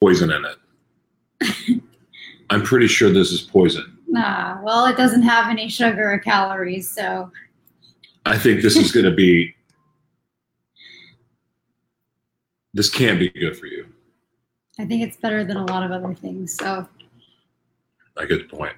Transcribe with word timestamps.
poison 0.00 0.32
in 0.32 0.44
it. 0.44 1.82
I'm 2.50 2.62
pretty 2.62 2.88
sure 2.88 3.10
this 3.10 3.32
is 3.32 3.42
poison. 3.42 3.98
Nah, 4.08 4.60
well, 4.62 4.86
it 4.86 4.96
doesn't 4.96 5.22
have 5.22 5.48
any 5.48 5.68
sugar 5.68 6.12
or 6.12 6.18
calories, 6.18 6.90
so 6.90 7.30
I 8.26 8.36
think 8.36 8.62
this 8.62 8.76
is 8.76 8.90
going 8.90 9.04
to 9.04 9.14
be. 9.14 9.54
This 12.72 12.88
can't 12.88 13.18
be 13.18 13.30
good 13.30 13.56
for 13.56 13.66
you. 13.66 13.86
I 14.78 14.86
think 14.86 15.02
it's 15.02 15.16
better 15.16 15.44
than 15.44 15.56
a 15.56 15.66
lot 15.66 15.82
of 15.82 15.90
other 15.90 16.14
things. 16.14 16.54
So, 16.54 16.88
I 18.16 18.24
get 18.26 18.48
the 18.48 18.56
point. 18.56 18.74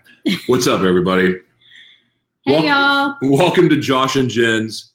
What's 0.46 0.66
up, 0.66 0.82
everybody? 0.82 1.36
hey, 2.44 2.52
Wel- 2.52 2.64
y'all. 2.64 3.16
Welcome 3.22 3.68
to 3.68 3.76
Josh 3.76 4.16
and 4.16 4.28
Jen's 4.28 4.92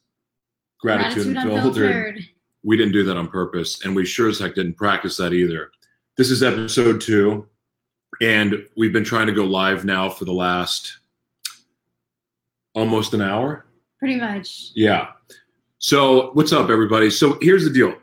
Gratitude, 0.80 1.34
Gratitude 1.34 1.38
Unfiltered. 1.38 1.96
Unfiltered. 1.96 2.26
We 2.64 2.76
didn't 2.76 2.94
do 2.94 3.04
that 3.04 3.18
on 3.18 3.28
purpose, 3.28 3.86
and 3.86 3.96
we 3.96 4.06
sure 4.06 4.30
as 4.30 4.40
heck 4.40 4.56
didn't 4.56 4.76
practice 4.76 5.18
that 5.18 5.34
either. 5.34 5.72
This 6.18 6.32
is 6.32 6.42
episode 6.42 7.00
two, 7.00 7.48
and 8.24 8.66
we've 8.76 8.92
been 8.92 9.04
trying 9.04 9.28
to 9.28 9.34
go 9.34 9.46
live 9.46 9.86
now 9.86 10.10
for 10.10 10.26
the 10.26 10.34
last 10.34 10.98
almost 12.74 13.14
an 13.14 13.22
hour. 13.22 13.68
Pretty 14.00 14.16
much. 14.16 14.72
Yeah. 14.74 15.10
So 15.78 16.32
what's 16.34 16.52
up, 16.52 16.72
everybody? 16.72 17.12
So 17.12 17.38
here's 17.40 17.66
the 17.66 17.70
deal. 17.70 17.94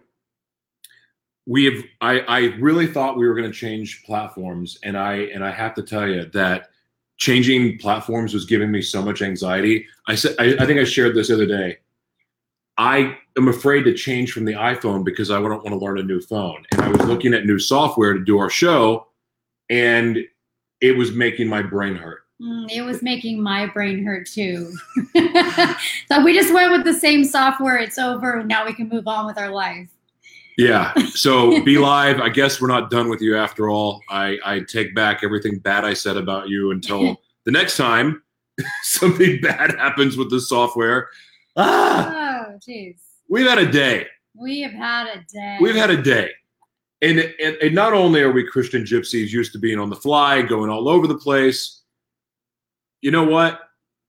We 1.47 1.65
have 1.65 1.85
I, 2.03 2.21
I 2.21 2.39
really 2.61 2.87
thought 2.87 3.17
we 3.17 3.27
were 3.27 3.35
going 3.35 3.51
to 3.51 3.59
change 3.59 4.05
platforms, 4.05 4.79
and 4.85 4.97
I 4.97 5.15
and 5.35 5.45
I 5.45 5.51
have 5.51 5.75
to 5.75 5.83
tell 5.83 6.07
you 6.07 6.27
that 6.27 6.69
changing 7.17 7.79
platforms 7.79 8.33
was 8.33 8.45
giving 8.45 8.71
me 8.71 8.81
so 8.81 9.03
much 9.03 9.23
anxiety. 9.23 9.89
I 10.07 10.15
said 10.15 10.37
I, 10.39 10.55
I 10.61 10.67
think 10.67 10.79
I 10.79 10.85
shared 10.85 11.17
this 11.17 11.29
the 11.29 11.35
other 11.35 11.47
day. 11.47 11.79
I 12.77 13.17
am 13.37 13.49
afraid 13.49 13.85
to 13.85 13.95
change 13.95 14.33
from 14.33 14.45
the 14.45 14.53
iPhone 14.53 15.05
because 15.05 15.31
I 15.31 15.41
don't 15.41 15.51
want 15.51 15.69
to 15.69 15.77
learn 15.77 15.99
a 15.99 16.03
new 16.03 16.21
phone. 16.21 16.65
And 16.73 16.81
I 16.81 16.89
was 16.89 17.03
looking 17.03 17.35
at 17.35 17.47
new 17.47 17.59
software 17.59 18.13
to 18.15 18.25
do 18.25 18.39
our 18.39 18.51
show, 18.51 19.07
and 19.71 20.19
it 20.81 20.97
was 20.97 21.13
making 21.13 21.49
my 21.49 21.63
brain 21.63 21.95
hurt. 21.95 22.23
Mm, 22.43 22.71
it 22.71 22.83
was 22.83 23.01
making 23.01 23.41
my 23.41 23.67
brain 23.67 24.05
hurt 24.05 24.27
too. 24.27 24.73
so 26.09 26.25
we 26.25 26.35
just 26.35 26.53
went 26.53 26.73
with 26.73 26.85
the 26.85 26.93
same 26.93 27.25
software. 27.25 27.77
It's 27.77 27.99
over. 27.99 28.43
Now 28.43 28.67
we 28.67 28.75
can 28.75 28.89
move 28.89 29.07
on 29.07 29.27
with 29.27 29.39
our 29.39 29.51
life. 29.51 29.89
Yeah. 30.59 30.93
So 31.11 31.51
BeLive. 31.65 32.21
I 32.21 32.29
guess 32.29 32.61
we're 32.61 32.69
not 32.69 32.91
done 32.91 33.09
with 33.09 33.21
you 33.21 33.37
after 33.37 33.71
all. 33.71 34.01
I, 34.11 34.39
I 34.45 34.61
take 34.61 34.95
back 34.97 35.23
everything 35.23 35.59
bad 35.59 35.85
I 35.85 35.95
said 35.95 36.17
about 36.17 36.49
you 36.49 36.73
until 36.73 37.21
the 37.45 37.53
next 37.53 37.77
time 37.77 38.23
something 38.83 39.41
bad 39.41 39.71
happens 39.79 40.17
with 40.17 40.31
the 40.31 40.41
software. 40.41 41.09
Ah, 41.57 42.11
Oh, 42.17 42.34
jeez. 42.67 42.97
we've 43.29 43.47
had 43.47 43.59
a 43.59 43.71
day. 43.71 44.07
We 44.35 44.61
have 44.63 44.73
had 44.73 45.07
a 45.07 45.25
day. 45.33 45.59
We've 45.61 45.75
had 45.75 45.91
a 45.91 46.03
day. 46.03 46.31
And, 47.03 47.19
and, 47.19 47.57
and 47.57 47.75
not 47.75 47.93
only 47.93 48.23
are 48.23 48.33
we 48.33 48.47
Christian 48.47 48.83
gypsies 48.83 49.31
used 49.31 49.53
to 49.53 49.59
being 49.59 49.79
on 49.79 49.91
the 49.91 49.97
fly, 49.97 50.43
going 50.43 50.71
all 50.71 50.89
over 50.89 51.07
the 51.07 51.19
place, 51.19 51.83
you 53.03 53.11
know 53.11 53.25
what? 53.25 53.61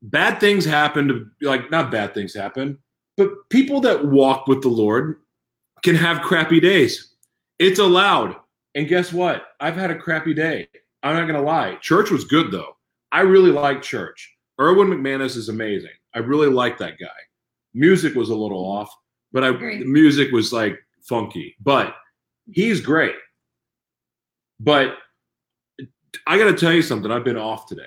Bad 0.01 0.39
things 0.39 0.63
happen 0.65 1.07
to, 1.07 1.27
like, 1.41 1.69
not 1.69 1.91
bad 1.91 2.13
things 2.13 2.33
happen, 2.33 2.77
but 3.17 3.49
people 3.49 3.81
that 3.81 4.05
walk 4.05 4.47
with 4.47 4.61
the 4.61 4.69
Lord 4.69 5.19
can 5.83 5.95
have 5.95 6.21
crappy 6.21 6.59
days. 6.59 7.15
It's 7.59 7.79
allowed. 7.79 8.35
And 8.75 8.87
guess 8.87 9.11
what? 9.11 9.47
I've 9.59 9.75
had 9.75 9.91
a 9.91 9.97
crappy 9.97 10.33
day. 10.33 10.67
I'm 11.03 11.15
not 11.15 11.27
going 11.27 11.39
to 11.39 11.41
lie. 11.41 11.75
Church 11.75 12.11
was 12.11 12.25
good, 12.25 12.51
though. 12.51 12.75
I 13.11 13.21
really 13.21 13.51
like 13.51 13.81
church. 13.81 14.35
Erwin 14.59 14.87
McManus 14.87 15.37
is 15.37 15.49
amazing. 15.49 15.91
I 16.13 16.19
really 16.19 16.49
like 16.49 16.77
that 16.79 16.99
guy. 16.99 17.07
Music 17.75 18.15
was 18.15 18.29
a 18.29 18.35
little 18.35 18.59
off, 18.59 18.89
but 19.31 19.43
I, 19.43 19.49
Agreed. 19.49 19.81
the 19.81 19.85
music 19.85 20.31
was 20.31 20.51
like 20.51 20.79
funky. 21.01 21.55
But 21.59 21.93
he's 22.51 22.81
great. 22.81 23.15
But 24.59 24.95
I 26.25 26.37
got 26.37 26.45
to 26.45 26.53
tell 26.53 26.71
you 26.73 26.81
something. 26.81 27.11
I've 27.11 27.25
been 27.25 27.37
off 27.37 27.67
today. 27.67 27.83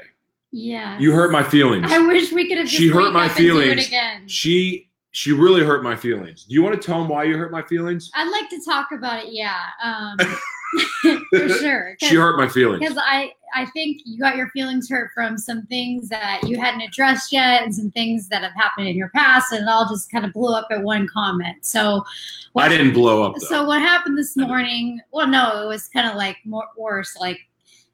Yeah. 0.53 0.98
You 0.98 1.12
hurt 1.12 1.33
my 1.33 1.42
feelings. 1.42 1.91
I 1.91 1.98
wish 1.98 2.33
we 2.33 2.48
could 2.48 2.58
have. 2.58 2.69
She 2.69 2.89
hurt 2.89 3.12
my 3.12 3.27
up 3.27 3.30
and 3.30 3.39
do 3.39 3.61
feelings. 3.61 3.86
again. 3.86 4.29
She 4.29 4.89
she 5.11 5.33
really 5.33 5.64
hurt 5.64 5.83
my 5.83 5.96
feelings. 5.96 6.45
Do 6.45 6.55
you 6.55 6.62
want 6.62 6.80
to 6.80 6.86
tell 6.86 7.02
him 7.02 7.08
why 7.08 7.24
you 7.24 7.36
hurt 7.36 7.51
my 7.51 7.62
feelings? 7.62 8.11
I'd 8.14 8.30
like 8.30 8.48
to 8.51 8.61
talk 8.64 8.89
about 8.92 9.24
it. 9.24 9.33
Yeah, 9.33 9.57
um, 9.83 10.17
for 11.30 11.48
sure. 11.48 11.96
She 12.01 12.14
hurt 12.14 12.36
my 12.39 12.48
feelings. 12.48 12.80
Because 12.80 12.98
I, 13.01 13.33
I 13.55 13.67
think 13.67 14.02
you 14.05 14.18
got 14.18 14.36
your 14.36 14.48
feelings 14.51 14.89
hurt 14.89 15.11
from 15.14 15.36
some 15.39 15.62
things 15.67 16.08
that 16.08 16.40
you 16.45 16.61
hadn't 16.61 16.83
addressed 16.83 17.33
yet, 17.33 17.62
and 17.62 17.74
some 17.74 17.90
things 17.90 18.29
that 18.29 18.42
have 18.42 18.52
happened 18.55 18.89
in 18.89 18.96
your 18.96 19.08
past, 19.11 19.52
and 19.52 19.62
it 19.62 19.68
all 19.68 19.89
just 19.89 20.11
kind 20.11 20.24
of 20.24 20.33
blew 20.33 20.55
up 20.55 20.68
at 20.70 20.83
one 20.83 21.06
comment. 21.12 21.64
So, 21.64 22.05
what, 22.52 22.67
I 22.67 22.68
didn't 22.68 22.92
blow 22.92 23.24
up 23.24 23.34
though. 23.40 23.46
So 23.46 23.64
what 23.64 23.80
happened 23.80 24.17
this 24.18 24.36
morning? 24.36 25.01
Well, 25.12 25.27
no, 25.27 25.62
it 25.62 25.67
was 25.67 25.89
kind 25.89 26.08
of 26.08 26.17
like 26.17 26.36
more 26.45 26.67
worse, 26.77 27.17
like 27.18 27.39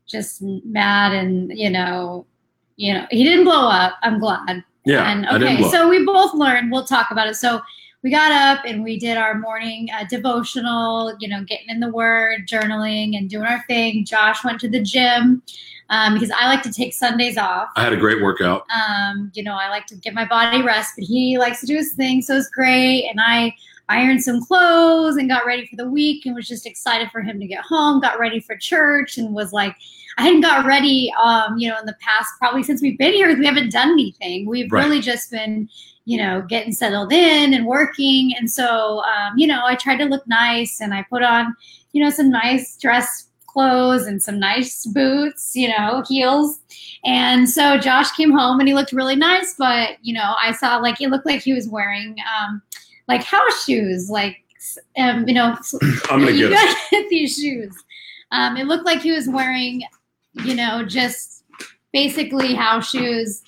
just 0.07 0.43
mad, 0.43 1.13
and 1.13 1.57
you 1.57 1.71
know, 1.71 2.27
you 2.77 2.95
know, 2.95 3.07
he 3.11 3.25
didn't 3.25 3.45
blow 3.45 3.69
up. 3.69 3.95
I'm 4.03 4.19
glad. 4.19 4.63
yeah, 4.85 5.11
And 5.11 5.27
okay, 5.27 5.63
so 5.71 5.89
we 5.89 6.05
both 6.05 6.35
learned. 6.35 6.71
We'll 6.71 6.85
talk 6.85 7.11
about 7.11 7.29
it. 7.29 7.37
So 7.37 7.61
we 8.05 8.11
got 8.11 8.31
up 8.31 8.65
and 8.67 8.85
we 8.85 8.99
did 8.99 9.17
our 9.17 9.39
morning 9.39 9.89
uh, 9.99 10.05
devotional. 10.09 11.17
You 11.19 11.29
know, 11.29 11.43
getting 11.43 11.71
in 11.71 11.81
the 11.81 11.89
Word, 11.91 12.47
journaling, 12.47 13.17
and 13.17 13.29
doing 13.29 13.47
our 13.47 13.65
thing. 13.67 14.05
Josh 14.05 14.45
went 14.45 14.61
to 14.61 14.69
the 14.69 14.83
gym 14.83 15.43
um, 15.89 16.15
because 16.15 16.31
I 16.31 16.47
like 16.47 16.63
to 16.65 16.73
take 16.73 16.93
Sundays 16.93 17.39
off. 17.39 17.71
I 17.77 17.83
had 17.83 17.95
a 17.95 17.97
great 17.97 18.23
workout. 18.23 18.67
Um, 18.71 19.33
you 19.35 19.43
know, 19.43 19.55
I 19.55 19.71
like 19.71 19.87
to 19.87 19.97
give 19.97 20.13
my 20.15 20.27
body 20.27 20.63
rest, 20.63 20.93
but 20.97 21.05
he 21.05 21.39
likes 21.39 21.61
to 21.61 21.67
do 21.67 21.77
his 21.77 21.95
thing, 21.95 22.21
so 22.21 22.37
it's 22.37 22.51
great. 22.51 23.09
And 23.09 23.19
I 23.21 23.55
ironed 23.89 24.23
some 24.23 24.45
clothes 24.45 25.17
and 25.17 25.29
got 25.29 25.47
ready 25.47 25.67
for 25.67 25.77
the 25.77 25.89
week 25.89 26.25
and 26.27 26.35
was 26.35 26.47
just 26.49 26.67
excited 26.67 27.11
for 27.11 27.21
him 27.23 27.41
to 27.41 27.47
get 27.47 27.63
home, 27.65 28.01
got 28.01 28.19
ready 28.19 28.41
for 28.41 28.57
church 28.57 29.19
and 29.19 29.35
was 29.35 29.53
like, 29.53 29.77
I 30.17 30.23
hadn't 30.23 30.43
got 30.43 30.65
ready, 30.65 31.13
um, 31.23 31.59
you 31.59 31.69
know, 31.69 31.79
in 31.79 31.87
the 31.87 31.97
past, 32.01 32.29
probably 32.39 32.63
since 32.63 32.81
we've 32.81 32.97
been 32.97 33.13
here, 33.13 33.37
we 33.37 33.45
haven't 33.45 33.73
done 33.73 33.91
anything. 33.91 34.47
We've 34.47 34.71
Right. 34.71 34.85
really 34.85 35.01
just 35.01 35.31
been, 35.31 35.69
you 36.05 36.19
know, 36.19 36.43
getting 36.43 36.73
settled 36.73 37.13
in 37.13 37.55
and 37.55 37.67
working. 37.67 38.35
And 38.37 38.51
so, 38.51 39.03
um, 39.05 39.37
you 39.37 39.47
know, 39.47 39.63
I 39.65 39.75
tried 39.75 39.97
to 39.99 40.05
look 40.05 40.27
nice 40.27 40.81
and 40.81 40.93
I 40.93 41.05
put 41.09 41.23
on, 41.23 41.55
you 41.93 42.03
know, 42.03 42.11
some 42.11 42.31
nice 42.31 42.77
dress 42.77 43.29
clothes 43.47 44.07
and 44.07 44.23
some 44.23 44.39
nice 44.39 44.85
boots, 44.85 45.55
you 45.55 45.69
know, 45.69 46.03
heels. 46.09 46.61
And 47.05 47.49
so 47.49 47.79
Josh 47.79 48.11
came 48.13 48.33
home 48.33 48.59
and 48.59 48.69
he 48.69 48.75
looked 48.75 48.93
really 48.93 49.17
nice, 49.17 49.55
but 49.57 49.97
you 50.03 50.13
know, 50.13 50.35
I 50.39 50.53
saw 50.53 50.77
like 50.77 51.01
it 51.01 51.09
looked 51.09 51.27
like 51.27 51.43
he 51.43 51.53
was 51.53 51.69
wearing 51.69 52.17
um 52.37 52.61
like 53.09 53.23
house 53.23 53.65
shoes, 53.65 54.11
like 54.11 54.39
um, 54.99 55.27
you 55.29 55.35
know, 55.35 55.57
I'm 56.11 56.21
gonna 56.21 56.33
you 56.33 56.49
get 56.49 56.77
get 56.91 57.09
these 57.11 57.37
shoes. 57.37 57.75
Um, 58.31 58.57
it 58.57 58.67
looked 58.67 58.85
like 58.85 59.01
he 59.01 59.13
was 59.13 59.29
wearing, 59.29 59.85
you 60.45 60.55
know, 60.55 60.85
just 60.85 61.45
basically 61.93 62.55
house 62.55 62.91
shoes. 62.91 63.43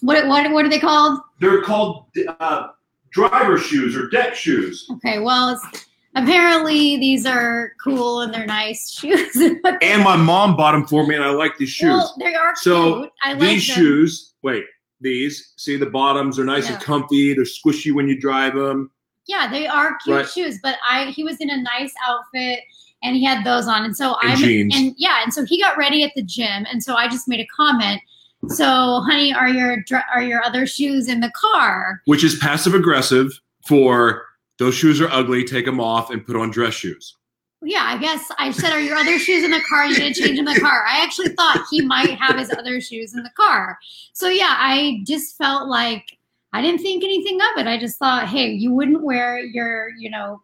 What 0.00 0.26
what 0.26 0.50
what 0.52 0.64
are 0.64 0.68
they 0.68 0.78
called? 0.80 1.20
They're 1.40 1.62
called 1.62 2.06
uh, 2.40 2.68
driver 3.10 3.58
shoes 3.58 3.96
or 3.96 4.08
deck 4.08 4.34
shoes. 4.34 4.86
Okay, 4.92 5.18
well, 5.18 5.50
it's, 5.50 5.86
apparently 6.16 6.96
these 6.96 7.26
are 7.26 7.72
cool 7.82 8.22
and 8.22 8.32
they're 8.32 8.46
nice 8.46 8.90
shoes. 8.98 9.36
And 9.36 10.02
my 10.02 10.16
mom 10.16 10.56
bought 10.56 10.72
them 10.72 10.86
for 10.86 11.06
me, 11.06 11.14
and 11.14 11.24
I 11.24 11.30
like 11.30 11.56
these 11.58 11.70
shoes. 11.70 11.88
Well, 11.88 12.14
they 12.18 12.34
are 12.34 12.54
So, 12.56 13.00
cute. 13.00 13.12
I 13.22 13.32
like 13.32 13.40
these 13.40 13.66
them. 13.68 13.76
shoes, 13.76 14.34
wait, 14.42 14.64
these. 15.00 15.52
See 15.56 15.76
the 15.76 15.86
bottoms 15.86 16.38
are 16.38 16.44
nice 16.44 16.66
Yeah. 16.68 16.74
and 16.74 16.82
comfy. 16.82 17.34
They're 17.34 17.44
squishy 17.44 17.92
when 17.92 18.08
you 18.08 18.18
drive 18.20 18.54
them. 18.54 18.90
Yeah, 19.26 19.50
they 19.50 19.66
are 19.66 19.96
cute 20.04 20.16
Right. 20.16 20.28
shoes, 20.28 20.58
but 20.62 20.76
I 20.88 21.06
he 21.06 21.24
was 21.24 21.36
in 21.40 21.50
a 21.50 21.56
nice 21.62 21.92
outfit 22.06 22.60
and 23.02 23.16
he 23.16 23.24
had 23.24 23.44
those 23.44 23.66
on, 23.66 23.84
and 23.84 23.96
so 23.96 24.16
I'm 24.20 24.42
and 24.42 24.94
yeah, 24.98 25.22
and 25.22 25.32
so 25.32 25.44
he 25.44 25.60
got 25.60 25.76
ready 25.78 26.02
at 26.04 26.12
the 26.16 26.22
gym, 26.22 26.66
and 26.70 26.82
so 26.82 26.96
I 26.96 27.08
just 27.08 27.28
made 27.28 27.40
a 27.40 27.46
comment. 27.46 28.00
So, 28.48 29.02
honey, 29.02 29.34
are 29.34 29.48
your 29.48 29.84
are 30.14 30.22
your 30.22 30.42
other 30.42 30.66
shoes 30.66 31.08
in 31.08 31.20
the 31.20 31.30
car? 31.34 32.00
which 32.06 32.24
is 32.24 32.38
passive 32.38 32.74
aggressive 32.74 33.38
for 33.66 34.24
those 34.58 34.74
shoes 34.74 35.00
are 35.00 35.10
ugly. 35.10 35.44
Take 35.44 35.66
them 35.66 35.80
off 35.80 36.10
and 36.10 36.24
put 36.24 36.36
on 36.36 36.50
dress 36.50 36.74
shoes. 36.74 37.16
Yeah, 37.62 37.84
I 37.84 37.98
guess 37.98 38.30
I 38.38 38.52
said, 38.52 38.72
are 38.72 38.80
your 38.80 38.96
other 38.96 39.18
shoes 39.18 39.44
in 39.44 39.50
the 39.50 39.60
car? 39.68 39.84
You 39.86 39.94
didn't 39.94 40.16
change 40.16 40.38
in 40.38 40.46
the 40.46 40.58
car. 40.58 40.84
I 40.86 41.02
actually 41.02 41.28
thought 41.34 41.66
he 41.70 41.82
might 41.82 42.18
have 42.18 42.38
his 42.38 42.50
other 42.50 42.80
shoes 42.80 43.14
in 43.14 43.22
the 43.22 43.30
car. 43.36 43.78
So 44.14 44.28
yeah, 44.28 44.54
I 44.56 45.02
just 45.04 45.36
felt 45.36 45.68
like 45.68 46.16
I 46.54 46.62
didn't 46.62 46.80
think 46.80 47.04
anything 47.04 47.38
of 47.40 47.58
it. 47.58 47.66
I 47.66 47.78
just 47.78 47.98
thought, 47.98 48.28
hey, 48.28 48.48
you 48.48 48.72
wouldn't 48.72 49.02
wear 49.02 49.38
your, 49.38 49.90
you 49.98 50.08
know, 50.08 50.40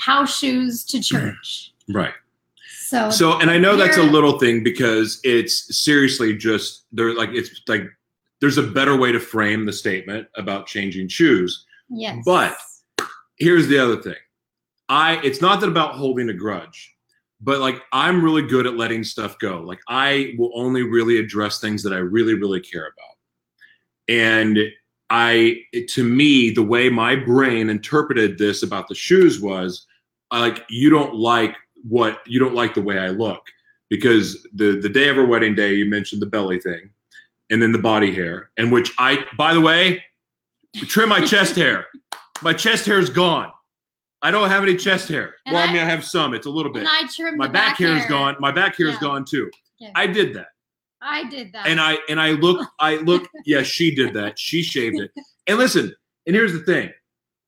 house 0.00 0.36
shoes 0.36 0.84
to 0.86 1.00
church. 1.00 1.72
Right. 1.88 2.14
So, 2.88 3.10
So, 3.10 3.38
and 3.38 3.50
I 3.50 3.58
know 3.58 3.76
that's 3.76 3.98
a 3.98 4.02
little 4.02 4.38
thing 4.38 4.62
because 4.62 5.20
it's 5.22 5.78
seriously 5.84 6.34
just 6.36 6.86
there. 6.90 7.14
Like 7.14 7.30
it's 7.32 7.50
like 7.68 7.82
there's 8.40 8.56
a 8.56 8.62
better 8.62 8.96
way 8.96 9.12
to 9.12 9.20
frame 9.20 9.66
the 9.66 9.72
statement 9.72 10.26
about 10.36 10.66
changing 10.66 11.08
shoes. 11.08 11.66
yes. 11.90 12.22
but- 12.24 12.56
Here's 13.36 13.68
the 13.68 13.78
other 13.78 14.02
thing. 14.02 14.16
I 14.88 15.20
it's 15.22 15.40
not 15.40 15.60
that 15.60 15.68
about 15.68 15.94
holding 15.94 16.28
a 16.30 16.32
grudge, 16.34 16.92
but 17.40 17.60
like 17.60 17.80
I'm 17.92 18.24
really 18.24 18.42
good 18.42 18.66
at 18.66 18.76
letting 18.76 19.04
stuff 19.04 19.38
go. 19.38 19.60
Like 19.60 19.78
I 19.86 20.34
will 20.38 20.50
only 20.54 20.82
really 20.82 21.18
address 21.18 21.60
things 21.60 21.82
that 21.84 21.92
I 21.92 21.98
really 21.98 22.34
really 22.34 22.60
care 22.60 22.86
about. 22.86 23.16
And 24.08 24.58
I 25.10 25.58
to 25.90 26.02
me 26.02 26.50
the 26.50 26.64
way 26.64 26.88
my 26.88 27.14
brain 27.14 27.70
interpreted 27.70 28.38
this 28.38 28.62
about 28.64 28.88
the 28.88 28.94
shoes 28.96 29.40
was 29.40 29.86
like 30.32 30.64
you 30.68 30.90
don't 30.90 31.14
like 31.14 31.54
what 31.86 32.20
you 32.26 32.38
don't 32.38 32.54
like 32.54 32.74
the 32.74 32.82
way 32.82 32.98
I 32.98 33.08
look 33.08 33.42
because 33.90 34.46
the 34.54 34.78
the 34.80 34.88
day 34.88 35.08
of 35.08 35.18
our 35.18 35.26
wedding 35.26 35.54
day 35.54 35.74
you 35.74 35.86
mentioned 35.86 36.22
the 36.22 36.26
belly 36.26 36.60
thing 36.60 36.90
and 37.50 37.62
then 37.62 37.72
the 37.72 37.78
body 37.78 38.14
hair 38.14 38.50
and 38.56 38.70
which 38.72 38.92
I 38.98 39.24
by 39.36 39.54
the 39.54 39.60
way 39.60 40.02
trim 40.86 41.08
my 41.08 41.24
chest 41.24 41.56
hair. 41.56 41.86
My 42.42 42.52
chest 42.52 42.86
hair 42.86 42.98
is 42.98 43.10
gone. 43.10 43.50
I 44.22 44.30
don't 44.30 44.48
have 44.48 44.62
any 44.62 44.76
chest 44.76 45.08
hair. 45.08 45.36
And 45.46 45.54
well, 45.54 45.62
I, 45.62 45.68
I- 45.70 45.72
mean 45.72 45.82
I 45.82 45.84
have 45.84 46.04
some. 46.04 46.34
It's 46.34 46.46
a 46.46 46.50
little 46.50 46.72
bit. 46.72 46.80
And 46.80 46.88
I 46.88 47.06
trimmed 47.06 47.38
My 47.38 47.46
the 47.46 47.52
back, 47.52 47.78
hair 47.78 47.96
is 47.96 48.04
gone. 48.06 48.36
My 48.40 48.52
back 48.52 48.76
hair 48.76 48.88
is 48.88 48.98
gone 48.98 49.24
too. 49.24 49.50
Yeah. 49.78 49.92
I 49.94 50.06
did 50.06 50.34
that. 50.34 50.48
I 51.00 51.24
did 51.28 51.52
that. 51.52 51.66
And 51.68 51.80
I 51.80 51.98
and 52.08 52.20
I 52.20 52.32
look 52.32 52.66
I 52.80 52.96
look 52.96 53.28
yeah, 53.46 53.62
she 53.62 53.94
did 53.94 54.14
that. 54.14 54.38
She 54.38 54.62
shaved 54.62 55.00
it. 55.00 55.12
And 55.46 55.58
listen, 55.58 55.94
and 56.26 56.34
here's 56.34 56.52
the 56.52 56.60
thing. 56.60 56.90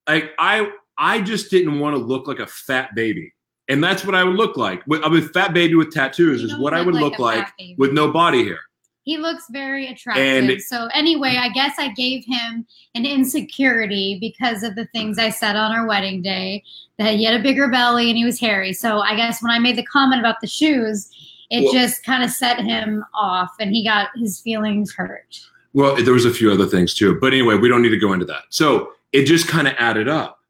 Like 0.08 0.30
I 0.38 0.70
I 0.96 1.20
just 1.20 1.50
didn't 1.50 1.80
want 1.80 1.94
to 1.96 1.98
look 1.98 2.28
like 2.28 2.38
a 2.38 2.46
fat 2.46 2.94
baby. 2.94 3.32
And 3.70 3.82
that's 3.82 4.04
what 4.04 4.14
I 4.16 4.24
would 4.24 4.34
look 4.36 4.56
like. 4.56 4.84
With, 4.86 5.00
I'm 5.04 5.16
a 5.16 5.22
fat 5.22 5.54
baby 5.54 5.76
with 5.76 5.92
tattoos 5.92 6.42
is 6.42 6.56
what 6.58 6.74
I 6.74 6.82
would 6.82 6.94
look 6.96 7.18
like 7.20 7.46
baby. 7.56 7.76
with 7.78 7.92
no 7.92 8.10
body 8.10 8.44
hair. 8.44 8.58
He 9.04 9.16
looks 9.16 9.44
very 9.50 9.86
attractive. 9.86 10.50
And- 10.50 10.60
so 10.62 10.88
anyway, 10.92 11.36
I 11.40 11.48
guess 11.50 11.76
I 11.78 11.88
gave 11.94 12.24
him 12.26 12.66
an 12.94 13.06
insecurity 13.06 14.18
because 14.20 14.62
of 14.62 14.74
the 14.74 14.86
things 14.86 15.18
I 15.18 15.30
said 15.30 15.56
on 15.56 15.72
our 15.72 15.86
wedding 15.86 16.20
day 16.20 16.64
that 16.98 17.14
he 17.14 17.24
had 17.24 17.38
a 17.38 17.42
bigger 17.42 17.68
belly 17.68 18.08
and 18.10 18.18
he 18.18 18.24
was 18.24 18.38
hairy. 18.38 18.72
So 18.72 18.98
I 18.98 19.14
guess 19.16 19.42
when 19.42 19.52
I 19.52 19.58
made 19.58 19.76
the 19.76 19.84
comment 19.84 20.20
about 20.20 20.40
the 20.40 20.46
shoes, 20.48 21.08
it 21.50 21.64
Well- 21.64 21.72
just 21.72 22.04
kind 22.04 22.22
of 22.24 22.30
set 22.30 22.60
him 22.60 23.04
off 23.14 23.50
and 23.58 23.70
he 23.70 23.84
got 23.84 24.08
his 24.16 24.40
feelings 24.40 24.92
hurt. 24.92 25.40
Well, 25.72 25.94
there 26.02 26.12
was 26.12 26.24
a 26.24 26.32
few 26.34 26.50
other 26.52 26.66
things 26.66 26.92
too. 26.92 27.18
But 27.20 27.32
anyway, 27.32 27.54
we 27.56 27.68
don't 27.68 27.82
need 27.82 27.90
to 27.90 27.96
go 27.98 28.12
into 28.12 28.26
that. 28.26 28.42
So 28.50 28.92
it 29.12 29.24
just 29.24 29.46
kind 29.46 29.68
of 29.68 29.74
added 29.78 30.08
up. 30.08 30.40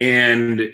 And 0.00 0.72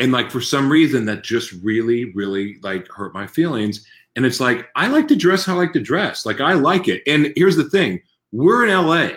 and 0.00 0.12
like 0.12 0.30
for 0.30 0.40
some 0.40 0.70
reason 0.70 1.04
that 1.06 1.22
just 1.24 1.52
really, 1.62 2.12
really 2.14 2.56
like 2.62 2.86
hurt 2.88 3.14
my 3.14 3.26
feelings. 3.26 3.86
And 4.16 4.24
it's 4.26 4.40
like, 4.40 4.68
I 4.74 4.88
like 4.88 5.06
to 5.08 5.16
dress 5.16 5.44
how 5.44 5.54
I 5.54 5.58
like 5.58 5.72
to 5.74 5.80
dress. 5.80 6.26
Like 6.26 6.40
I 6.40 6.54
like 6.54 6.88
it. 6.88 7.02
And 7.06 7.32
here's 7.36 7.56
the 7.56 7.68
thing: 7.70 8.00
we're 8.32 8.66
in 8.66 8.70
LA. 8.74 9.10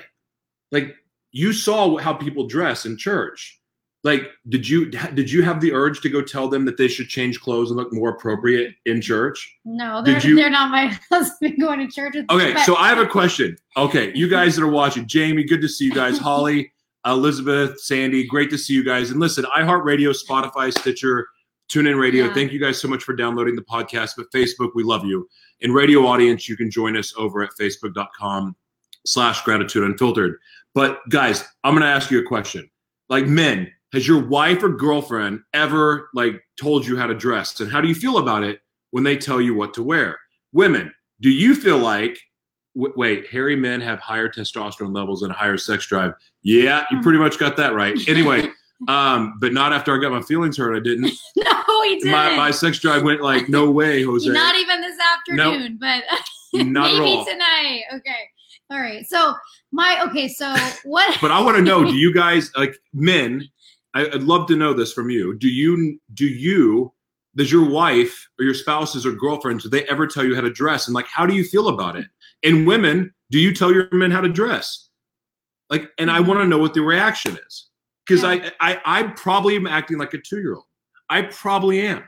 Like 0.72 0.96
you 1.32 1.54
saw 1.54 1.98
how 1.98 2.14
people 2.14 2.48
dress 2.48 2.86
in 2.86 2.98
church. 2.98 3.58
Like, 4.04 4.32
did 4.50 4.68
you 4.68 4.90
did 4.90 5.32
you 5.32 5.44
have 5.44 5.62
the 5.62 5.74
urge 5.74 6.02
to 6.02 6.10
go 6.10 6.22
tell 6.24 6.48
them 6.48 6.66
that 6.66 6.76
they 6.78 6.88
should 6.88 7.08
change 7.08 7.40
clothes 7.40 7.70
and 7.70 7.78
look 7.78 7.94
more 7.94 8.10
appropriate 8.10 8.74
in 8.88 9.00
church? 9.00 9.58
No, 9.64 10.02
they're, 10.04 10.20
you- 10.20 10.36
they're 10.36 10.50
not 10.50 10.72
my 10.72 10.88
husband 11.12 11.60
going 11.60 11.80
to 11.80 11.88
church 11.88 12.16
Okay, 12.32 12.56
so 12.64 12.76
I 12.76 12.90
have 12.90 12.98
a 12.98 13.06
question. 13.06 13.58
Okay, 13.78 14.12
you 14.16 14.28
guys 14.28 14.56
that 14.56 14.64
are 14.64 14.68
watching, 14.72 15.06
Jamie, 15.08 15.44
good 15.44 15.62
to 15.62 15.70
see 15.70 15.86
you 15.86 15.94
guys. 15.94 16.18
Holly, 16.28 16.72
Elizabeth, 17.06 17.80
Sandy, 17.80 18.26
great 18.26 18.50
to 18.52 18.58
see 18.58 18.74
you 18.74 18.84
guys. 18.84 19.10
And 19.10 19.20
listen, 19.20 19.46
iHeartRadio, 19.46 20.16
Spotify, 20.16 20.72
Stitcher, 20.72 21.28
TuneIn 21.72 22.00
Radio. 22.00 22.26
Yeah. 22.26 22.34
Thank 22.34 22.52
you 22.52 22.60
guys 22.60 22.80
so 22.80 22.88
much 22.88 23.04
for 23.04 23.16
downloading 23.16 23.56
the 23.56 23.64
podcast. 23.64 24.12
But 24.18 24.32
Facebook, 24.34 24.72
we 24.76 24.84
love 24.84 25.06
you. 25.06 25.28
And 25.62 25.74
radio 25.74 26.06
audience, 26.06 26.50
you 26.50 26.58
can 26.58 26.70
join 26.70 26.98
us 26.98 27.14
over 27.18 27.42
at 27.42 27.52
facebook.com 27.60 28.56
slash 29.06 29.42
gratitude 29.44 29.84
unfiltered. 29.84 30.38
But 30.74 31.00
guys, 31.10 31.44
I'm 31.64 31.74
gonna 31.74 31.86
ask 31.86 32.12
you 32.12 32.20
a 32.20 32.26
question. 32.26 32.70
Like 33.10 33.26
men, 33.26 33.72
has 33.94 34.08
your 34.08 34.26
wife 34.26 34.64
or 34.64 34.70
girlfriend 34.70 35.42
ever 35.54 36.10
like 36.14 36.42
told 36.60 36.86
you 36.86 36.98
how 36.98 37.08
to 37.08 37.16
dress? 37.16 37.60
And 37.60 37.72
how 37.72 37.82
do 37.82 37.88
you 37.88 37.96
feel 37.96 38.18
about 38.18 38.44
it 38.44 38.60
when 38.92 39.04
they 39.04 39.18
tell 39.18 39.42
you 39.42 39.54
what 39.54 39.74
to 39.76 39.84
wear? 39.84 40.18
Women, 40.54 40.94
do 41.20 41.30
you 41.30 41.56
feel 41.56 41.78
like 41.78 42.20
wait, 42.76 43.28
hairy 43.28 43.56
men 43.56 43.82
have 43.82 44.00
higher 44.00 44.30
testosterone 44.30 44.96
levels 44.96 45.24
and 45.24 45.32
a 45.32 45.36
higher 45.36 45.58
sex 45.58 45.86
drive? 45.86 46.14
Yeah, 46.44 46.86
you 46.92 47.02
pretty 47.02 47.20
much 47.20 47.38
got 47.38 47.58
that 47.58 47.74
right. 47.74 47.98
Anyway, 48.08 48.50
um, 48.88 49.38
but 49.40 49.54
not 49.54 49.74
after 49.74 49.96
I 49.96 50.02
got 50.02 50.12
my 50.12 50.22
feelings 50.22 50.58
hurt. 50.58 50.76
I 50.76 50.80
didn't. 50.80 51.12
no, 51.38 51.84
he 51.84 51.98
didn't. 51.98 52.12
My, 52.12 52.36
my 52.36 52.52
sex 52.52 52.80
drive 52.80 53.04
went 53.04 53.22
like, 53.22 53.48
no 53.48 53.72
way, 53.80 54.04
Jose. 54.04 54.30
Not 54.30 54.56
even 54.56 54.82
this 54.82 54.98
afternoon, 55.00 55.78
but 55.80 56.04
Not 56.54 56.92
at 56.92 57.00
maybe 57.00 57.24
tonight. 57.26 57.84
Okay. 57.94 58.30
All 58.70 58.80
right. 58.80 59.06
So 59.08 59.36
my 59.72 60.04
okay. 60.10 60.28
So 60.28 60.54
what? 60.84 61.18
But 61.22 61.32
I 61.32 61.42
want 61.42 61.58
to 61.58 61.64
know: 61.64 61.84
Do 61.84 61.96
you 61.96 62.14
guys 62.14 62.52
like 62.56 62.76
men? 62.94 63.48
I, 63.94 64.06
I'd 64.06 64.24
love 64.24 64.48
to 64.48 64.56
know 64.56 64.74
this 64.74 64.94
from 64.94 65.10
you. 65.10 65.38
Do 65.38 65.50
you 65.50 66.00
do 66.14 66.26
you 66.26 66.94
does 67.36 67.52
your 67.52 67.70
wife 67.70 68.28
or 68.40 68.46
your 68.46 68.54
spouses 68.54 69.06
or 69.06 69.12
girlfriends 69.12 69.64
do 69.64 69.70
they 69.70 69.84
ever 69.86 70.08
tell 70.08 70.26
you 70.26 70.36
how 70.36 70.42
to 70.42 70.50
dress 70.50 70.88
and 70.88 70.96
like 70.96 71.08
how 71.08 71.26
do 71.26 71.34
you 71.34 71.44
feel 71.44 71.68
about 71.68 71.96
it? 71.96 72.08
And 72.44 72.66
women, 72.68 73.14
do 73.30 73.40
you 73.40 73.54
tell 73.54 73.72
your 73.72 73.88
men 73.92 74.12
how 74.12 74.22
to 74.22 74.30
dress? 74.30 74.90
Like, 75.70 75.90
and 75.98 76.12
I 76.12 76.20
want 76.20 76.40
to 76.42 76.48
know 76.48 76.58
what 76.58 76.74
the 76.74 76.82
reaction 76.82 77.38
is 77.48 77.68
because 78.06 78.24
I, 78.24 78.52
I 78.60 78.82
I 78.86 79.04
probably 79.04 79.56
am 79.56 79.68
acting 79.68 79.98
like 79.98 80.14
a 80.14 80.18
two 80.18 80.40
year 80.40 80.56
old. 80.56 80.66
I 81.10 81.22
probably 81.24 81.82
am, 81.82 82.04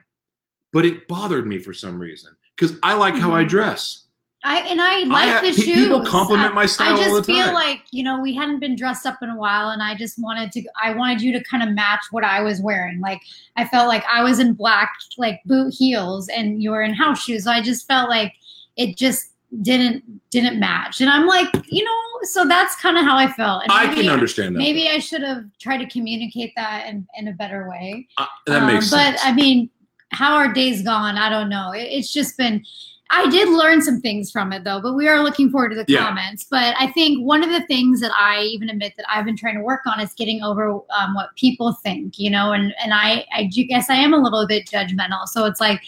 but 0.74 0.86
it 0.86 1.08
bothered 1.08 1.48
me 1.48 1.60
for 1.60 1.74
some 1.74 2.00
reason 2.00 2.36
because 2.58 2.78
I 2.84 2.94
like 2.94 3.16
how 3.16 3.32
I 3.34 3.44
Mhm. 3.46 3.50
dress. 3.50 4.00
I 4.46 4.60
and 4.64 4.82
I 4.82 5.04
like 5.04 5.30
ha- 5.30 5.40
the 5.42 5.54
shoes. 5.54 5.66
people 5.76 6.06
compliment 6.06 6.54
my 6.54 6.64
I- 6.64 6.66
style 6.66 6.96
I 6.96 6.98
just 6.98 7.10
all 7.12 7.16
the 7.16 7.24
feel 7.24 7.46
time. 7.46 7.54
like 7.54 7.84
you 7.92 8.04
know 8.04 8.20
we 8.20 8.34
hadn't 8.36 8.60
been 8.60 8.76
dressed 8.76 9.06
up 9.06 9.20
in 9.22 9.30
a 9.30 9.38
while, 9.38 9.70
and 9.70 9.82
I 9.82 9.96
just 9.96 10.20
wanted 10.20 10.52
to. 10.52 10.64
I 10.84 10.94
wanted 10.94 11.22
you 11.22 11.32
to 11.32 11.42
kind 11.46 11.64
of 11.64 11.70
match 11.74 12.02
what 12.12 12.26
I 12.26 12.42
was 12.42 12.60
wearing. 12.60 13.00
Like 13.00 13.22
I 13.56 13.64
felt 13.66 13.88
like 13.88 14.04
I 14.12 14.22
was 14.24 14.40
in 14.40 14.54
black, 14.54 14.92
like 15.18 15.40
boot 15.46 15.74
heels, 15.74 16.28
and 16.28 16.62
you 16.62 16.72
were 16.72 16.82
in 16.82 16.94
house 16.94 17.24
shoes. 17.24 17.46
So 17.46 17.52
I 17.52 17.62
just 17.62 17.88
felt 17.88 18.10
like 18.10 18.34
it 18.76 18.98
just 18.98 19.30
didn't 19.62 20.04
didn't 20.32 20.60
match. 20.60 21.00
And 21.02 21.10
I'm 21.10 21.28
like, 21.28 21.48
you 21.68 21.84
know, 21.84 22.00
so 22.24 22.46
that's 22.48 22.76
kind 22.78 22.98
of 22.98 23.04
how 23.04 23.16
I 23.16 23.32
felt. 23.32 23.64
And 23.64 23.72
I 23.72 23.86
maybe- 23.88 24.02
can 24.02 24.10
understand 24.10 24.56
that. 24.56 24.60
Maybe 24.60 24.90
I 24.90 24.98
should 25.00 25.22
have 25.22 25.44
tried 25.60 25.78
to 25.78 25.88
communicate 25.88 26.54
that 26.56 26.88
in, 26.88 27.08
in 27.18 27.28
a 27.28 27.34
better 27.34 27.70
way. 27.70 28.08
Uh, 28.18 28.26
that 28.48 28.62
Um, 28.64 28.68
makes 28.68 28.90
sense. 28.90 29.22
But 29.22 29.28
I 29.28 29.34
mean, 29.34 29.70
how 30.12 30.34
our 30.36 30.52
days 30.52 30.82
gone, 30.82 31.18
I 31.18 31.30
don't 31.30 31.50
know. 31.50 31.72
It, 31.72 31.84
it's 31.84 32.12
just 32.12 32.38
been. 32.38 32.64
I 33.12 33.30
did 33.30 33.48
learn 33.50 33.84
some 33.84 34.02
things 34.02 34.32
from 34.32 34.52
it 34.54 34.64
though, 34.64 34.82
but 34.82 34.94
we 34.94 35.08
are 35.08 35.22
looking 35.22 35.52
forward 35.52 35.70
to 35.70 35.76
the 35.76 35.86
Yeah. 35.88 36.08
comments. 36.08 36.48
But 36.50 36.74
I 36.80 36.88
think 36.94 37.24
one 37.24 37.44
of 37.44 37.52
the 37.52 37.62
things 37.68 38.02
that 38.02 38.12
I 38.18 38.42
even 38.42 38.70
admit 38.72 38.94
that 38.98 39.06
I've 39.08 39.26
been 39.26 39.38
trying 39.38 39.56
to 39.56 39.62
work 39.62 39.82
on 39.86 40.00
is 40.00 40.14
getting 40.14 40.42
over 40.42 40.80
um, 40.98 41.14
what 41.14 41.30
people 41.36 41.74
think, 41.84 42.18
you 42.18 42.32
know, 42.32 42.54
and 42.54 42.74
and 42.84 42.92
I 42.92 43.26
I 43.36 43.44
guess 43.44 43.92
I 43.92 43.96
am 43.96 44.14
a 44.16 44.18
little 44.18 44.48
bit 44.48 44.66
judgmental. 44.66 45.28
So 45.28 45.46
it's 45.46 45.62
like, 45.62 45.80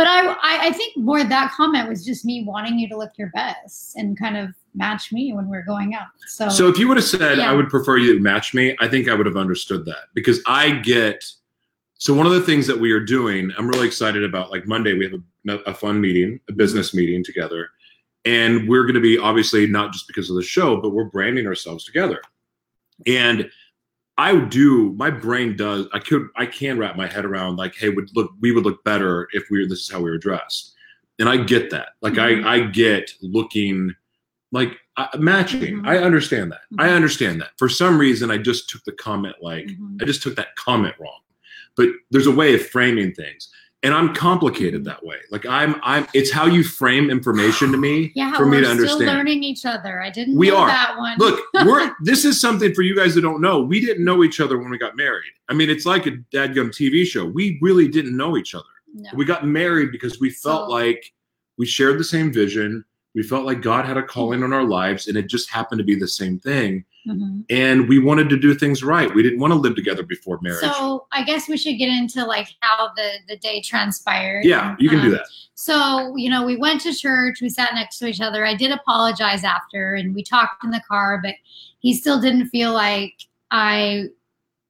but 0.00 0.06
I 0.06 0.28
I, 0.28 0.68
I 0.68 0.72
think 0.72 0.96
more 0.96 1.22
that 1.22 1.52
comment 1.52 1.86
was 1.86 2.06
just 2.06 2.24
me 2.24 2.42
wanting 2.44 2.78
you 2.78 2.88
to 2.88 2.96
look 2.96 3.10
your 3.18 3.28
best 3.34 3.96
and 3.96 4.18
kind 4.18 4.38
of 4.38 4.48
match 4.74 5.12
me 5.12 5.34
when 5.34 5.46
we're 5.48 5.64
going 5.64 5.94
out. 5.94 6.06
So, 6.26 6.48
So 6.48 6.68
if 6.68 6.78
you 6.78 6.88
would 6.88 6.96
have 6.96 7.04
said 7.04 7.36
Yeah. 7.36 7.50
I 7.50 7.52
would 7.52 7.68
prefer 7.68 7.98
you 7.98 8.14
to 8.14 8.20
match 8.20 8.54
me, 8.54 8.74
I 8.80 8.88
think 8.88 9.10
I 9.10 9.14
would 9.14 9.26
have 9.26 9.36
understood 9.36 9.84
that 9.84 10.04
because 10.14 10.40
I 10.46 10.70
get. 10.70 11.22
So 11.98 12.14
one 12.14 12.24
of 12.24 12.32
the 12.32 12.40
things 12.40 12.66
that 12.66 12.80
we 12.80 12.92
are 12.92 13.00
doing, 13.00 13.52
I'm 13.58 13.68
really 13.68 13.86
excited 13.86 14.24
about. 14.24 14.50
Like 14.50 14.66
Monday, 14.66 14.94
we 14.94 15.04
have 15.04 15.20
a, 15.48 15.70
a 15.70 15.74
fun 15.74 16.00
meeting, 16.00 16.40
a 16.48 16.52
business 16.54 16.94
meeting 16.94 17.22
together, 17.22 17.68
and 18.24 18.66
we're 18.66 18.84
going 18.84 18.94
to 18.94 19.02
be 19.02 19.18
obviously 19.18 19.66
not 19.66 19.92
just 19.92 20.06
because 20.06 20.30
of 20.30 20.36
the 20.36 20.42
show, 20.42 20.80
but 20.80 20.90
we're 20.90 21.04
branding 21.04 21.46
ourselves 21.46 21.84
together. 21.84 22.22
And 23.06 23.50
I 24.20 24.36
do. 24.38 24.92
My 24.98 25.10
brain 25.10 25.56
does. 25.56 25.86
I 25.94 25.98
could. 25.98 26.28
I 26.36 26.44
can 26.44 26.76
wrap 26.78 26.94
my 26.94 27.06
head 27.06 27.24
around 27.24 27.56
like, 27.56 27.74
hey, 27.74 27.88
would 27.88 28.10
look. 28.14 28.30
We 28.40 28.52
would 28.52 28.64
look 28.64 28.84
better 28.84 29.28
if 29.32 29.44
we. 29.50 29.60
were 29.62 29.66
This 29.66 29.80
is 29.80 29.90
how 29.90 29.98
we 30.00 30.10
were 30.10 30.18
dressed, 30.18 30.74
and 31.18 31.26
I 31.26 31.38
get 31.38 31.70
that. 31.70 31.90
Like 32.02 32.14
Mhm. 32.14 32.44
I, 32.44 32.54
I 32.56 32.60
get 32.66 33.10
looking 33.22 33.94
like 34.52 34.76
uh, 34.98 35.06
matching. 35.18 35.78
Mhm. 35.78 35.88
I 35.88 35.96
understand 35.98 36.52
that. 36.52 36.60
I 36.78 36.88
Mhm. 36.88 36.96
understand 36.96 37.40
that. 37.40 37.52
For 37.56 37.70
some 37.70 37.96
reason, 37.98 38.30
I 38.30 38.36
just 38.36 38.68
took 38.68 38.84
the 38.84 38.92
comment 38.92 39.36
like 39.40 39.68
Mhm. 39.68 40.02
I 40.02 40.04
just 40.04 40.22
took 40.22 40.36
that 40.36 40.54
comment 40.56 40.94
wrong. 41.00 41.20
But 41.76 41.88
there's 42.10 42.26
a 42.26 42.30
way 42.32 42.54
of 42.54 42.66
framing 42.66 43.14
things, 43.14 43.48
and 43.82 43.94
I'm 43.94 44.14
complicated 44.14 44.84
that 44.84 45.04
way. 45.04 45.16
Like 45.30 45.46
I'm, 45.46 45.80
I'm. 45.82 46.06
It's 46.12 46.30
how 46.30 46.46
you 46.46 46.62
frame 46.62 47.10
information 47.10 47.72
to 47.72 47.78
me 47.78 48.12
yeah, 48.14 48.36
for 48.36 48.44
me 48.44 48.58
we're 48.58 48.64
to 48.64 48.70
understand. 48.70 49.00
still 49.00 49.14
learning 49.14 49.42
each 49.42 49.64
other. 49.64 50.02
I 50.02 50.10
didn't 50.10 50.36
We 50.36 50.50
know 50.50 50.58
are. 50.58 50.68
that 50.68 50.98
one. 50.98 51.16
Look, 51.18 51.40
we're 51.54 51.94
this 52.00 52.24
is 52.24 52.40
something 52.40 52.74
for 52.74 52.82
you 52.82 52.94
guys 52.94 53.14
that 53.14 53.22
don't 53.22 53.40
know. 53.40 53.60
We 53.62 53.80
didn't 53.80 54.04
know 54.04 54.22
each 54.22 54.40
other 54.40 54.58
when 54.58 54.70
we 54.70 54.78
got 54.78 54.96
married. 54.96 55.32
I 55.48 55.54
mean, 55.54 55.70
it's 55.70 55.86
like 55.86 56.06
a 56.06 56.12
dadgum 56.32 56.70
TV 56.70 57.06
show. 57.06 57.24
We 57.24 57.58
really 57.62 57.88
didn't 57.88 58.16
know 58.16 58.36
each 58.36 58.54
other. 58.54 58.64
No. 58.92 59.10
We 59.14 59.24
got 59.24 59.46
married 59.46 59.92
because 59.92 60.20
we 60.20 60.30
felt 60.30 60.68
So- 60.68 60.72
like 60.72 61.12
we 61.56 61.66
shared 61.66 61.98
the 61.98 62.04
same 62.04 62.32
vision. 62.32 62.84
We 63.14 63.22
felt 63.22 63.44
like 63.44 63.60
God 63.60 63.84
had 63.86 63.96
a 63.96 64.02
calling 64.02 64.40
mm-hmm. 64.40 64.52
on 64.52 64.52
our 64.52 64.64
lives, 64.64 65.08
and 65.08 65.16
it 65.16 65.26
just 65.26 65.50
happened 65.50 65.78
to 65.78 65.84
be 65.84 65.94
the 65.94 66.08
same 66.08 66.38
thing. 66.38 66.84
Mhm. 67.08 67.44
And 67.48 67.88
we 67.88 67.98
wanted 67.98 68.28
to 68.28 68.36
do 68.38 68.54
things 68.54 68.82
right. 68.84 69.12
We 69.14 69.22
didn't 69.22 69.38
want 69.40 69.52
to 69.52 69.58
live 69.58 69.74
together 69.74 70.02
before 70.02 70.38
marriage. 70.42 70.60
So 70.60 71.06
I 71.12 71.22
guess 71.24 71.48
we 71.48 71.56
should 71.56 71.78
get 71.78 71.88
into 71.88 72.24
like 72.26 72.48
how 72.60 72.90
the 72.96 73.10
the 73.28 73.36
day 73.38 73.60
transpired. 73.62 74.44
yeah, 74.44 74.76
you 74.78 74.88
can 74.90 75.00
do 75.00 75.06
Um, 75.06 75.12
that. 75.12 75.26
So 75.54 76.14
you 76.16 76.28
know, 76.30 76.44
we 76.44 76.56
went 76.56 76.80
to 76.82 76.94
church. 76.94 77.40
We 77.40 77.48
sat 77.48 77.74
next 77.74 77.98
to 77.98 78.06
each 78.06 78.20
other. 78.20 78.44
I 78.44 78.54
did 78.54 78.70
apologize 78.70 79.44
after, 79.44 79.94
and 79.94 80.14
we 80.14 80.22
talked 80.22 80.62
in 80.64 80.70
the 80.70 80.82
car, 80.88 81.20
but 81.22 81.34
he 81.80 81.94
still 81.94 82.20
didn't 82.20 82.48
feel 82.48 82.72
like 82.72 83.14
I 83.50 84.04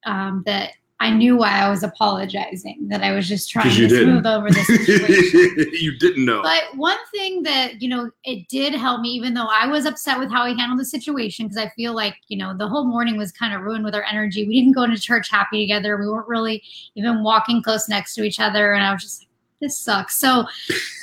um, 0.05 0.43
that 0.45 0.71
I 1.01 1.09
knew 1.09 1.35
why 1.35 1.49
I 1.49 1.67
was 1.67 1.81
apologizing, 1.81 2.87
that 2.89 3.01
I 3.01 3.11
was 3.11 3.27
just 3.27 3.49
trying 3.49 3.71
to 3.71 3.87
didn't. 3.87 4.03
smooth 4.03 4.27
over 4.27 4.51
the 4.51 4.63
situation. 4.63 5.71
you 5.73 5.97
didn't 5.97 6.23
know. 6.23 6.43
But 6.43 6.77
one 6.77 6.99
thing 7.11 7.41
that, 7.41 7.81
you 7.81 7.89
know, 7.89 8.11
it 8.23 8.47
did 8.49 8.75
help 8.75 9.01
me, 9.01 9.09
even 9.09 9.33
though 9.33 9.47
I 9.51 9.65
was 9.65 9.87
upset 9.87 10.19
with 10.19 10.29
how 10.29 10.45
he 10.45 10.55
handled 10.55 10.79
the 10.79 10.85
situation, 10.85 11.47
because 11.47 11.57
I 11.57 11.69
feel 11.69 11.95
like, 11.95 12.17
you 12.27 12.37
know, 12.37 12.55
the 12.55 12.67
whole 12.67 12.85
morning 12.85 13.17
was 13.17 13.31
kind 13.31 13.51
of 13.51 13.61
ruined 13.61 13.83
with 13.83 13.95
our 13.95 14.03
energy. 14.03 14.47
We 14.47 14.53
didn't 14.61 14.73
go 14.73 14.83
into 14.83 14.99
church 14.99 15.31
happy 15.31 15.63
together. 15.63 15.97
We 15.97 16.07
weren't 16.07 16.27
really 16.27 16.61
even 16.93 17.23
walking 17.23 17.63
close 17.63 17.89
next 17.89 18.13
to 18.15 18.23
each 18.23 18.39
other. 18.39 18.73
And 18.73 18.83
I 18.83 18.93
was 18.93 19.01
just 19.01 19.21
like, 19.23 19.30
this 19.61 19.77
sucks. 19.77 20.17
So, 20.17 20.45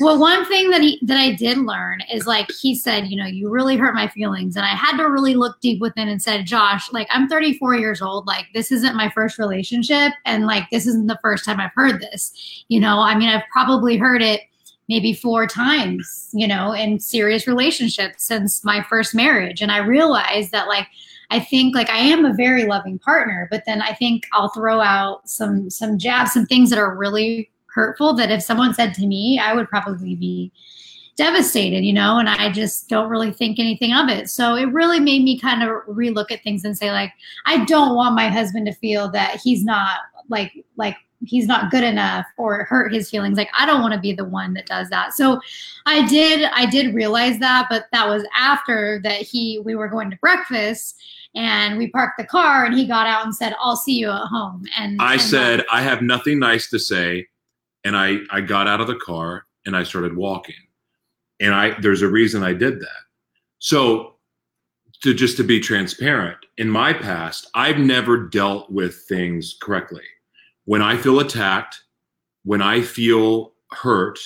well, 0.01 0.19
one 0.19 0.45
thing 0.47 0.71
that 0.71 0.83
he 0.83 0.99
that 1.03 1.17
I 1.17 1.33
did 1.33 1.59
learn 1.59 2.01
is 2.13 2.27
like 2.27 2.51
he 2.61 2.75
said, 2.75 3.07
you 3.07 3.17
know, 3.17 3.27
you 3.27 3.49
really 3.49 3.77
hurt 3.77 3.95
my 3.95 4.09
feelings, 4.09 4.57
and 4.57 4.67
I 4.67 4.75
had 4.75 4.97
to 4.99 5.05
really 5.05 5.35
look 5.35 5.61
deep 5.61 5.81
within 5.81 6.09
and 6.09 6.21
said, 6.21 6.45
Josh, 6.45 6.93
like 6.93 7.07
I'm 7.11 7.29
34 7.29 7.77
years 7.77 8.03
old, 8.03 8.27
like 8.27 8.47
this 8.53 8.71
isn't 8.71 8.97
my 8.97 9.09
first 9.11 9.39
relationship, 9.39 10.13
and 10.27 10.47
like 10.47 10.65
this 10.71 10.87
isn't 10.87 11.07
the 11.07 11.19
first 11.23 11.45
time 11.45 11.61
I've 11.61 11.71
heard 11.75 12.01
this. 12.01 12.65
You 12.69 12.81
know, 12.81 13.01
I 13.01 13.17
mean, 13.17 13.29
I've 13.29 13.49
probably 13.51 13.97
heard 13.97 14.23
it 14.23 14.43
maybe 14.89 15.13
four 15.15 15.47
times, 15.47 16.31
you 16.33 16.49
know, 16.49 16.73
in 16.73 16.99
serious 16.99 17.47
relationships 17.47 18.25
since 18.25 18.65
my 18.65 18.83
first 18.83 19.15
marriage, 19.15 19.63
and 19.63 19.73
I 19.73 19.79
realized 19.79 20.53
that 20.53 20.69
like. 20.69 20.87
I 21.31 21.41
think 21.41 21.75
like 21.75 21.91
I 21.91 21.99
am 21.99 22.25
a 22.25 22.33
very 22.33 22.65
loving 22.65 22.99
partner, 22.99 23.49
but 23.51 23.65
then 23.67 23.83
I 23.83 23.93
think 23.93 24.23
I'll 24.33 24.49
throw 24.49 24.81
out 24.81 25.29
some 25.29 25.69
some 25.69 25.99
jabs, 25.99 26.33
some 26.33 26.47
things 26.47 26.71
that 26.71 26.79
are 26.79 26.97
really 26.97 27.51
hurtful 27.79 28.13
that 28.15 28.33
if 28.33 28.43
someone 28.43 28.75
said 28.75 28.93
to 28.95 29.07
me, 29.07 29.39
I 29.39 29.55
would 29.55 29.69
probably 29.69 30.17
be 30.17 30.51
devastated, 31.17 31.85
you 31.85 31.93
know, 31.93 32.19
and 32.19 32.29
I 32.29 32.51
just 32.51 32.89
don't 32.89 33.09
really 33.09 33.33
think 33.33 33.61
anything 33.61 33.93
of 33.93 34.09
it. 34.09 34.29
So 34.31 34.57
it 34.57 34.73
really 34.73 34.99
made 34.99 35.23
me 35.23 35.39
kind 35.39 35.63
of 35.63 35.69
relook 35.87 36.33
at 36.33 36.43
things 36.43 36.65
and 36.65 36.77
say 36.77 36.91
like 36.91 37.13
I 37.47 37.65
don't 37.67 37.95
want 37.95 38.17
my 38.17 38.29
husband 38.29 38.67
to 38.67 38.73
feel 38.73 39.09
that 39.13 39.41
he's 39.43 39.65
not 39.65 40.01
like 40.29 40.53
like 40.77 40.97
he's 41.25 41.47
not 41.47 41.71
good 41.71 41.85
enough 41.85 42.27
or 42.37 42.65
hurt 42.65 42.93
his 42.93 43.11
feelings 43.11 43.37
like 43.37 43.51
i 43.59 43.67
don't 43.67 43.81
want 43.81 43.93
to 43.93 43.99
be 43.99 44.13
the 44.13 44.25
one 44.25 44.55
that 44.55 44.67
does 44.67 44.89
that 44.89 45.13
so 45.13 45.41
i 45.85 46.07
did 46.07 46.49
i 46.55 46.65
did 46.65 46.95
realize 46.95 47.41
that 47.41 47.67
but 47.69 47.87
that 47.91 48.07
was 48.07 48.25
after 48.37 49.01
that 49.03 49.21
he 49.21 49.61
we 49.65 49.75
were 49.75 49.89
going 49.89 50.09
to 50.09 50.17
breakfast 50.19 50.97
and 51.35 51.77
we 51.77 51.91
parked 51.91 52.19
the 52.19 52.25
car 52.25 52.65
and 52.65 52.79
he 52.79 52.87
got 52.87 53.09
out 53.09 53.25
and 53.25 53.35
said 53.35 53.53
i'll 53.61 53.75
see 53.75 53.99
you 53.99 54.09
at 54.09 54.27
home 54.27 54.63
and 54.79 55.03
I 55.03 55.15
and 55.15 55.23
said, 55.23 55.65
I 55.73 55.83
have 55.83 56.03
nothing 56.03 56.39
nice 56.39 56.71
to 56.71 56.79
say. 56.79 57.27
And 57.85 57.97
I, 57.97 58.19
I 58.31 58.41
got 58.41 58.67
out 58.67 58.81
of 58.81 58.87
the 58.87 58.97
car 58.97 59.45
and 59.67 59.77
I 59.77 59.83
started 59.83 60.17
walking. 60.17 60.55
And 61.41 61.55
I 61.55 61.79
there's 61.81 62.03
a 62.03 62.09
reason 62.09 62.43
I 62.43 62.53
did 62.53 62.81
that. 62.81 63.01
So 63.59 64.15
to 65.03 65.15
just 65.15 65.37
to 65.37 65.45
be 65.45 65.61
transparent, 65.61 66.39
in 66.57 66.69
my 66.69 66.93
past, 66.93 67.49
I've 67.55 67.79
never 67.79 68.19
dealt 68.27 68.71
with 68.71 68.97
things 69.09 69.57
correctly. 69.61 70.03
When 70.65 70.83
I 70.83 70.97
feel 70.97 71.21
attacked, 71.21 71.83
when 72.45 72.61
I 72.61 72.83
feel 72.83 73.53
hurt, 73.71 74.19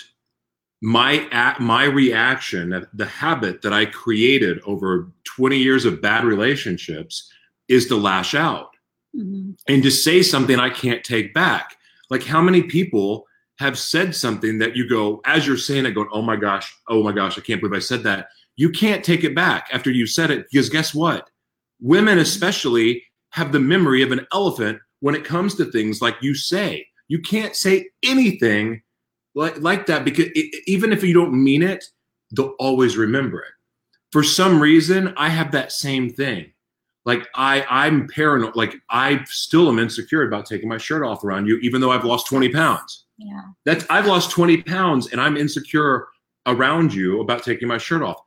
my 0.80 1.28
at, 1.30 1.61
my 1.61 1.85
reaction, 1.85 2.87
the 2.94 3.04
habit 3.06 3.62
that 3.62 3.73
I 3.73 3.85
created 3.87 4.61
over 4.64 5.12
20 5.25 5.56
years 5.59 5.85
of 5.85 6.00
bad 6.00 6.25
relationships 6.25 7.30
is 7.68 7.87
to 7.88 7.97
lash 7.97 8.35
out 8.35 8.71
Mhm. 9.16 9.56
and 9.68 9.82
to 9.82 9.90
say 9.90 10.23
something 10.23 10.59
I 10.59 10.71
can't 10.71 11.04
take 11.04 11.35
back. 11.35 11.76
Like 12.11 12.25
how 12.25 12.40
many 12.42 12.62
people 12.62 13.26
have 13.62 13.78
said 13.78 14.14
something 14.14 14.59
that 14.59 14.76
you 14.76 14.88
go, 14.88 15.21
as 15.25 15.47
you're 15.47 15.57
saying 15.57 15.87
it, 15.87 15.92
going, 15.92 16.09
oh 16.12 16.23
my 16.23 16.37
gosh, 16.37 16.75
oh 16.88 17.02
my 17.02 17.12
gosh, 17.12 17.38
I 17.38 17.40
can't 17.40 17.61
believe 17.61 17.76
I 17.76 17.81
said 17.81 18.02
that. 18.02 18.28
You 18.57 18.71
can't 18.71 19.04
take 19.04 19.25
it 19.25 19.35
back 19.35 19.69
after 19.73 19.90
you 19.90 20.07
said 20.07 20.31
it 20.31 20.47
because 20.50 20.69
guess 20.69 20.95
what? 20.95 21.31
Women, 21.81 22.19
especially, 22.19 23.04
have 23.31 23.52
the 23.52 23.61
memory 23.61 24.02
of 24.02 24.12
an 24.12 24.26
elephant 24.33 24.78
when 25.00 25.14
it 25.14 25.25
comes 25.25 25.54
to 25.54 25.64
things 25.64 26.02
like 26.02 26.16
you 26.21 26.35
say. 26.35 26.87
You 27.09 27.21
can't 27.21 27.57
say 27.57 27.88
anything 28.02 28.83
like, 29.35 29.59
like 29.61 29.87
that 29.87 30.04
because 30.04 30.26
it, 30.35 30.62
even 30.66 30.92
if 30.92 31.02
you 31.02 31.14
don't 31.14 31.33
mean 31.33 31.62
it, 31.62 31.85
they'll 32.37 32.54
always 32.59 32.97
remember 32.97 33.40
it. 33.40 33.52
For 34.11 34.23
some 34.23 34.61
reason, 34.61 35.14
I 35.16 35.31
have 35.31 35.52
that 35.52 35.73
same 35.73 36.11
thing 36.11 36.52
like 37.04 37.28
I 37.35 37.64
I'm 37.69 38.09
paranoid. 38.09 38.57
Like 38.57 38.76
I 38.90 39.23
still 39.26 39.69
am 39.69 39.78
insecure 39.78 40.26
about 40.26 40.47
taking 40.47 40.69
my 40.69 40.78
shirt 40.78 41.04
off 41.04 41.25
around 41.25 41.47
you, 41.47 41.59
even 41.59 41.81
though 41.81 41.90
I've 41.90 42.04
lost 42.04 42.28
20 42.28 42.49
pounds. 42.50 43.07
Yeah 43.24 43.42
That's 43.64 43.84
I've 43.90 44.06
lost 44.06 44.30
20 44.30 44.62
pounds 44.62 45.12
and 45.12 45.20
I'm 45.20 45.36
insecure 45.36 46.08
around 46.46 46.92
you 46.92 47.20
about 47.20 47.42
taking 47.44 47.68
my 47.68 47.78
shirt 47.78 48.02
off. 48.02 48.20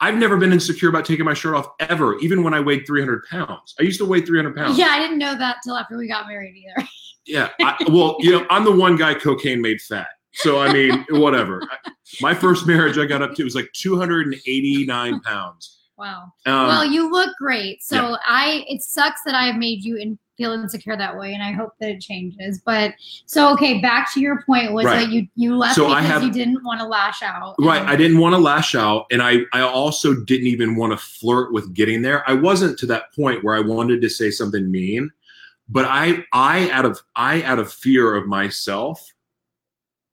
I've 0.00 0.16
never 0.16 0.36
been 0.36 0.52
insecure 0.52 0.88
about 0.88 1.04
taking 1.04 1.24
my 1.24 1.34
shirt 1.34 1.54
off 1.54 1.68
ever, 1.80 2.18
even 2.18 2.42
when 2.42 2.52
I 2.52 2.60
weighed 2.60 2.84
300 2.86 3.24
pounds. 3.30 3.74
I 3.78 3.84
used 3.84 3.98
to 4.00 4.04
weigh 4.04 4.20
300 4.22 4.54
pounds. 4.56 4.76
yeah 4.78 4.88
i 4.88 4.98
didn't 4.98 5.18
know 5.18 5.36
that 5.38 5.58
till 5.64 5.76
after 5.76 5.96
we 5.96 6.08
got 6.08 6.26
married 6.26 6.54
either 6.56 6.86
Yeah. 7.26 7.48
I, 7.62 7.76
well, 7.88 8.16
you 8.18 8.32
know, 8.32 8.46
I'm 8.50 8.64
the 8.64 8.72
one 8.72 8.96
guy 8.96 9.14
cocaine 9.14 9.62
made 9.62 9.80
fat. 9.80 10.08
So 10.34 10.60
I 10.60 10.70
mean, 10.70 11.06
whatever. 11.08 11.62
My 12.20 12.34
first 12.34 12.66
marriage, 12.66 12.98
I 12.98 13.06
got 13.06 13.22
up 13.22 13.34
to 13.36 13.44
was 13.44 13.54
like 13.54 13.70
289 13.72 15.20
pounds. 15.20 15.78
wow 15.96 16.24
Um, 16.46 16.66
well 16.66 16.84
you 16.84 17.10
look 17.10 17.30
great 17.38 17.82
so 17.82 18.16
i 18.26 18.64
it 18.68 18.82
sucks 18.82 19.20
that 19.24 19.34
i 19.34 19.44
have 19.46 19.56
made 19.56 19.84
you 19.84 19.96
in, 19.96 20.18
feel 20.36 20.52
insecure 20.52 20.96
that 20.96 21.16
way 21.16 21.32
and 21.34 21.42
i 21.42 21.52
hope 21.52 21.72
that 21.80 21.90
it 21.90 22.00
changes 22.00 22.60
but 22.66 22.92
so 23.26 23.52
okay 23.52 23.80
back 23.80 24.12
to 24.12 24.20
your 24.20 24.42
point 24.42 24.72
was 24.72 24.84
Right. 24.84 25.00
that 25.06 25.10
you 25.12 25.26
you 25.36 25.56
left 25.56 25.76
So 25.76 25.86
because 25.88 26.04
have- 26.04 26.22
you 26.24 26.32
didn't 26.32 26.64
want 26.64 26.80
to 26.80 26.86
lash 26.86 27.22
out 27.22 27.54
Right. 27.58 27.82
I 27.82 27.94
didn't 27.96 28.18
want 28.18 28.34
to 28.34 28.38
lash 28.40 28.74
out. 28.74 29.06
And 29.10 29.22
I, 29.22 29.40
I 29.52 29.60
also 29.60 30.14
didn't 30.14 30.46
even 30.48 30.76
want 30.76 30.92
to 30.92 30.96
flirt 30.96 31.52
with 31.52 31.72
getting 31.74 32.02
there. 32.02 32.28
I 32.28 32.34
wasn't 32.34 32.78
to 32.80 32.86
that 32.86 33.12
point 33.14 33.44
where 33.44 33.54
I 33.54 33.60
wanted 33.60 34.00
to 34.02 34.08
say 34.08 34.30
something 34.30 34.70
mean. 34.70 35.10
But 35.68 35.84
I 35.86 36.24
I 36.32 36.68
out 36.70 36.84
of 36.84 37.00
I 37.16 37.42
out 37.42 37.58
of 37.58 37.72
fear 37.72 38.14
of 38.14 38.26
myself, 38.26 39.00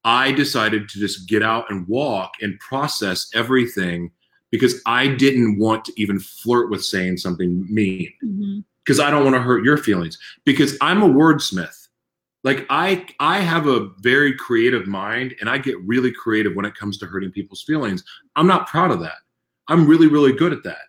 I 0.04 0.32
decided 0.32 0.88
to 0.90 0.98
just 0.98 1.28
get 1.28 1.42
out 1.42 1.70
and 1.70 1.86
walk 1.88 2.32
and 2.40 2.58
process 2.60 3.28
everything 3.34 4.10
because 4.50 4.80
I 4.86 5.08
didn't 5.08 5.58
want 5.58 5.84
to 5.86 5.92
even 5.96 6.18
flirt 6.18 6.70
with 6.70 6.84
saying 6.84 7.18
something 7.18 7.66
mean 7.72 8.12
Mhm. 8.24 8.64
Because 8.84 9.00
I 9.00 9.10
don't 9.10 9.24
want 9.24 9.36
to 9.36 9.42
hurt 9.42 9.64
your 9.64 9.76
feelings 9.76 10.18
because 10.44 10.76
I'm 10.80 11.02
a 11.02 11.08
wordsmith. 11.08 11.88
Like 12.44 12.66
I 12.70 13.06
I 13.20 13.38
have 13.38 13.66
a 13.66 13.90
very 13.98 14.34
creative 14.34 14.86
mind 14.86 15.34
and 15.40 15.48
I 15.48 15.58
get 15.58 15.80
really 15.80 16.12
creative 16.12 16.54
when 16.56 16.64
it 16.64 16.74
comes 16.74 16.98
to 16.98 17.06
hurting 17.06 17.30
people's 17.30 17.62
feelings. 17.62 18.04
I'm 18.36 18.46
not 18.46 18.66
proud 18.66 18.90
of 18.90 19.00
that. 19.00 19.18
I'm 19.68 19.86
really 19.86 20.08
really 20.08 20.32
good 20.32 20.52
at 20.52 20.64
that. 20.64 20.86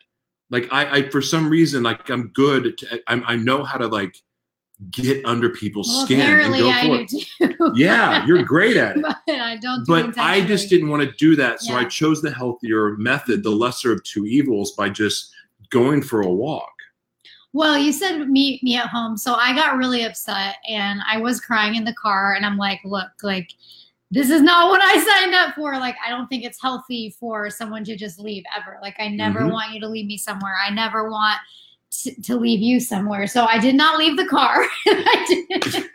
Like 0.50 0.68
I, 0.72 0.98
I 0.98 1.10
for 1.10 1.22
some 1.22 1.50
reason 1.50 1.84
like 1.84 2.10
I'm 2.10 2.30
good. 2.30 2.78
To, 2.80 3.02
I, 3.08 3.34
I 3.34 3.36
know 3.36 3.64
how 3.64 3.78
to 3.78 3.88
like 3.88 4.16
get 4.92 5.24
under 5.26 5.50
people's 5.50 5.88
well, 5.88 6.06
skin 6.06 6.20
and 6.20 6.54
go 6.54 6.70
i 6.70 6.86
for 6.86 7.00
it. 7.02 7.10
too 7.10 7.72
Yeah, 7.76 8.26
you're 8.26 8.44
great 8.44 8.76
at 8.76 8.98
it. 8.98 9.04
but 9.04 9.18
i 9.28 9.56
don't 9.58 9.86
do 9.86 9.92
But 9.92 10.18
I 10.18 10.42
just 10.42 10.70
didn't 10.70 10.90
want 10.90 11.04
to 11.04 11.12
do 11.18 11.36
that, 11.36 11.62
so 11.62 11.76
I 11.76 11.86
chose 11.86 12.22
the 12.22 12.32
healthier 12.32 12.98
method, 12.98 13.44
the 13.44 13.52
lesser 13.52 13.92
of 13.92 14.04
two 14.04 14.26
evils, 14.26 14.72
by 14.72 14.90
just 14.90 15.34
going 15.70 16.02
for 16.02 16.22
a 16.22 16.30
walk. 16.30 16.73
Well, 17.54 17.78
you 17.78 17.92
said 17.94 18.28
meet 18.30 18.64
me 18.64 18.76
at 18.78 18.88
home. 18.88 19.16
So 19.16 19.36
I 19.36 19.54
got 19.56 19.78
really 19.78 20.04
upset 20.04 20.56
and 20.68 21.02
I 21.08 21.18
was 21.20 21.40
crying 21.40 21.76
in 21.76 21.86
the 21.86 21.94
car 21.94 22.34
and 22.34 22.46
I'm 22.46 22.58
like, 22.58 22.80
look, 22.84 23.12
like 23.22 23.50
this 24.10 24.30
is 24.30 24.42
not 24.42 24.70
what 24.70 24.82
I 24.82 24.98
signed 25.22 25.36
up 25.36 25.56
for. 25.56 25.74
Like 25.74 25.96
I 26.06 26.10
don't 26.10 26.28
think 26.28 26.44
it's 26.44 26.62
healthy 26.62 27.16
for 27.20 27.50
someone 27.50 27.84
to 27.86 27.96
just 27.96 28.20
leave 28.20 28.44
ever. 28.58 28.80
Like 28.82 28.96
I 29.00 29.08
never 29.08 29.42
Mhm. 29.42 29.52
want 29.52 29.72
you 29.74 29.80
to 29.82 29.88
leave 29.88 30.08
me 30.08 30.18
somewhere. 30.18 30.56
I 30.66 30.72
never 30.72 31.10
want 31.10 31.38
to, 32.02 32.22
to 32.24 32.36
leave 32.36 32.60
you 32.60 32.80
somewhere. 32.80 33.28
So 33.28 33.46
I 33.46 33.60
did 33.60 33.76
not 33.76 33.98
leave 34.00 34.18
the 34.18 34.26
car. 34.26 34.66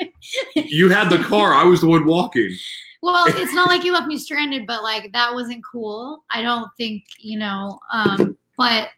You 0.54 0.88
had 0.90 1.08
the 1.08 1.18
car. 1.18 1.54
I 1.54 1.64
was 1.64 1.80
the 1.80 1.86
one 1.86 2.04
walking. 2.04 2.50
well, 3.02 3.26
it's 3.28 3.54
not 3.54 3.68
like 3.68 3.84
you 3.84 3.92
left 3.92 4.06
me 4.08 4.18
stranded, 4.18 4.66
but 4.66 4.82
like 4.82 5.12
that 5.12 5.32
wasn't 5.32 5.64
cool. 5.64 6.24
I 6.30 6.42
don't 6.42 6.68
think, 6.76 7.04
you 7.18 7.38
know, 7.38 7.78
um, 7.92 8.36
but 8.56 8.88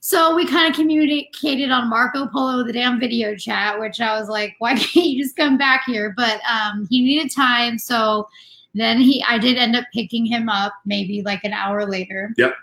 so 0.00 0.34
we 0.34 0.46
kind 0.46 0.70
of 0.70 0.76
communicated 0.76 1.70
on 1.70 1.88
Marco 1.90 2.26
Polo, 2.26 2.62
the 2.64 2.72
damn 2.72 3.00
video 3.00 3.34
chat, 3.34 3.78
which 3.78 4.00
I 4.00 4.18
was 4.18 4.28
like, 4.28 4.54
why 4.58 4.74
can't 4.76 5.06
you 5.06 5.22
just 5.22 5.36
come 5.36 5.58
back 5.58 5.82
here? 5.86 6.14
But 6.16 6.40
um, 6.50 6.86
he 6.90 7.02
needed 7.02 7.32
time. 7.34 7.78
So 7.78 8.28
then 8.74 9.00
he, 9.00 9.24
I 9.28 9.38
did 9.38 9.56
end 9.58 9.74
up 9.76 9.84
picking 9.92 10.24
him 10.24 10.48
up 10.48 10.72
maybe 10.86 11.22
like 11.22 11.42
an 11.44 11.52
hour 11.52 11.86
later. 11.86 12.32
Yep. 12.36 12.54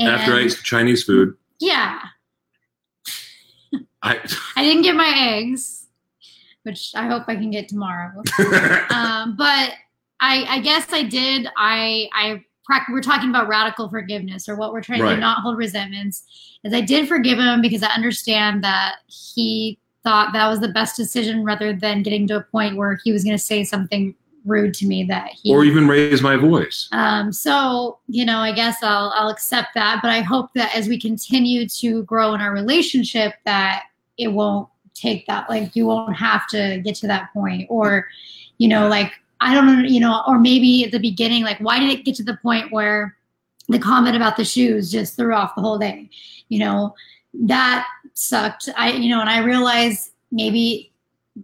After 0.00 0.32
I 0.34 0.40
ate 0.40 0.58
Chinese 0.62 1.04
food, 1.04 1.36
Yeah. 1.58 2.00
I 4.02 4.18
I 4.56 4.64
didn't 4.64 4.82
get 4.82 4.96
my 4.96 5.14
eggs, 5.18 5.86
which 6.62 6.92
I 6.94 7.06
hope 7.06 7.24
I 7.28 7.34
can 7.36 7.50
get 7.50 7.68
tomorrow. 7.68 8.22
um, 8.90 9.36
but 9.36 9.72
I, 10.20 10.44
I 10.48 10.60
guess 10.60 10.90
I 10.92 11.02
did. 11.02 11.48
I, 11.56 12.08
I, 12.14 12.44
we're 12.90 13.02
talking 13.02 13.28
about 13.30 13.48
radical 13.48 13.88
forgiveness 13.88 14.48
or 14.48 14.56
what 14.56 14.72
we're 14.72 14.80
trying 14.82 14.98
to 15.00 15.04
Right. 15.04 15.14
do, 15.14 15.20
not 15.20 15.38
hold 15.42 15.56
resentments. 15.58 16.24
Is 16.64 16.72
I 16.74 16.80
did 16.80 17.08
forgive 17.08 17.38
him 17.38 17.60
because 17.62 17.82
I 17.82 17.88
understand 17.88 18.62
that 18.64 18.96
he 19.06 19.78
thought 20.04 20.32
that 20.32 20.48
was 20.48 20.60
the 20.60 20.68
best 20.68 20.96
decision 20.96 21.44
rather 21.44 21.72
than 21.74 22.02
getting 22.02 22.26
to 22.28 22.36
a 22.36 22.40
point 22.42 22.76
where 22.76 22.98
he 23.04 23.12
was 23.12 23.24
going 23.24 23.36
to 23.36 23.42
say 23.42 23.64
something 23.64 24.14
rude 24.46 24.72
to 24.72 24.86
me 24.86 25.04
that 25.04 25.30
he 25.32 25.52
or 25.52 25.64
even 25.64 25.86
raise 25.86 26.22
my 26.22 26.34
voice. 26.36 26.88
um, 26.92 27.30
so 27.32 27.98
you 28.08 28.24
know, 28.24 28.38
I 28.38 28.52
guess 28.52 28.76
I'll 28.82 29.12
I'll 29.14 29.28
accept 29.28 29.68
that, 29.74 30.00
but 30.02 30.10
I 30.10 30.20
hope 30.22 30.50
that 30.54 30.74
as 30.74 30.88
we 30.88 30.98
continue 30.98 31.68
to 31.68 32.02
grow 32.04 32.32
in 32.34 32.40
our 32.40 32.52
relationship, 32.52 33.34
that 33.44 33.84
it 34.16 34.28
won't 34.28 34.68
take 34.94 35.26
that 35.26 35.48
like 35.48 35.74
you 35.76 35.86
won't 35.86 36.16
have 36.16 36.46
to 36.48 36.80
get 36.84 36.94
to 36.94 37.06
that 37.06 37.32
point 37.32 37.66
or 37.70 38.06
you 38.58 38.68
know 38.68 38.86
like 38.88 39.12
i 39.40 39.54
don't 39.54 39.66
know 39.66 39.88
you 39.88 40.00
know 40.00 40.22
or 40.26 40.38
maybe 40.38 40.84
at 40.84 40.92
the 40.92 40.98
beginning 40.98 41.42
like 41.42 41.58
why 41.58 41.78
did 41.78 41.90
it 41.90 42.04
get 42.04 42.14
to 42.14 42.22
the 42.22 42.36
point 42.42 42.70
where 42.72 43.16
the 43.68 43.78
comment 43.78 44.16
about 44.16 44.36
the 44.36 44.44
shoes 44.44 44.90
just 44.90 45.16
threw 45.16 45.34
off 45.34 45.54
the 45.54 45.60
whole 45.60 45.78
day 45.78 46.08
you 46.48 46.58
know 46.58 46.94
that 47.32 47.86
sucked 48.14 48.68
i 48.76 48.92
you 48.92 49.08
know 49.08 49.20
and 49.20 49.30
i 49.30 49.38
realized 49.38 50.10
maybe 50.32 50.92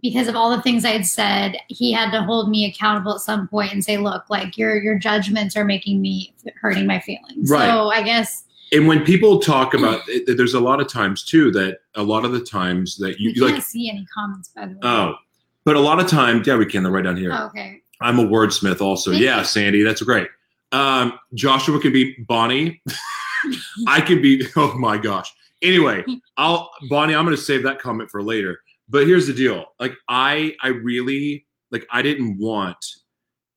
because 0.01 0.27
of 0.27 0.35
all 0.35 0.55
the 0.55 0.61
things 0.61 0.83
i 0.85 0.89
had 0.91 1.05
said 1.05 1.57
he 1.69 1.91
had 1.91 2.11
to 2.11 2.21
hold 2.23 2.49
me 2.49 2.65
accountable 2.65 3.15
at 3.15 3.21
some 3.21 3.47
point 3.47 3.71
and 3.71 3.83
say 3.83 3.97
look 3.97 4.29
like 4.29 4.57
your 4.57 4.81
your 4.81 4.97
judgments 4.99 5.55
are 5.55 5.65
making 5.65 6.01
me 6.01 6.33
hurting 6.61 6.85
my 6.85 6.99
feelings 6.99 7.49
Right. 7.49 7.67
so 7.67 7.89
i 7.89 8.01
guess 8.03 8.43
And 8.73 8.85
when 8.87 9.05
people 9.05 9.39
talk 9.39 9.73
about 9.73 10.01
it, 10.09 10.35
there's 10.35 10.53
a 10.53 10.59
lot 10.59 10.81
of 10.81 10.89
times 10.89 11.23
too 11.23 11.51
that 11.51 11.79
a 11.95 12.03
lot 12.03 12.25
of 12.25 12.33
the 12.33 12.41
times 12.41 12.97
that 12.97 13.17
you 13.17 13.29
you 13.29 13.41
can't 13.41 13.53
like, 13.53 13.63
see 13.63 13.89
any 13.89 14.05
comments 14.13 14.49
by 14.53 14.65
the 14.65 14.73
way 14.73 14.79
oh, 14.83 15.15
but 15.63 15.75
a 15.77 15.79
lot 15.79 15.99
of 15.99 16.07
times, 16.07 16.47
yeah, 16.47 16.55
we 16.55 16.65
can. 16.65 16.83
They're 16.83 16.91
right 16.93 17.03
down 17.03 17.17
here. 17.17 17.31
Oh, 17.33 17.47
okay 17.47 17.81
I'm 18.01 18.19
a 18.19 18.25
wordsmith 18.25 18.81
also. 18.81 19.11
Thank 19.11 19.23
yeah, 19.23 19.39
you. 19.39 19.45
Sandy, 19.45 19.83
that's 19.83 20.01
great. 20.01 20.27
Um, 20.71 21.17
Joshua 21.33 21.79
could 21.79 21.93
be 21.93 22.15
Bonnie. 22.27 22.81
I 23.87 24.01
could 24.01 24.21
be, 24.21 24.45
oh 24.55 24.77
my 24.77 24.97
gosh. 24.97 25.33
Anyway, 25.61 26.03
I'll 26.37 26.69
Bonnie, 26.89 27.15
I'm 27.15 27.25
gonna 27.25 27.37
save 27.37 27.63
that 27.63 27.79
comment 27.79 28.09
for 28.11 28.21
later. 28.21 28.59
But 28.89 29.05
here's 29.07 29.27
the 29.27 29.33
deal. 29.33 29.65
Like 29.79 29.93
I 30.07 30.55
I 30.61 30.69
really 30.69 31.45
like 31.71 31.85
I 31.91 32.01
didn't 32.01 32.37
want 32.37 32.77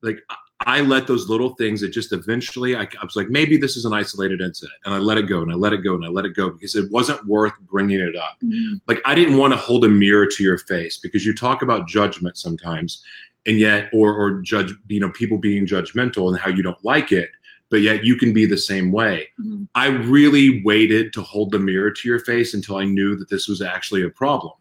like 0.02 0.18
I- 0.66 0.80
let 0.82 1.06
those 1.06 1.28
little 1.28 1.54
things 1.54 1.80
that 1.80 1.88
just 1.88 2.12
eventually 2.12 2.76
I, 2.76 2.82
I 2.82 3.04
was 3.04 3.16
like, 3.16 3.28
maybe 3.30 3.56
this 3.56 3.76
is 3.78 3.84
an 3.86 3.92
isolated 3.94 4.40
incident. 4.42 4.76
And 4.84 4.92
I 4.94 4.98
let 4.98 5.16
it 5.18 5.22
go 5.22 5.40
and 5.42 5.50
I 5.50 5.54
let 5.54 5.72
it 5.72 5.78
go 5.78 5.94
and 5.94 6.04
I 6.04 6.08
let 6.08 6.24
it 6.26 6.34
go 6.34 6.50
because 6.50 6.74
it 6.74 6.90
wasn't 6.90 7.24
worth 7.26 7.52
bringing 7.60 7.98
it 8.00 8.14
up 8.16 8.36
Mhm. 8.44 8.80
like 8.86 9.00
I 9.04 9.14
didn't 9.14 9.36
want 9.38 9.52
to 9.52 9.56
hold 9.58 9.84
a 9.84 9.88
mirror 9.88 10.26
to 10.26 10.42
your 10.42 10.58
face 10.58 10.98
because 10.98 11.24
you 11.24 11.34
talk 11.34 11.62
about 11.62 11.86
judgment 11.88 12.36
sometimes, 12.36 13.02
and 13.46 13.58
yet 13.58 13.88
or 13.92 14.14
or 14.14 14.40
judge 14.42 14.72
you 14.88 15.00
know 15.00 15.10
people 15.10 15.38
being 15.38 15.66
judgmental 15.66 16.28
and 16.28 16.38
how 16.38 16.50
you 16.50 16.62
don't 16.62 16.82
like 16.84 17.12
it, 17.12 17.30
but 17.70 17.80
yet 17.80 18.04
you 18.04 18.16
can 18.16 18.32
be 18.32 18.46
the 18.46 18.58
same 18.58 18.92
way. 18.92 19.28
Mhm. 19.40 19.68
I 19.74 19.86
really 19.88 20.62
waited 20.62 21.12
to 21.14 21.22
hold 21.22 21.50
the 21.50 21.58
mirror 21.58 21.90
to 21.90 22.08
your 22.08 22.20
face 22.20 22.54
until 22.54 22.76
I 22.76 22.84
knew 22.84 23.16
that 23.16 23.28
this 23.28 23.48
was 23.48 23.62
actually 23.62 24.02
a 24.02 24.10
problem. 24.10 24.52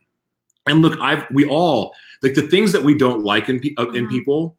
And 0.68 0.82
look, 0.82 0.98
I've 1.00 1.26
we 1.32 1.46
all 1.46 1.94
like 2.22 2.34
the 2.36 2.48
things 2.48 2.72
that 2.72 2.84
we 2.84 2.98
don't 2.98 3.24
like 3.24 3.50
in 3.50 3.58
uh, 3.78 3.90
in 3.92 4.06
Mhm. 4.08 4.10
people. 4.10 4.58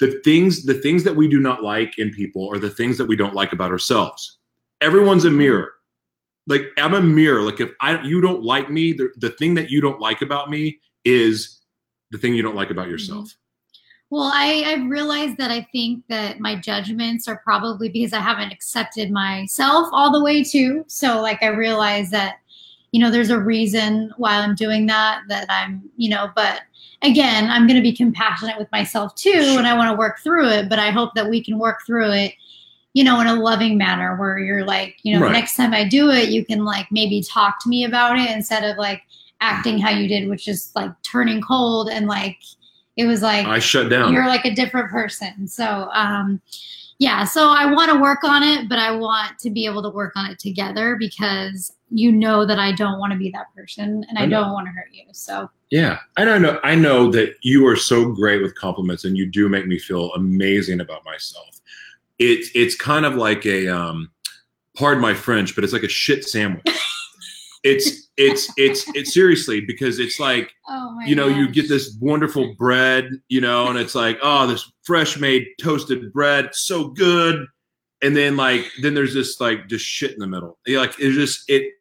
The 0.00 0.20
things 0.24 0.64
the 0.64 0.74
things 0.74 1.02
that 1.04 1.16
we 1.16 1.26
do 1.28 1.40
not 1.40 1.62
like 1.62 1.98
in 1.98 2.10
people 2.10 2.48
are 2.52 2.58
the 2.58 2.70
things 2.70 2.96
that 2.98 3.06
we 3.06 3.16
don't 3.16 3.34
like 3.34 3.52
about 3.52 3.70
ourselves. 3.72 4.38
Everyone's 4.80 5.24
a 5.24 5.30
mirror 5.30 5.72
like 6.46 6.62
I'm 6.78 6.94
a 6.94 7.02
mirror. 7.02 7.42
Like 7.42 7.60
if 7.60 7.70
I 7.80 8.00
you 8.02 8.22
don't 8.22 8.42
like 8.42 8.70
me, 8.70 8.92
the, 8.94 9.10
the 9.18 9.28
thing 9.30 9.52
that 9.54 9.70
you 9.70 9.82
don't 9.82 10.00
like 10.00 10.22
about 10.22 10.48
me 10.48 10.80
is 11.04 11.60
the 12.10 12.16
thing 12.16 12.32
you 12.34 12.42
don't 12.42 12.56
like 12.56 12.70
about 12.70 12.88
yourself. 12.88 13.34
Well, 14.10 14.30
I, 14.32 14.64
I've 14.66 14.88
realized 14.88 15.36
that 15.36 15.50
I 15.50 15.68
think 15.70 16.02
that 16.08 16.40
my 16.40 16.56
judgments 16.56 17.28
are 17.28 17.42
probably 17.44 17.90
because 17.90 18.14
I 18.14 18.20
haven't 18.20 18.52
accepted 18.52 19.10
myself 19.10 19.88
all 19.92 20.10
the 20.10 20.22
way 20.24 20.42
too. 20.42 20.84
So, 20.86 21.20
like, 21.20 21.42
I 21.42 21.48
realize 21.48 22.10
that, 22.10 22.36
you 22.92 23.00
know, 23.00 23.10
there's 23.10 23.28
a 23.28 23.38
reason 23.38 24.10
why 24.16 24.36
I'm 24.36 24.54
doing 24.54 24.86
that, 24.86 25.20
that 25.28 25.46
I'm, 25.50 25.82
you 25.98 26.08
know, 26.08 26.30
but 26.34 26.62
again, 27.02 27.50
I'm 27.50 27.66
going 27.66 27.76
to 27.76 27.82
be 27.82 27.92
compassionate 27.94 28.58
with 28.58 28.72
myself 28.72 29.14
too, 29.14 29.56
and 29.58 29.66
I 29.66 29.76
want 29.76 29.90
to 29.90 29.96
work 29.98 30.20
through 30.20 30.48
it. 30.48 30.70
But 30.70 30.78
I 30.78 30.90
hope 30.90 31.14
that 31.14 31.28
we 31.28 31.44
can 31.44 31.58
work 31.58 31.80
through 31.84 32.10
it, 32.12 32.32
you 32.94 33.04
know, 33.04 33.20
in 33.20 33.26
a 33.26 33.34
loving 33.34 33.76
manner 33.76 34.16
where 34.16 34.38
you're 34.38 34.64
like, 34.64 34.96
you 35.02 35.14
know, 35.14 35.24
Right. 35.26 35.32
next 35.32 35.54
time 35.54 35.74
I 35.74 35.86
do 35.86 36.10
it, 36.10 36.30
you 36.30 36.46
can 36.46 36.64
like 36.64 36.86
maybe 36.90 37.22
talk 37.22 37.62
to 37.62 37.68
me 37.68 37.84
about 37.84 38.18
it 38.18 38.30
instead 38.30 38.64
of 38.64 38.78
like 38.78 39.02
acting 39.42 39.78
how 39.78 39.90
you 39.90 40.08
did, 40.08 40.28
which 40.30 40.48
is 40.48 40.72
like 40.74 40.90
turning 41.02 41.42
cold 41.42 41.90
and 41.90 42.06
like, 42.06 42.38
it 42.98 43.06
was 43.06 43.22
like, 43.22 43.46
I 43.46 43.60
shut 43.60 43.88
down. 43.88 44.12
you're 44.12 44.26
like 44.26 44.44
a 44.44 44.52
different 44.52 44.90
person. 44.90 45.46
So, 45.46 45.88
um, 45.92 46.42
yeah, 46.98 47.22
so 47.22 47.48
I 47.48 47.72
want 47.72 47.92
to 47.92 48.00
work 48.00 48.24
on 48.24 48.42
it, 48.42 48.68
but 48.68 48.80
I 48.80 48.90
want 48.90 49.38
to 49.38 49.50
be 49.50 49.66
able 49.66 49.84
to 49.84 49.90
work 49.90 50.14
on 50.16 50.28
it 50.28 50.40
together 50.40 50.96
because 50.96 51.72
you 51.90 52.10
know 52.10 52.44
that 52.44 52.58
I 52.58 52.72
don't 52.72 52.98
want 52.98 53.12
to 53.12 53.18
be 53.18 53.30
that 53.30 53.54
person 53.54 54.04
and 54.08 54.18
I, 54.18 54.24
I 54.24 54.26
don't 54.26 54.52
want 54.52 54.66
to 54.66 54.72
hurt 54.72 54.88
you. 54.90 55.04
So, 55.12 55.48
yeah, 55.70 56.00
and 56.16 56.28
I 56.28 56.38
know 56.38 56.58
I 56.64 56.74
know 56.74 57.08
that 57.12 57.36
you 57.42 57.64
are 57.68 57.76
so 57.76 58.10
great 58.10 58.42
with 58.42 58.56
compliments, 58.56 59.04
and 59.04 59.16
you 59.16 59.26
do 59.26 59.48
make 59.48 59.66
me 59.66 59.78
feel 59.78 60.12
amazing 60.14 60.80
about 60.80 61.04
myself. 61.04 61.60
It's 62.18 62.50
it's 62.56 62.74
kind 62.74 63.06
of 63.06 63.14
like 63.14 63.46
a 63.46 63.68
um, 63.68 64.10
pardon 64.76 65.00
my 65.00 65.14
French, 65.14 65.54
but 65.54 65.62
it's 65.62 65.72
like 65.72 65.84
a 65.84 65.88
shit 65.88 66.24
sandwich. 66.24 66.66
It's 67.64 68.08
it's 68.16 68.52
it's 68.56 68.88
it's 68.94 69.12
seriously 69.12 69.60
because 69.60 69.98
it's 69.98 70.20
like 70.20 70.52
oh 70.68 70.94
my 70.96 71.04
you 71.04 71.14
know, 71.14 71.28
you 71.28 71.48
get 71.48 71.68
this 71.68 71.96
wonderful 72.00 72.54
bread, 72.56 73.10
you 73.28 73.40
know, 73.40 73.68
and 73.68 73.78
it's 73.78 73.94
like, 73.94 74.18
oh, 74.22 74.46
this 74.46 74.70
fresh 74.84 75.18
made 75.18 75.46
toasted 75.60 76.12
bread, 76.12 76.50
so 76.52 76.88
good. 76.88 77.46
And 78.00 78.16
then 78.16 78.36
like, 78.36 78.64
then 78.80 78.94
there's 78.94 79.14
this 79.14 79.40
like 79.40 79.68
just 79.68 79.84
shit 79.84 80.12
in 80.12 80.20
the 80.20 80.26
middle. 80.26 80.58
You're 80.66 80.80
like 80.80 80.94
it's 80.98 81.16
just 81.16 81.42
it, 81.48 81.72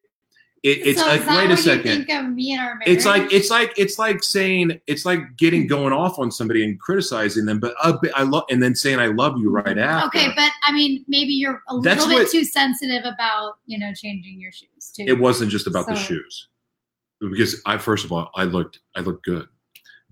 it 0.68 0.88
it's 0.88 1.00
so 1.00 1.08
like, 1.08 1.28
wait 1.28 1.52
a 1.52 1.58
second. 1.58 1.86
You 1.86 2.06
think 2.06 2.10
of 2.10 2.32
me 2.34 2.52
and 2.54 2.62
our 2.62 2.76
marriage? 2.76 2.88
It's 2.88 3.06
like 3.06 3.32
it's 3.34 3.50
like 3.50 3.74
it's 3.78 3.98
like 3.98 4.24
saying 4.24 4.80
it's 4.88 5.06
like 5.06 5.20
getting 5.38 5.68
going 5.68 5.94
off 5.94 6.20
on 6.20 6.32
somebody 6.32 6.64
and 6.64 6.80
criticizing 6.80 7.46
them, 7.46 7.60
but 7.60 7.74
uh, 7.82 7.98
I 8.16 8.24
love 8.24 8.44
and 8.50 8.62
then 8.62 8.76
saying 8.76 9.00
I 9.00 9.08
love 9.08 9.38
you 9.38 9.50
right 9.50 9.78
after. 9.78 10.08
Okay, 10.08 10.30
but 10.36 10.52
I 10.66 10.72
mean, 10.74 11.06
maybe 11.08 11.32
you're 11.34 11.62
a 11.70 11.80
That's 11.82 12.02
little 12.06 12.18
bit 12.20 12.24
what- 12.26 12.32
too 12.32 12.44
sensitive 12.44 13.04
about 13.06 13.58
you 13.66 13.78
know 13.80 13.94
changing 13.94 14.40
your 14.40 14.52
shoes 14.52 14.92
too. 14.96 15.04
it 15.08 15.18
wasn't 15.20 15.52
just 15.52 15.68
about 15.68 15.88
the 15.88 15.96
shoes 15.96 16.50
because 17.20 17.62
i 17.66 17.78
first 17.78 18.06
of 18.06 18.12
all 18.12 18.30
i 18.36 18.44
looked 18.44 18.80
i 18.96 19.00
looked 19.00 19.26
good 19.26 19.48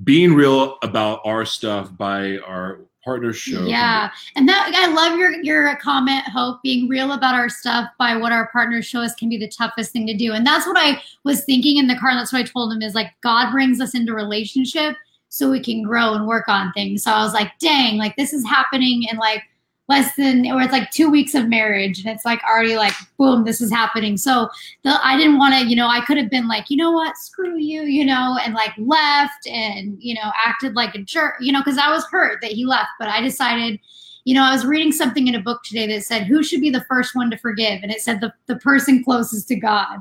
being 0.03 0.33
real 0.33 0.77
about 0.81 1.21
our 1.23 1.45
stuff 1.45 1.95
by 1.95 2.37
our 2.39 2.81
partners 3.05 3.37
show 3.37 3.65
Yeah, 3.65 4.09
and 4.35 4.49
that 4.49 4.73
I 4.75 4.91
love 4.91 5.17
your 5.17 5.31
your 5.43 5.75
comment, 5.77 6.27
Hope. 6.27 6.61
Being 6.63 6.89
real 6.89 7.13
about 7.13 7.35
our 7.35 7.47
stuff 7.47 7.89
by 7.97 8.17
what 8.17 8.31
our 8.31 8.49
partners 8.49 8.85
show 8.85 9.01
us 9.01 9.15
can 9.15 9.29
be 9.29 9.37
the 9.37 9.47
toughest 9.47 9.91
thing 9.91 10.07
to 10.07 10.13
do, 10.13 10.33
and 10.33 10.45
that's 10.45 10.67
what 10.67 10.77
I 10.77 11.01
was 11.23 11.45
thinking 11.45 11.77
in 11.77 11.87
the 11.87 11.95
car. 11.95 12.09
And 12.09 12.19
that's 12.19 12.33
what 12.33 12.39
I 12.39 12.43
told 12.43 12.73
him 12.73 12.81
is 12.81 12.95
like 12.95 13.13
God 13.21 13.51
brings 13.51 13.79
us 13.79 13.93
into 13.93 14.13
relationship 14.13 14.97
so 15.29 15.51
we 15.51 15.59
can 15.61 15.83
grow 15.83 16.13
and 16.13 16.27
work 16.27 16.47
on 16.47 16.71
things. 16.73 17.03
So 17.03 17.11
I 17.11 17.23
was 17.23 17.33
like, 17.33 17.51
dang, 17.59 17.97
like 17.97 18.15
this 18.15 18.33
is 18.33 18.45
happening 18.45 19.05
and 19.09 19.19
like 19.19 19.43
less 19.87 20.15
than 20.15 20.47
or 20.47 20.61
it's 20.61 20.71
like 20.71 20.89
two 20.91 21.09
weeks 21.09 21.35
of 21.35 21.47
marriage, 21.47 21.99
and 21.99 22.13
it's 22.13 22.25
like 22.25 22.41
already 22.43 22.75
like 22.75 22.93
boom, 23.17 23.43
this 23.43 23.61
is 23.61 23.71
happening. 23.71 24.17
So 24.17 24.49
the 24.83 24.99
I 25.05 25.17
didn't 25.17 25.37
want 25.37 25.55
to, 25.55 25.67
you 25.67 25.75
know, 25.75 25.87
I 25.87 26.01
could 26.01 26.17
have 26.17 26.29
been 26.29 26.47
like, 26.47 26.69
you 26.69 26.77
know 26.77 26.91
what, 26.91 27.17
screw 27.17 27.57
you, 27.57 27.83
you 27.83 28.05
know, 28.05 28.37
and 28.43 28.53
like 28.53 28.71
left 28.77 29.47
and 29.47 29.97
you 29.99 30.15
know 30.15 30.31
acted 30.43 30.75
like 30.75 30.95
a 30.95 30.99
jerk, 30.99 31.35
you 31.39 31.51
know, 31.51 31.59
because 31.59 31.77
I 31.77 31.89
was 31.91 32.05
hurt 32.05 32.39
that 32.41 32.51
he 32.51 32.65
left. 32.65 32.89
But 32.99 33.09
I 33.09 33.21
decided, 33.21 33.79
you 34.25 34.33
know, 34.33 34.43
I 34.43 34.51
was 34.51 34.65
reading 34.65 34.91
something 34.91 35.27
in 35.27 35.35
a 35.35 35.39
book 35.39 35.61
today 35.63 35.87
that 35.87 36.03
said 36.03 36.23
who 36.23 36.43
should 36.43 36.59
be 36.59 36.71
the 36.71 36.85
first 36.89 37.15
one 37.15 37.29
to 37.29 37.37
forgive, 37.37 37.81
and 37.81 37.91
it 37.91 38.01
said 38.01 38.21
the 38.21 38.33
the 38.47 38.57
person 38.57 39.03
closest 39.03 39.47
to 39.49 39.55
God. 39.55 39.99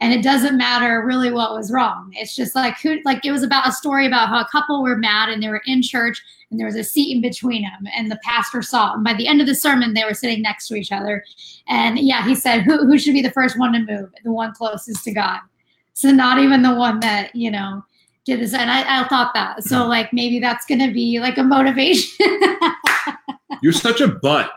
And 0.00 0.12
it 0.12 0.22
doesn't 0.22 0.56
matter 0.56 1.04
really 1.04 1.32
what 1.32 1.54
was 1.54 1.72
wrong. 1.72 2.12
It's 2.14 2.34
just 2.34 2.54
like 2.54 2.78
who, 2.80 2.98
like 3.04 3.24
it 3.24 3.32
was 3.32 3.42
about 3.42 3.68
a 3.68 3.72
story 3.72 4.06
about 4.06 4.28
how 4.28 4.40
a 4.40 4.48
couple 4.50 4.82
were 4.82 4.96
mad 4.96 5.28
and 5.28 5.42
they 5.42 5.48
were 5.48 5.62
in 5.66 5.82
church 5.82 6.20
and 6.50 6.58
there 6.58 6.66
was 6.66 6.76
a 6.76 6.84
seat 6.84 7.14
in 7.14 7.22
between 7.22 7.62
them 7.62 7.86
and 7.96 8.10
the 8.10 8.18
pastor 8.24 8.60
saw. 8.60 8.94
And 8.94 9.04
by 9.04 9.14
the 9.14 9.28
end 9.28 9.40
of 9.40 9.46
the 9.46 9.54
sermon, 9.54 9.94
they 9.94 10.04
were 10.04 10.14
sitting 10.14 10.42
next 10.42 10.66
to 10.68 10.74
each 10.74 10.90
other. 10.90 11.24
And 11.68 11.98
yeah, 11.98 12.26
he 12.26 12.34
said, 12.34 12.62
who, 12.62 12.78
who 12.78 12.98
should 12.98 13.14
be 13.14 13.22
the 13.22 13.30
first 13.30 13.58
one 13.58 13.72
to 13.72 13.78
move? 13.78 14.10
The 14.24 14.32
one 14.32 14.52
closest 14.52 15.04
to 15.04 15.12
God. 15.12 15.40
So 15.94 16.10
not 16.10 16.38
even 16.38 16.62
the 16.62 16.74
one 16.74 16.98
that, 17.00 17.34
you 17.34 17.50
know, 17.50 17.84
did 18.24 18.40
this. 18.40 18.52
And 18.52 18.70
I, 18.70 19.04
I 19.04 19.08
thought 19.08 19.32
that. 19.34 19.62
So 19.62 19.84
hmm. 19.84 19.88
like 19.88 20.12
maybe 20.12 20.40
that's 20.40 20.66
going 20.66 20.80
to 20.80 20.92
be 20.92 21.20
like 21.20 21.38
a 21.38 21.44
motivation. 21.44 22.28
You're 23.64 23.72
such 23.72 24.02
a 24.02 24.08
butt. 24.08 24.52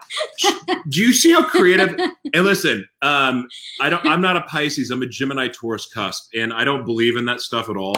Do 0.89 0.99
you 0.99 1.13
see 1.13 1.31
how 1.31 1.47
creative? 1.47 1.95
And 2.33 2.43
listen, 2.43 2.85
um, 3.01 3.47
I 3.79 3.89
don't. 3.89 4.05
I'm 4.05 4.19
not 4.19 4.35
a 4.35 4.41
Pisces. 4.41 4.91
I'm 4.91 5.01
a 5.01 5.05
Gemini 5.07 5.47
Taurus 5.47 5.85
cusp, 5.87 6.29
and 6.35 6.51
I 6.51 6.65
don't 6.65 6.83
believe 6.83 7.15
in 7.15 7.23
that 7.23 7.39
stuff 7.39 7.69
at 7.69 7.77
all. 7.77 7.95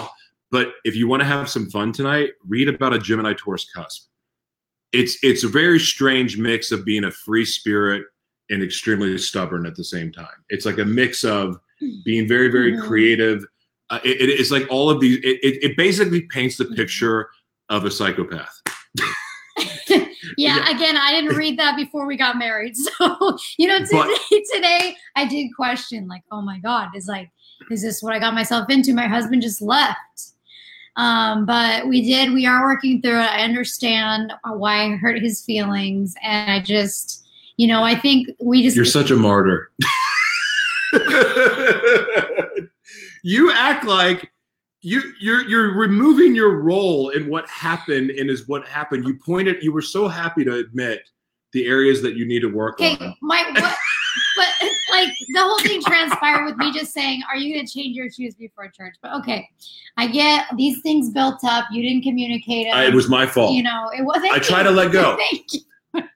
But 0.51 0.73
if 0.83 0.95
you 0.95 1.07
want 1.07 1.21
to 1.21 1.25
have 1.25 1.49
some 1.49 1.67
fun 1.71 1.91
tonight, 1.93 2.29
read 2.47 2.69
about 2.69 2.93
a 2.93 2.99
Gemini 2.99 3.33
Taurus 3.33 3.67
cusp. 3.75 4.07
It's 4.93 5.17
it's 5.23 5.43
a 5.43 5.47
very 5.47 5.79
strange 5.79 6.37
mix 6.37 6.71
of 6.71 6.85
being 6.85 7.05
a 7.05 7.11
free 7.11 7.43
spirit 7.43 8.03
and 8.51 8.61
extremely 8.61 9.17
stubborn 9.17 9.65
at 9.65 9.75
the 9.75 9.83
same 9.83 10.11
time. 10.11 10.27
It's 10.49 10.67
like 10.67 10.77
a 10.77 10.85
mix 10.85 11.23
of 11.23 11.59
being 12.05 12.27
very 12.27 12.49
very 12.51 12.73
Mhm. 12.73 12.83
creative. 12.87 13.43
Uh, 13.89 13.99
it, 14.03 14.21
it- 14.21 14.39
it's 14.39 14.51
like 14.51 14.67
all 14.69 14.91
of 14.91 14.99
these. 15.01 15.17
It, 15.23 15.39
it, 15.41 15.63
it 15.71 15.75
basically 15.77 16.21
paints 16.27 16.57
the 16.57 16.65
picture 16.65 17.31
of 17.69 17.83
a 17.85 17.89
psychopath. 17.89 18.61
yeah, 20.37 20.69
again, 20.69 20.97
I 20.97 21.11
didn't 21.11 21.35
read 21.35 21.57
that 21.59 21.75
before 21.75 22.05
we 22.05 22.17
got 22.17 22.37
married. 22.37 22.75
So, 22.99 23.37
you 23.57 23.67
know, 23.67 23.79
today, 23.79 23.97
But- 23.97 24.43
today 24.53 24.95
I 25.15 25.25
did 25.25 25.49
question, 25.55 26.07
like, 26.07 26.23
oh 26.31 26.41
my 26.41 26.59
God, 26.59 26.89
is 26.95 27.07
like, 27.07 27.29
is 27.71 27.81
this 27.81 28.01
what 28.01 28.13
I 28.13 28.19
got 28.19 28.33
myself 28.33 28.69
into? 28.69 28.93
My 28.93 29.07
husband 29.07 29.41
just 29.41 29.61
left. 29.61 29.97
Um, 30.95 31.45
but 31.45 31.87
we 31.87 32.01
did, 32.01 32.33
we 32.33 32.45
are 32.45 32.63
working 32.63 33.01
through 33.01 33.19
it. 33.19 33.29
I 33.29 33.43
understand 33.43 34.33
why 34.43 34.83
I 34.83 34.95
hurt 34.97 35.21
his 35.21 35.43
feelings. 35.43 36.13
And 36.23 36.51
I 36.51 36.61
just, 36.61 37.25
you 37.57 37.67
know, 37.67 37.83
I 37.83 37.95
think 37.95 38.29
we 38.41 38.63
just, 38.63 38.75
You're 38.75 38.85
such 38.85 39.11
a 39.11 39.15
martyr. 39.15 39.71
you 43.23 43.51
act 43.51 43.85
like 43.85 44.31
you 44.81 45.01
you're 45.19 45.47
you're 45.47 45.73
removing 45.77 46.35
your 46.35 46.61
role 46.61 47.09
in 47.09 47.27
what 47.29 47.47
happened 47.49 48.11
and 48.11 48.29
is 48.29 48.47
what 48.47 48.67
happened. 48.67 49.05
You 49.05 49.15
pointed. 49.15 49.61
You 49.63 49.71
were 49.73 49.81
so 49.81 50.07
happy 50.07 50.43
to 50.45 50.55
admit 50.55 51.09
the 51.53 51.65
areas 51.65 52.01
that 52.03 52.15
you 52.15 52.25
need 52.25 52.41
to 52.41 52.47
work 52.47 52.75
Okay, 52.79 52.95
on. 53.03 53.15
my 53.21 53.43
what, 53.53 53.75
but 54.37 54.47
like 54.91 55.09
the 55.33 55.41
whole 55.41 55.59
thing 55.59 55.81
transpired 55.81 56.45
with 56.45 56.55
me 56.57 56.71
just 56.71 56.93
saying, 56.93 57.21
"Are 57.29 57.35
you 57.35 57.53
going 57.55 57.65
to 57.65 57.71
change 57.73 57.95
your 57.97 58.09
shoes 58.09 58.35
before 58.35 58.69
church?" 58.69 58.95
But 59.01 59.13
okay, 59.15 59.49
I 59.97 60.07
get 60.07 60.45
these 60.55 60.81
things 60.81 61.09
built 61.09 61.43
up. 61.43 61.65
You 61.71 61.81
didn't 61.81 62.03
communicate 62.03 62.67
it. 62.67 62.73
I, 62.73 62.85
it 62.85 62.93
was 62.93 63.09
my 63.09 63.25
fault. 63.25 63.53
you 63.53 63.63
know, 63.63 63.89
it 63.97 64.03
wasn't. 64.03 64.31
I 64.31 64.39
try 64.39 64.63
to 64.63 64.71
let 64.71 64.91
go. 64.91 65.17
Thank 65.31 65.45
you. 65.53 65.59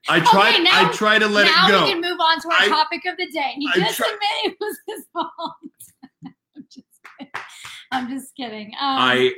I 0.08 0.20
tried. 0.20 0.54
Okay, 0.54 0.64
now- 0.64 0.88
I 0.88 0.92
try 0.94 1.18
to 1.20 1.28
let 1.28 1.48
it 1.48 1.54
go. 1.68 1.80
Now 1.80 1.86
we 1.86 1.92
can 1.92 2.00
move 2.02 2.20
on 2.20 2.40
to 2.42 2.48
our 2.50 2.54
I- 2.62 2.68
topic 2.70 3.02
of 3.08 3.18
the 3.18 3.26
day. 3.32 3.54
He 3.58 3.68
I 3.74 3.80
just 3.80 3.98
try- 3.98 4.08
admitted 4.08 4.54
it 4.54 4.58
was 4.62 4.78
his 4.88 5.06
fault. 5.14 5.56
I'm 7.94 8.10
just 8.10 8.36
kidding. 8.36 8.74
I'm. 8.80 8.96
Um, 8.96 9.02
I 9.02 9.34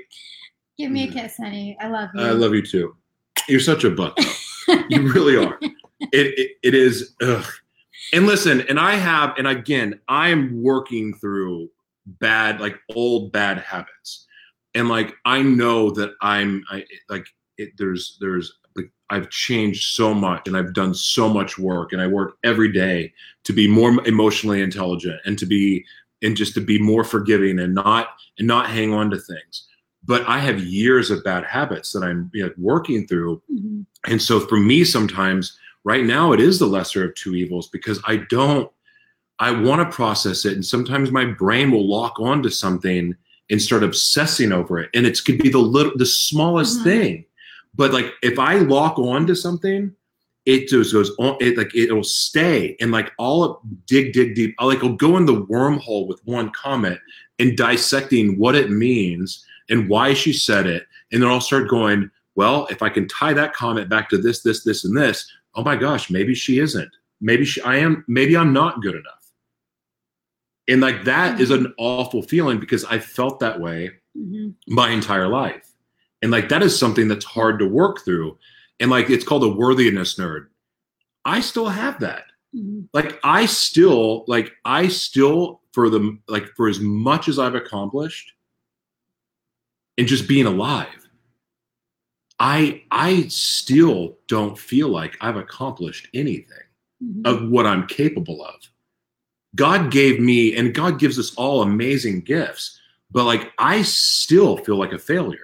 give 0.77 0.91
me 0.91 1.07
a 1.07 1.11
kiss, 1.11 1.37
honey. 1.37 1.77
I 1.79 1.87
love 1.89 2.09
you. 2.13 2.21
I 2.21 2.31
love 2.31 2.53
you 2.53 2.65
too. 2.65 2.95
You're 3.47 3.59
such 3.59 3.83
a 3.83 3.89
buck. 3.89 4.17
you 4.89 5.11
really 5.13 5.37
are. 5.37 5.59
It, 5.61 6.39
it 6.39 6.51
it 6.63 6.73
is. 6.73 7.15
Ugh. 7.21 7.45
And 8.13 8.25
listen, 8.25 8.61
and 8.61 8.79
I 8.79 8.95
have, 8.95 9.33
and 9.37 9.47
again, 9.47 9.99
I 10.07 10.29
am 10.29 10.61
working 10.61 11.13
through 11.15 11.69
bad, 12.05 12.61
like 12.61 12.79
old 12.93 13.31
bad 13.31 13.57
habits, 13.59 14.27
and 14.73 14.89
like 14.89 15.15
I 15.25 15.41
know 15.41 15.89
that 15.91 16.13
I'm, 16.21 16.63
I 16.69 16.85
like 17.09 17.25
it. 17.57 17.71
There's 17.77 18.17
there's 18.21 18.53
like 18.75 18.91
I've 19.09 19.29
changed 19.29 19.95
so 19.95 20.13
much, 20.13 20.47
and 20.47 20.55
I've 20.55 20.73
done 20.73 20.93
so 20.93 21.27
much 21.27 21.57
work, 21.57 21.93
and 21.93 22.01
I 22.01 22.07
work 22.07 22.37
every 22.43 22.71
day 22.71 23.11
to 23.43 23.53
be 23.53 23.67
more 23.67 24.05
emotionally 24.07 24.61
intelligent, 24.61 25.19
and 25.25 25.37
to 25.39 25.45
be, 25.45 25.83
and 26.25 26.35
just 26.35 26.53
to 26.55 26.61
be 26.61 26.79
more 26.79 27.03
forgiving, 27.03 27.59
and 27.59 27.75
not 27.75 28.09
and 28.39 28.47
not 28.47 28.69
hang 28.69 28.93
on 28.93 29.09
to 29.11 29.17
things. 29.17 29.67
But 30.03 30.23
I 30.27 30.39
have 30.39 30.59
years 30.59 31.09
of 31.11 31.23
bad 31.23 31.43
habits 31.45 31.91
that 31.93 32.03
I'm 32.03 32.29
you 32.33 32.43
know, 32.45 32.51
working 32.57 33.07
through, 33.07 33.41
Mhm. 33.53 33.85
and 34.07 34.21
so 34.21 34.39
for 34.39 34.59
me, 34.59 34.83
sometimes 34.83 35.57
right 35.83 36.05
now 36.05 36.33
it 36.33 36.39
is 36.39 36.59
the 36.59 36.65
lesser 36.67 37.05
of 37.05 37.15
two 37.15 37.35
evils 37.35 37.69
because 37.69 37.99
I 38.05 38.17
don't, 38.29 38.69
I 39.39 39.51
want 39.51 39.81
to 39.89 39.95
process 39.95 40.45
it. 40.45 40.53
And 40.53 40.65
sometimes 40.65 41.11
my 41.11 41.25
brain 41.25 41.69
will 41.71 41.87
lock 41.87 42.19
onto 42.19 42.49
something 42.49 43.15
and 43.51 43.61
start 43.61 43.83
obsessing 43.83 44.51
over 44.51 44.79
it. 44.79 44.89
And 44.95 45.05
it 45.05 45.19
could 45.23 45.37
be 45.37 45.49
the 45.49 45.59
little, 45.59 45.91
the 45.95 46.05
smallest 46.05 46.79
Mhm. 46.79 46.83
thing. 46.83 47.25
But 47.75 47.93
like 47.93 48.11
if 48.23 48.39
I 48.39 48.59
lock 48.59 48.97
on 48.97 49.27
to 49.27 49.35
something, 49.35 49.91
it 50.45 50.67
just 50.67 50.93
goes 50.93 51.11
on, 51.17 51.37
it 51.39 51.57
like 51.57 51.73
it'll 51.75 52.03
stay. 52.03 52.75
And 52.79 52.91
like 52.91 53.11
I'll 53.19 53.61
dig, 53.87 54.13
dig 54.13 54.35
deep. 54.35 54.55
I'll 54.59 54.67
like 54.67 54.83
I'll 54.83 54.93
go 54.93 55.17
in 55.17 55.25
the 55.25 55.45
wormhole 55.45 56.07
with 56.07 56.21
one 56.25 56.51
comment 56.51 56.99
and 57.39 57.57
dissecting 57.57 58.37
what 58.37 58.55
it 58.55 58.69
means 58.69 59.45
and 59.69 59.89
why 59.89 60.13
she 60.13 60.31
said 60.31 60.67
it. 60.67 60.85
And 61.11 61.21
then 61.21 61.29
I'll 61.29 61.41
start 61.41 61.67
going, 61.67 62.09
well, 62.35 62.67
if 62.69 62.81
I 62.81 62.89
can 62.89 63.07
tie 63.07 63.33
that 63.33 63.53
comment 63.53 63.89
back 63.89 64.09
to 64.09 64.17
this, 64.17 64.41
this, 64.41 64.63
this, 64.63 64.85
and 64.85 64.95
this, 64.95 65.31
oh 65.55 65.63
my 65.63 65.75
gosh, 65.75 66.09
maybe 66.09 66.35
she 66.35 66.59
isn't. 66.59 66.89
Maybe 67.21 67.45
she, 67.45 67.61
I 67.61 67.77
am. 67.77 68.03
Maybe 68.07 68.37
I'm 68.37 68.53
not 68.53 68.81
good 68.81 68.95
enough. 68.95 69.31
And 70.67 70.81
like 70.81 71.03
that 71.05 71.39
is 71.39 71.51
an 71.51 71.73
awful 71.77 72.21
feeling 72.21 72.59
because 72.59 72.85
I 72.85 72.99
felt 72.99 73.39
that 73.39 73.59
way 73.59 73.91
Mhm. 74.17 74.53
my 74.67 74.89
entire 74.91 75.27
life. 75.27 75.71
And 76.21 76.31
like 76.31 76.49
that 76.49 76.63
is 76.63 76.77
something 76.77 77.07
that's 77.07 77.25
hard 77.25 77.59
to 77.59 77.67
work 77.67 78.03
through. 78.05 78.37
And 78.79 78.91
like 78.91 79.09
it's 79.09 79.23
called 79.25 79.43
a 79.43 79.49
worthiness 79.49 80.15
nerd. 80.19 80.47
I 81.23 81.39
still 81.41 81.69
have 81.69 81.99
that. 82.01 82.25
Mhm. 82.55 82.87
Like 82.93 83.19
I 83.23 83.45
still 83.45 84.25
like 84.27 84.51
I 84.65 84.87
still 84.89 85.61
for 85.73 85.89
the 85.89 86.17
like 86.27 86.47
for 86.55 86.67
as 86.67 86.79
much 86.79 87.27
as 87.27 87.39
I've 87.39 87.55
accomplished 87.55 88.31
and 89.97 90.07
just 90.07 90.27
being 90.27 90.45
alive, 90.45 91.09
I 92.39 92.83
I 92.91 93.23
still 93.29 94.17
don't 94.27 94.57
feel 94.59 94.89
like 94.89 95.17
I've 95.21 95.37
accomplished 95.37 96.07
anything 96.13 96.57
Mhm. 97.03 97.25
of 97.25 97.49
what 97.49 97.65
I'm 97.65 97.87
capable 97.87 98.43
of. 98.45 98.55
God 99.55 99.89
gave 99.89 100.19
me, 100.19 100.53
and 100.55 100.73
God 100.73 100.99
gives 100.99 101.17
us 101.17 101.33
all 101.35 101.61
amazing 101.61 102.21
gifts, 102.21 102.77
but 103.09 103.23
like 103.23 103.53
I 103.57 103.83
still 103.83 104.57
feel 104.57 104.75
like 104.75 104.91
a 104.91 104.99
failure. 104.99 105.39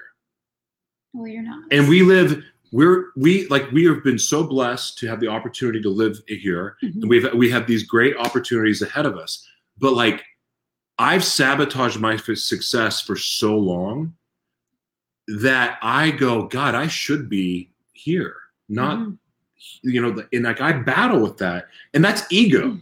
Well, 1.14 1.28
you're 1.28 1.44
not. 1.44 1.64
And 1.72 1.88
we 1.90 2.04
live, 2.04 2.44
we're 2.72 3.08
we 3.18 3.48
like 3.48 3.70
we 3.72 3.84
have 3.86 4.04
been 4.04 4.18
so 4.20 4.44
blessed 4.44 4.98
to 5.00 5.08
have 5.08 5.20
the 5.20 5.28
opportunity 5.28 5.82
to 5.82 5.90
live 5.90 6.22
here, 6.28 6.78
Mhm. 6.84 7.02
and 7.02 7.10
we've 7.10 7.34
we 7.34 7.50
have 7.50 7.68
these 7.68 7.84
great 7.84 8.16
opportunities 8.18 8.82
ahead 8.82 9.06
of 9.06 9.18
us. 9.18 9.46
But 9.78 9.94
like 9.94 10.24
I've 10.98 11.24
sabotaged 11.24 12.00
my 12.00 12.16
success 12.18 13.02
for 13.02 13.16
so 13.16 13.58
long 13.58 14.14
that 15.28 15.80
I 15.82 16.12
go, 16.12 16.48
God, 16.48 16.76
I 16.76 16.88
should 16.88 17.30
be 17.30 17.72
here, 17.94 18.36
not 18.70 19.00
Mhm. 19.00 19.18
you 19.84 20.02
know, 20.02 20.24
and 20.32 20.44
like 20.44 20.62
I 20.62 20.72
battle 20.74 21.22
with 21.22 21.38
that, 21.38 21.68
and 21.94 22.04
that's 22.04 22.24
ego. 22.32 22.80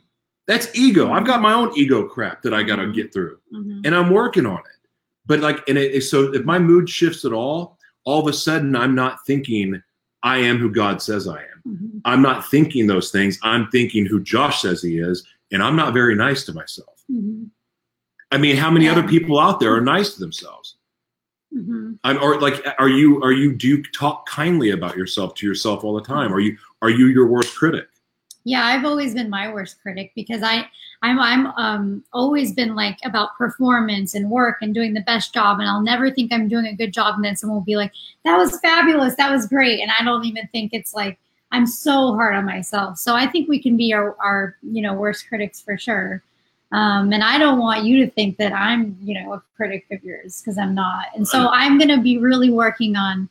That's 0.48 0.74
ego. 0.76 1.12
I've 1.12 1.26
got 1.26 1.42
my 1.42 1.54
own 1.54 1.72
ego 1.78 2.08
crap 2.08 2.42
that 2.44 2.54
I 2.54 2.64
got 2.64 2.78
to 2.78 2.84
Mhm. 2.84 2.94
get 2.94 3.14
through, 3.14 3.40
Mhm. 3.54 3.82
and 3.86 3.96
I'm 3.96 4.10
working 4.12 4.46
on 4.46 4.60
it. 4.60 4.90
But 5.26 5.40
like, 5.42 5.68
and 5.70 5.78
it, 5.78 6.04
so 6.04 6.34
if 6.34 6.44
my 6.46 6.58
mood 6.60 6.90
shifts 6.90 7.24
at 7.26 7.34
all, 7.34 7.79
all 8.10 8.20
of 8.20 8.28
a 8.28 8.34
sudden 8.34 8.76
I'm 8.76 8.96
not 8.96 9.24
thinking 9.28 9.82
I 10.24 10.38
am 10.40 10.58
who 10.58 10.72
God 10.72 11.00
says 11.02 11.28
I 11.28 11.38
am. 11.38 11.62
Mhm. 11.68 12.02
I'm 12.06 12.22
not 12.24 12.50
thinking 12.50 12.88
those 12.88 13.12
things. 13.12 13.38
I'm 13.44 13.70
thinking 13.70 14.06
who 14.06 14.20
Josh 14.20 14.64
says 14.64 14.82
he 14.82 14.98
is, 14.98 15.26
and 15.52 15.62
I'm 15.62 15.76
not 15.76 15.94
very 15.94 16.16
nice 16.16 16.44
to 16.46 16.54
myself. 16.54 17.04
Mhm. 17.12 17.50
I 18.32 18.38
mean, 18.40 18.56
how 18.58 18.72
many 18.72 18.86
Yeah. 18.86 18.94
other 18.94 19.08
people 19.08 19.40
out 19.40 19.60
there 19.60 19.74
are 19.76 19.82
nice 19.82 20.16
to 20.16 20.20
themselves? 20.20 20.76
Mhm. 21.56 22.00
I'm, 22.04 22.18
or 22.22 22.40
like, 22.42 22.66
are 22.80 22.90
you 22.90 23.22
are 23.22 23.32
you 23.32 23.54
do 23.54 23.68
you 23.68 23.84
talk 23.84 24.28
kindly 24.28 24.72
about 24.72 24.98
yourself 24.98 25.36
to 25.36 25.46
yourself 25.48 25.84
all 25.84 25.94
the 25.96 26.02
time? 26.16 26.34
Are 26.34 26.40
you 26.40 26.58
are 26.82 26.90
you 26.90 27.08
your 27.08 27.28
worst 27.28 27.56
critic? 27.56 27.88
Yeah, 28.44 28.66
I've 28.66 28.86
always 28.86 29.14
been 29.14 29.30
my 29.30 29.54
worst 29.54 29.80
critic 29.82 30.12
because 30.16 30.42
I 30.42 30.68
I'm 31.02 31.20
I'm 31.20 31.48
um 31.58 32.04
always 32.12 32.54
been 32.54 32.76
like 32.76 32.98
about 33.06 33.38
performance 33.38 34.14
and 34.16 34.30
work 34.30 34.58
and 34.62 34.74
doing 34.74 34.94
the 34.94 35.02
best 35.02 35.34
job 35.34 35.60
and 35.60 35.70
I'll 35.70 35.82
never 35.82 36.12
think 36.12 36.34
I'm 36.34 36.48
doing 36.48 36.66
a 36.66 36.76
good 36.76 36.94
job 36.94 37.16
and 37.16 37.24
then 37.24 37.38
someone 37.38 37.58
will 37.58 37.64
be 37.64 37.78
like 37.78 37.94
that 38.26 38.38
was 38.38 38.60
fabulous 38.60 39.16
that 39.16 39.32
was 39.32 39.48
great 39.48 39.80
and 39.80 39.92
I 39.98 40.04
don't 40.04 40.26
even 40.26 40.48
think 40.52 40.74
it's 40.74 40.94
like 40.94 41.18
I'm 41.52 41.66
so 41.66 42.14
hard 42.14 42.36
on 42.36 42.46
myself. 42.46 42.98
So 42.98 43.16
I 43.16 43.28
think 43.28 43.50
we 43.50 43.62
can 43.62 43.76
be 43.78 43.94
our 43.94 44.16
our 44.20 44.56
you 44.62 44.82
know 44.82 44.94
worst 44.94 45.28
critics 45.28 45.62
for 45.62 45.78
sure. 45.78 46.24
Um, 46.72 47.12
and 47.12 47.24
I 47.24 47.40
don't 47.40 47.58
want 47.58 47.84
you 47.84 48.06
to 48.06 48.12
think 48.12 48.38
that 48.38 48.54
I'm 48.54 48.96
you 49.02 49.20
know 49.20 49.34
a 49.34 49.44
critic 49.56 49.86
of 49.92 50.04
yours 50.04 50.42
because 50.42 50.58
I'm 50.58 50.76
not. 50.76 51.08
And 51.16 51.28
so 51.28 51.50
I'm 51.50 51.80
gonna 51.80 52.02
be 52.02 52.18
really 52.18 52.52
working 52.52 52.96
on 52.96 53.30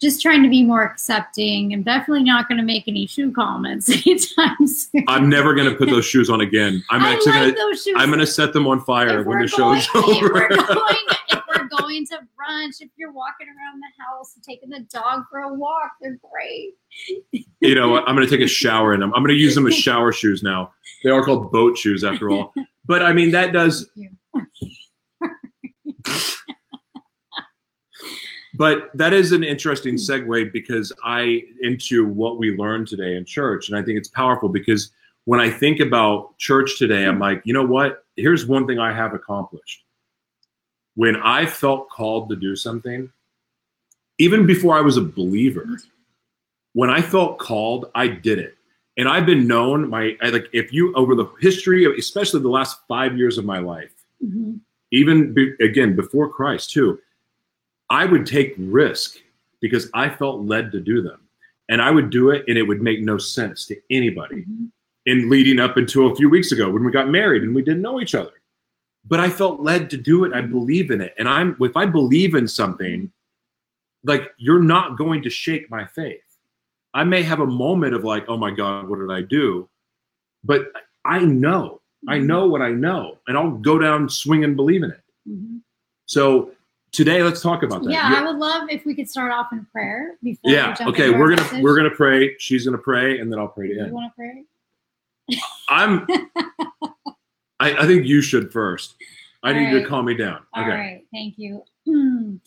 just 0.00 0.22
trying 0.22 0.42
to 0.42 0.48
be 0.48 0.62
more 0.64 0.82
accepting. 0.82 1.72
I'm 1.74 1.82
definitely 1.82 2.24
not 2.24 2.48
going 2.48 2.56
to 2.58 2.64
make 2.64 2.84
any 2.88 3.06
shoe 3.06 3.30
comments 3.32 3.88
anytime 4.06 4.66
soon. 4.66 5.04
I'm 5.08 5.28
never 5.28 5.54
gonna 5.54 5.74
put 5.74 5.88
those 5.90 6.04
shoes 6.06 6.30
on 6.30 6.40
again. 6.40 6.82
I'm 6.90 7.02
I 7.02 7.12
actually 7.12 7.32
like 7.32 7.56
those 7.56 7.82
shoes. 7.82 7.94
I'm 7.98 8.10
gonna 8.10 8.26
set 8.26 8.52
them 8.52 8.66
on 8.66 8.80
fire 8.84 9.20
If 9.20 9.26
when 9.26 9.40
the 9.40 9.46
show's 9.48 9.86
going- 9.88 10.04
If 10.16 10.22
over. 10.22 10.32
we're, 10.32 10.48
going, 10.48 10.96
if 11.28 11.42
we're 11.48 11.68
going 11.68 12.06
to 12.06 12.16
brunch, 12.38 12.80
if 12.80 12.88
you're 12.96 13.12
walking 13.12 13.46
around 13.48 13.80
the 13.80 14.02
house 14.04 14.34
and 14.34 14.42
taking 14.44 14.70
the 14.70 14.80
dog 14.92 15.24
for 15.30 15.40
a 15.40 15.52
walk, 15.54 15.92
they're 16.00 16.18
great. 16.32 16.74
you 17.60 17.74
know 17.74 17.88
what? 17.90 18.08
I'm 18.08 18.14
gonna 18.14 18.26
take 18.28 18.40
a 18.40 18.48
shower 18.48 18.94
in 18.94 19.00
them. 19.00 19.12
I'm 19.14 19.22
gonna 19.22 19.34
use 19.34 19.54
them 19.54 19.66
as 19.66 19.74
shower 19.74 20.12
shoes 20.12 20.42
now. 20.42 20.72
They 21.04 21.10
are 21.10 21.22
called 21.22 21.52
boat 21.52 21.76
shoes 21.76 22.04
after 22.04 22.30
all. 22.30 22.54
But 22.86 23.02
I 23.02 23.12
mean 23.12 23.30
that 23.32 23.52
does 23.52 23.90
Thank 25.22 26.39
but 28.60 28.90
that 28.92 29.14
is 29.14 29.32
an 29.32 29.42
interesting 29.42 29.94
hmm. 29.94 30.00
segue 30.00 30.52
because 30.52 30.92
I 31.02 31.44
into 31.62 32.04
what 32.04 32.36
we 32.36 32.58
learned 32.58 32.88
today 32.88 33.16
in 33.16 33.24
church, 33.24 33.70
and 33.70 33.78
I 33.78 33.82
think 33.82 33.96
it's 33.96 34.08
powerful 34.08 34.50
because 34.50 34.90
when 35.24 35.40
I 35.40 35.48
think 35.48 35.80
about 35.80 36.36
church 36.36 36.78
today, 36.78 37.06
I'm 37.06 37.14
hmm. 37.14 37.22
like, 37.22 37.42
you 37.46 37.54
know 37.54 37.64
what? 37.64 38.04
Here's 38.16 38.44
one 38.44 38.66
thing 38.66 38.78
I 38.78 38.92
have 38.92 39.14
accomplished. 39.14 39.82
When 40.94 41.16
I 41.16 41.46
felt 41.46 41.88
called 41.88 42.28
to 42.28 42.36
do 42.36 42.54
something, 42.54 43.10
even 44.18 44.44
before 44.44 44.76
I 44.76 44.82
was 44.82 44.98
a 44.98 45.02
believer, 45.02 45.64
hmm. 45.64 45.76
when 46.74 46.90
I 46.90 47.00
felt 47.00 47.38
called, 47.38 47.90
I 47.94 48.08
did 48.08 48.38
it. 48.38 48.56
And 48.98 49.08
I've 49.08 49.24
been 49.24 49.46
known 49.46 49.88
my 49.88 50.18
I, 50.20 50.28
like 50.28 50.50
if 50.52 50.70
you 50.70 50.94
over 50.96 51.14
the 51.14 51.32
history 51.40 51.86
of 51.86 51.94
especially 51.94 52.42
the 52.42 52.50
last 52.50 52.80
five 52.88 53.16
years 53.16 53.38
of 53.38 53.46
my 53.46 53.58
life, 53.58 53.94
Mhm. 54.22 54.60
even 54.92 55.32
be, 55.32 55.54
again 55.60 55.96
before 55.96 56.28
Christ 56.28 56.72
too, 56.72 56.98
I 57.90 58.06
would 58.06 58.24
take 58.24 58.54
risk 58.56 59.18
because 59.60 59.90
I 59.94 60.08
felt 60.08 60.42
led 60.42 60.72
to 60.72 60.80
do 60.80 61.02
them, 61.02 61.20
and 61.68 61.82
I 61.82 61.90
would 61.90 62.10
do 62.10 62.30
it, 62.30 62.44
and 62.48 62.56
it 62.56 62.62
would 62.62 62.80
make 62.80 63.02
no 63.02 63.18
sense 63.18 63.66
to 63.66 63.76
anybody. 63.90 64.44
Mhm. 64.44 64.70
In 65.06 65.30
leading 65.30 65.58
up 65.58 65.76
until 65.76 66.12
a 66.12 66.14
few 66.14 66.28
weeks 66.28 66.52
ago 66.52 66.70
when 66.70 66.84
we 66.84 66.92
got 66.92 67.08
married 67.08 67.42
and 67.42 67.54
we 67.54 67.62
didn't 67.62 67.80
know 67.82 68.00
each 68.00 68.14
other, 68.14 68.34
but 69.08 69.18
I 69.18 69.30
felt 69.30 69.60
led 69.60 69.88
to 69.90 69.96
do 69.96 70.24
it. 70.24 70.32
I 70.32 70.42
believe 70.42 70.90
in 70.90 71.00
it, 71.00 71.14
and 71.18 71.28
I'm 71.28 71.56
if 71.60 71.76
I 71.76 71.86
believe 71.86 72.34
in 72.34 72.46
something, 72.46 73.10
like 74.04 74.32
you're 74.38 74.62
not 74.62 74.98
going 74.98 75.22
to 75.22 75.30
shake 75.30 75.70
my 75.70 75.84
faith. 75.86 76.22
I 76.92 77.04
may 77.04 77.22
have 77.22 77.40
a 77.40 77.46
moment 77.46 77.94
of 77.94 78.04
like, 78.04 78.24
oh 78.28 78.36
my 78.36 78.50
God, 78.50 78.88
what 78.88 78.98
did 78.98 79.10
I 79.10 79.22
do? 79.22 79.68
But 80.44 80.70
I 81.04 81.20
know, 81.24 81.80
I 82.08 82.18
know 82.18 82.46
what 82.46 82.62
I 82.62 82.70
know, 82.70 83.18
and 83.26 83.36
I'll 83.38 83.52
go 83.52 83.78
down 83.78 84.08
swing 84.08 84.44
and 84.44 84.54
believe 84.54 84.82
in 84.82 84.90
it. 84.90 85.02
Mhm. 85.28 85.60
So 86.06 86.52
today 86.92 87.22
let's 87.22 87.40
talk 87.40 87.62
about 87.62 87.82
that. 87.84 87.90
Yeah, 87.92 88.08
You- 88.10 88.16
I 88.16 88.22
would 88.30 88.38
love 88.38 88.68
if 88.70 88.84
we 88.84 88.94
could 88.94 89.08
start 89.08 89.32
off 89.32 89.48
in 89.52 89.66
prayer 89.72 90.16
before. 90.22 90.50
yeah. 90.50 90.70
We 90.70 90.74
jump 90.76 90.90
Okay, 90.90 91.10
we're 91.10 91.30
gonna 91.30 91.42
message. 91.42 91.62
we're 91.62 91.76
gonna 91.76 91.90
pray. 91.90 92.36
She's 92.38 92.64
gonna 92.64 92.78
pray, 92.78 93.18
and 93.20 93.30
then 93.32 93.38
I'll 93.38 93.48
pray 93.48 93.68
to 93.68 93.74
You 93.74 93.82
end. 93.84 93.92
want 93.92 94.12
to 94.12 94.16
pray? 94.16 94.44
I'm. 95.68 96.06
I, 97.60 97.74
I 97.82 97.86
think 97.86 98.06
you 98.06 98.22
should 98.22 98.52
first. 98.52 98.94
I 99.42 99.52
All 99.52 99.54
need 99.60 99.70
you 99.70 99.80
to 99.82 99.86
calm 99.86 100.06
me 100.06 100.14
down. 100.14 100.40
All 100.54 100.62
okay. 100.62 100.70
right, 100.70 101.04
thank 101.12 101.34
you. 101.38 101.62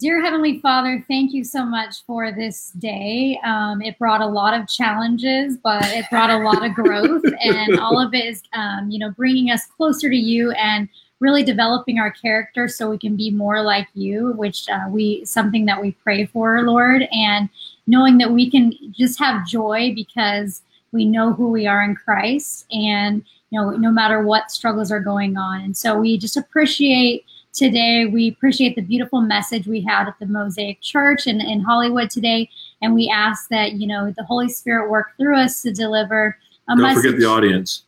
Dear 0.00 0.22
Heavenly 0.22 0.60
Father, 0.60 1.04
thank 1.08 1.32
you 1.32 1.44
so 1.44 1.64
much 1.64 2.04
for 2.06 2.32
this 2.32 2.70
day. 2.72 3.38
Um, 3.44 3.80
it 3.80 3.98
brought 3.98 4.20
a 4.20 4.26
lot 4.26 4.58
of 4.58 4.68
challenges, 4.68 5.56
but 5.62 5.84
it 5.86 6.04
brought 6.10 6.30
a 6.30 6.38
lot 6.38 6.64
of 6.64 6.74
growth, 6.74 7.22
and 7.42 7.78
all 7.78 7.98
of 8.00 8.12
it 8.14 8.24
is, 8.24 8.42
um, 8.52 8.90
you 8.90 8.98
know, 8.98 9.10
bringing 9.12 9.50
us 9.50 9.66
closer 9.66 10.08
to 10.10 10.16
you 10.16 10.50
and 10.52 10.88
really 11.24 11.42
developing 11.42 11.98
our 11.98 12.10
character 12.10 12.68
so 12.68 12.90
we 12.90 12.98
can 12.98 13.16
be 13.16 13.30
more 13.30 13.62
like 13.62 13.88
you, 13.94 14.32
which 14.32 14.68
uh, 14.68 14.84
we 14.90 15.24
something 15.24 15.64
that 15.64 15.80
we 15.80 15.92
pray 15.92 16.26
for, 16.26 16.60
Lord, 16.62 17.08
and 17.10 17.48
knowing 17.86 18.18
that 18.18 18.30
we 18.30 18.50
can 18.50 18.72
just 18.92 19.18
have 19.18 19.46
joy 19.46 19.92
because 19.94 20.60
we 20.92 21.06
know 21.06 21.32
who 21.32 21.50
we 21.50 21.66
are 21.66 21.82
in 21.82 21.96
Christ, 21.96 22.66
and 22.70 23.24
you 23.50 23.58
know, 23.58 23.70
no 23.70 23.90
matter 23.90 24.22
what 24.22 24.50
struggles 24.50 24.92
are 24.92 25.00
going 25.00 25.38
on, 25.38 25.62
and 25.62 25.76
so 25.76 25.98
we 25.98 26.18
just 26.18 26.36
appreciate 26.36 27.24
today. 27.54 28.04
We 28.04 28.28
appreciate 28.28 28.76
the 28.76 28.82
beautiful 28.82 29.20
message 29.22 29.66
we 29.66 29.80
had 29.80 30.08
at 30.08 30.18
the 30.18 30.26
Mosaic 30.26 30.80
Church 30.82 31.26
in, 31.26 31.40
in 31.40 31.60
Hollywood 31.60 32.10
today. 32.10 32.50
And 32.82 32.94
we 32.94 33.08
ask 33.08 33.48
that, 33.48 33.74
you 33.74 33.86
know, 33.86 34.12
the 34.16 34.24
Holy 34.24 34.48
Spirit 34.48 34.90
work 34.90 35.16
through 35.16 35.38
us 35.38 35.62
to 35.62 35.72
deliver 35.72 36.36
a 36.68 36.72
Don't 36.72 36.82
message. 36.82 37.04
forget 37.04 37.20
the 37.20 37.26
audience. 37.26 37.83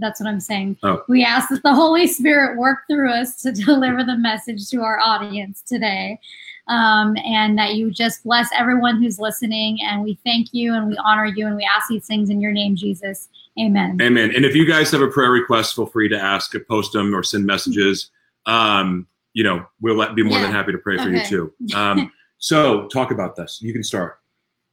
That's 0.00 0.20
what 0.20 0.28
I'm 0.28 0.40
saying. 0.40 0.78
Oh. 0.82 1.02
We 1.08 1.24
ask 1.24 1.48
that 1.50 1.62
the 1.62 1.74
Holy 1.74 2.06
Spirit 2.06 2.58
work 2.58 2.80
through 2.88 3.12
us 3.12 3.40
to 3.42 3.52
deliver 3.66 4.04
the 4.04 4.16
message 4.16 4.68
to 4.70 4.82
our 4.82 4.98
audience 5.00 5.62
today. 5.62 6.18
Um, 6.68 7.16
and 7.24 7.58
that 7.58 7.74
you 7.74 7.90
just 7.90 8.22
bless 8.22 8.48
everyone 8.56 9.02
who's 9.02 9.18
listening. 9.18 9.78
And 9.82 10.04
we 10.04 10.20
thank 10.24 10.48
you 10.52 10.72
and 10.72 10.86
we 10.86 10.96
honor 11.04 11.26
you 11.26 11.48
and 11.48 11.56
we 11.56 11.64
ask 11.64 11.88
these 11.88 12.06
things 12.06 12.30
in 12.30 12.40
your 12.40 12.52
name, 12.52 12.76
Jesus. 12.76 13.28
Amen. 13.58 13.98
Amen. 14.00 14.32
And 14.34 14.44
if 14.44 14.54
you 14.54 14.64
guys 14.64 14.90
have 14.92 15.02
a 15.02 15.08
prayer 15.08 15.32
request, 15.32 15.74
feel 15.74 15.86
free 15.86 16.08
to 16.08 16.16
ask, 16.16 16.54
post 16.68 16.92
them, 16.92 17.14
or 17.14 17.24
send 17.24 17.44
messages. 17.44 18.10
Um, 18.46 19.08
you 19.32 19.42
know, 19.42 19.66
we'll 19.80 20.14
be 20.14 20.22
more 20.22 20.38
than 20.38 20.52
happy 20.52 20.70
to 20.72 20.78
pray 20.78 20.96
for 20.96 21.08
you 21.08 21.24
too. 21.24 21.52
Um, 21.74 22.12
so 22.38 22.86
talk 22.88 23.10
about 23.10 23.34
this. 23.34 23.60
You 23.60 23.72
can 23.72 23.82
start. 23.82 24.19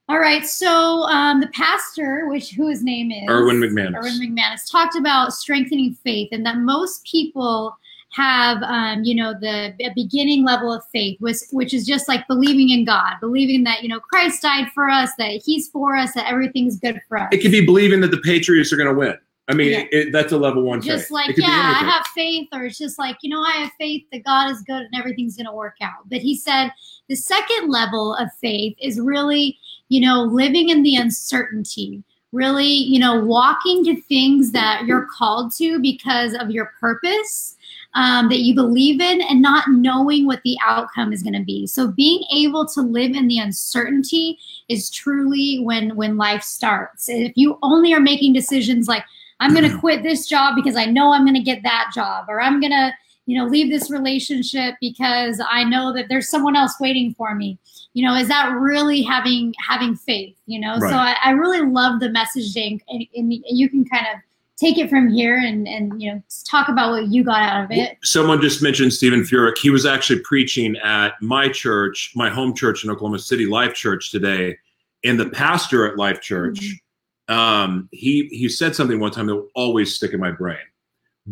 All 0.10 0.20
right. 0.20 0.46
So 0.46 1.04
um, 1.04 1.42
the 1.42 1.48
pastor, 1.50 2.28
which 2.30 2.52
who 2.52 2.68
his 2.68 2.82
name 2.84 3.12
is 3.12 3.30
Erwin 3.30 3.58
McManus. 3.58 3.96
Erwin 3.98 4.22
McManus 4.22 4.70
talked 4.72 4.96
about 4.96 5.34
strengthening 5.34 5.94
faith, 5.96 6.30
and 6.32 6.46
that 6.46 6.58
most 6.58 7.04
people 7.06 7.76
have, 8.12 8.64
um, 8.64 9.04
you 9.04 9.14
know, 9.14 9.34
the 9.34 9.74
beginning 9.96 10.46
level 10.46 10.72
of 10.72 10.82
faith, 10.94 11.20
which 11.20 11.38
which 11.52 11.74
is 11.74 11.86
just 11.86 12.08
like 12.08 12.26
believing 12.28 12.70
in 12.70 12.86
God, 12.86 13.16
believing 13.20 13.64
that 13.66 13.84
you 13.84 13.90
know 13.90 14.00
Christ 14.00 14.42
died 14.42 14.70
for 14.74 14.90
us, 14.90 15.12
that 15.18 15.42
He's 15.44 15.68
for 15.70 15.96
us, 15.98 16.14
that 16.14 16.32
everything's 16.32 16.80
good 16.80 17.02
for 17.10 17.18
us. 17.20 17.28
It 17.34 17.40
could 17.40 17.52
be 17.52 17.66
believing 17.66 18.00
that 18.02 18.12
the 18.12 18.22
Patriots 18.22 18.72
are 18.72 18.78
going 18.78 18.90
to 18.90 18.96
win. 18.96 19.18
I 19.50 19.54
mean, 19.54 19.72
Yeah. 19.72 19.84
it, 19.92 20.12
that's 20.12 20.32
a 20.34 20.38
level 20.38 20.64
one 20.64 20.82
just 20.82 21.06
faith. 21.06 21.12
like 21.12 21.38
yeah 21.38 21.48
i 21.48 21.86
have 21.86 22.06
faith 22.08 22.50
or 22.52 22.66
it's 22.66 22.78
just 22.78 23.00
like 23.00 23.16
you 23.22 23.30
know 23.30 23.42
i 23.42 23.52
have 23.52 23.72
faith 23.80 24.04
that 24.12 24.26
god 24.26 24.52
is 24.52 24.62
good 24.64 24.82
and 24.82 24.94
everything's 24.94 25.38
going 25.38 25.46
to 25.46 25.54
work 25.54 25.76
out 25.82 26.08
but 26.08 26.18
he 26.20 26.36
said 26.36 26.70
the 27.08 27.16
second 27.16 27.70
level 27.72 28.14
of 28.16 28.28
faith 28.42 28.76
is 28.82 29.00
really 29.00 29.58
you 29.90 30.02
know 30.02 30.24
living 30.24 30.70
in 30.70 30.84
the 30.84 30.96
uncertainty 30.96 32.04
really 32.32 32.68
you 32.68 33.00
know 33.00 33.24
walking 33.24 33.84
to 33.84 34.00
things 34.02 34.52
that 34.52 34.84
you're 34.86 35.08
called 35.18 35.54
to 35.54 35.80
because 35.80 36.34
of 36.36 36.52
your 36.52 36.72
purpose 36.80 37.56
um, 37.94 38.30
that 38.30 38.42
you 38.42 38.54
believe 38.54 39.02
in 39.02 39.22
and 39.22 39.42
not 39.42 39.66
knowing 39.70 40.28
what 40.28 40.42
the 40.44 40.56
outcome 40.64 41.12
is 41.12 41.24
going 41.24 41.34
to 41.34 41.44
be. 41.44 41.66
So 41.66 41.88
being 41.88 42.24
able 42.32 42.68
to 42.68 42.82
live 42.82 43.16
in 43.16 43.28
the 43.28 43.40
uncertainty 43.40 44.38
is 44.70 44.92
truly 44.92 45.62
when 45.64 45.96
when 45.96 46.16
life 46.16 46.44
starts. 46.44 47.10
If 47.10 47.32
you 47.36 47.58
only 47.64 47.94
are 47.94 48.00
making 48.00 48.34
decisions 48.34 48.88
like 48.88 49.04
I'm 49.40 49.54
going 49.54 49.70
to 49.70 49.78
quit 49.78 50.04
this 50.04 50.28
job 50.28 50.56
because 50.56 50.76
I 50.76 50.86
know 50.86 51.14
I'm 51.14 51.24
going 51.24 51.36
to 51.36 51.42
get 51.42 51.64
that 51.64 51.92
job, 51.94 52.26
or 52.28 52.42
I'm 52.42 52.60
going 52.60 52.72
to, 52.72 52.92
you 53.28 53.38
know, 53.38 53.46
leave 53.46 53.70
this 53.70 53.92
relationship 53.92 54.76
because 54.80 55.42
I 55.52 55.66
know 55.66 55.94
that 55.94 56.06
there's 56.08 56.30
someone 56.30 56.56
else 56.56 56.80
waiting 56.80 57.14
for 57.14 57.36
me. 57.36 57.60
You 57.94 58.08
know, 58.08 58.16
is 58.16 58.30
that 58.30 58.54
really 58.54 59.02
having 59.02 59.54
having 59.68 59.96
faith? 59.96 60.36
You 60.46 60.62
know, 60.62 60.80
so 60.80 60.88
I, 60.88 61.16
I 61.22 61.32
really 61.32 61.62
love 61.62 62.00
the 62.00 62.10
message, 62.10 62.54
Jane, 62.54 62.82
and, 62.88 63.06
and 63.16 63.34
you 63.34 63.70
can 63.70 63.84
kind 63.86 64.06
of 64.14 64.22
take 64.56 64.78
it 64.78 64.90
from 64.90 65.10
here 65.10 65.38
and 65.38 65.68
and 65.68 66.02
you 66.02 66.12
know 66.12 66.24
talk 66.50 66.70
about 66.70 66.92
what 66.92 67.08
you 67.08 67.22
got 67.22 67.42
out 67.42 67.66
of 67.66 67.72
it. 67.72 67.98
Someone 68.02 68.40
just 68.42 68.64
mentioned 68.64 68.94
Steven 68.94 69.22
Furtick. 69.22 69.58
He 69.58 69.70
was 69.70 69.86
actually 69.86 70.20
preaching 70.22 70.78
at 70.78 71.22
my 71.22 71.50
church, 71.50 72.14
my 72.16 72.30
home 72.30 72.56
church 72.56 72.86
in 72.86 72.90
Oklahoma 72.90 73.20
City, 73.20 73.46
Life 73.46 73.74
Church 73.74 74.10
today. 74.10 74.58
And 75.04 75.20
the 75.20 75.30
pastor 75.30 75.86
at 75.86 75.98
Life 75.98 76.22
Church, 76.22 76.80
um, 77.28 77.90
he 77.92 78.30
he 78.32 78.48
said 78.48 78.74
something 78.74 79.02
one 79.02 79.12
time 79.12 79.28
that 79.28 79.36
will 79.36 79.50
always 79.54 79.94
stick 79.94 80.14
in 80.14 80.20
my 80.22 80.32
brain. 80.32 80.58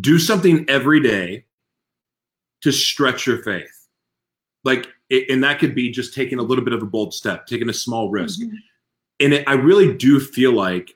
Do 0.01 0.19
something 0.19 0.65
every 0.67 0.99
day 0.99 1.44
to 2.65 2.71
stretch 2.71 3.27
your 3.27 3.43
faith. 3.43 3.87
Like, 4.63 4.87
it, 5.11 5.29
and 5.29 5.43
that 5.43 5.59
could 5.59 5.75
be 5.75 5.91
just 5.91 6.15
taking 6.15 6.39
a 6.39 6.41
little 6.41 6.63
bit 6.65 6.73
of 6.73 6.81
a 6.81 6.85
bold 6.87 7.13
step, 7.13 7.45
taking 7.45 7.69
a 7.69 7.73
small 7.73 8.09
risk. 8.09 8.39
Mhm. 8.41 8.51
and 9.21 9.33
it, 9.33 9.43
I 9.47 9.53
really 9.53 9.93
do 9.95 10.19
feel 10.19 10.51
like 10.51 10.93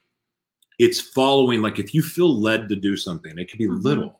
it's 0.79 0.99
following. 0.99 1.61
Like 1.61 1.77
if 1.79 1.93
you 1.93 2.01
feel 2.01 2.37
led 2.41 2.67
to 2.69 2.75
do 2.75 2.97
something, 2.97 3.37
it 3.37 3.49
could 3.49 3.59
be 3.59 3.67
Mhm. 3.67 3.83
little, 3.83 4.19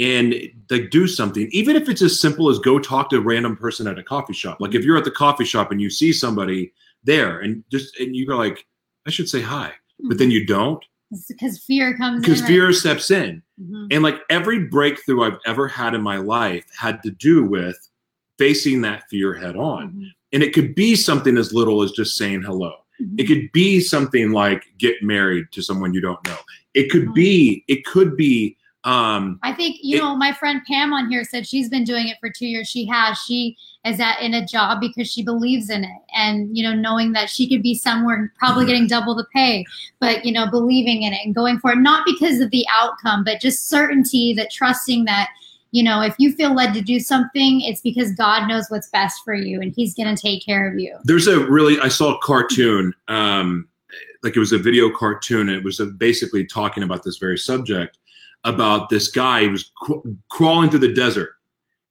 and 0.00 0.34
like 0.70 0.90
do 0.90 1.06
something, 1.06 1.48
even 1.52 1.76
if 1.76 1.88
it's 1.88 2.02
as 2.02 2.18
simple 2.18 2.48
as 2.48 2.58
go 2.58 2.78
talk 2.80 3.10
to 3.10 3.16
a 3.18 3.20
random 3.20 3.54
person 3.56 3.86
at 3.86 3.98
a 3.98 4.02
coffee 4.02 4.32
shop. 4.32 4.56
Like 4.60 4.74
if 4.74 4.82
you're 4.84 4.96
at 4.96 5.04
the 5.04 5.10
coffee 5.10 5.44
shop 5.44 5.70
and 5.70 5.80
you 5.80 5.90
see 5.90 6.12
somebody 6.12 6.72
there, 7.04 7.40
and 7.40 7.62
just 7.70 7.96
and 8.00 8.16
you 8.16 8.26
go 8.26 8.36
like, 8.38 8.66
I 9.06 9.10
should 9.10 9.28
say 9.28 9.40
hi, 9.42 9.72
but 10.08 10.16
then 10.18 10.30
you 10.30 10.46
don't 10.46 10.82
because 11.28 11.58
fear 11.58 11.96
comes 11.96 12.20
because 12.20 12.38
in, 12.40 12.44
right? 12.44 12.48
fear 12.48 12.72
steps 12.72 13.10
in. 13.10 13.42
Mhm. 13.60 13.88
And 13.90 14.02
like 14.02 14.20
every 14.30 14.60
breakthrough 14.66 15.22
I've 15.24 15.38
ever 15.46 15.66
had 15.68 15.94
in 15.94 16.02
my 16.02 16.16
life 16.18 16.64
had 16.76 17.02
to 17.02 17.10
do 17.10 17.44
with 17.44 17.76
facing 18.38 18.82
that 18.82 19.04
fear 19.10 19.34
head 19.34 19.56
on. 19.56 19.90
Mhm. 19.92 20.06
And 20.32 20.42
it 20.42 20.52
could 20.52 20.74
be 20.74 20.94
something 20.94 21.36
as 21.38 21.52
little 21.52 21.82
as 21.82 21.92
just 21.92 22.16
saying 22.16 22.42
hello. 22.42 22.72
Mhm. 23.00 23.20
It 23.20 23.24
could 23.26 23.50
be 23.52 23.80
something 23.80 24.32
like 24.32 24.64
get 24.78 25.02
married 25.02 25.46
to 25.52 25.62
someone 25.62 25.94
you 25.94 26.00
don't 26.00 26.22
know. 26.26 26.36
It 26.74 26.90
could 26.90 27.06
Mhm. 27.06 27.14
be, 27.14 27.64
it 27.68 27.84
could 27.86 28.16
be, 28.16 28.56
um, 28.84 29.38
I 29.42 29.52
think 29.52 29.78
you 29.82 29.96
It- 29.96 30.00
know 30.00 30.16
my 30.16 30.32
friend 30.32 30.60
Pam 30.66 30.92
on 30.92 31.10
here 31.10 31.24
said 31.24 31.46
she's 31.46 31.68
been 31.68 31.84
doing 31.84 32.08
it 32.08 32.16
for 32.20 32.30
two 32.30 32.46
years. 32.46 32.68
She 32.68 32.86
has. 32.86 33.18
She 33.18 33.56
is 33.84 34.00
at 34.00 34.20
in 34.20 34.34
a 34.34 34.44
job 34.46 34.80
because 34.80 35.10
she 35.10 35.22
believes 35.22 35.68
in 35.70 35.84
it, 35.84 36.02
and 36.14 36.56
you 36.56 36.62
know 36.62 36.74
knowing 36.74 37.12
that 37.12 37.28
she 37.30 37.48
could 37.48 37.62
be 37.62 37.74
somewhere 37.74 38.32
probably 38.38 38.66
getting 38.66 38.86
double 38.86 39.14
the 39.14 39.26
pay, 39.34 39.64
but 40.00 40.24
you 40.24 40.32
know 40.32 40.48
believing 40.50 41.02
in 41.02 41.12
it 41.12 41.20
and 41.24 41.34
going 41.34 41.58
for 41.58 41.72
it, 41.72 41.78
not 41.78 42.04
because 42.06 42.40
of 42.40 42.50
the 42.50 42.64
outcome, 42.72 43.24
but 43.24 43.40
just 43.40 43.68
certainty 43.68 44.32
that 44.34 44.50
trusting 44.50 45.04
that 45.06 45.28
you 45.72 45.82
know 45.82 46.00
if 46.00 46.14
you 46.18 46.32
feel 46.32 46.54
led 46.54 46.72
to 46.74 46.80
do 46.80 46.98
something, 47.00 47.60
it's 47.62 47.80
because 47.80 48.12
God 48.12 48.46
knows 48.48 48.66
what's 48.68 48.88
best 48.90 49.22
for 49.24 49.34
you 49.34 49.60
and 49.60 49.72
He's 49.74 49.94
going 49.94 50.14
to 50.14 50.20
take 50.20 50.44
care 50.44 50.70
of 50.70 50.78
you. 50.78 50.96
there's 51.04 51.26
a 51.26 51.40
really, 51.46 51.78
I 51.80 51.88
saw 51.88 52.14
a 52.14 52.18
cartoon, 52.20 52.94
um, 53.08 53.68
like 54.22 54.34
it 54.36 54.40
was 54.40 54.52
a 54.52 54.58
video 54.58 54.90
cartoon. 54.90 55.48
And 55.48 55.58
it 55.58 55.64
was 55.64 55.80
basically 55.98 56.44
talking 56.46 56.82
about 56.82 57.02
this 57.04 57.18
very 57.18 57.38
subject 57.38 57.98
about 58.44 58.88
this 58.88 59.08
guy 59.08 59.44
who 59.44 59.50
was 59.50 59.70
cr- 59.76 60.08
crawling 60.30 60.70
through 60.70 60.78
the 60.80 60.94
desert 60.94 61.30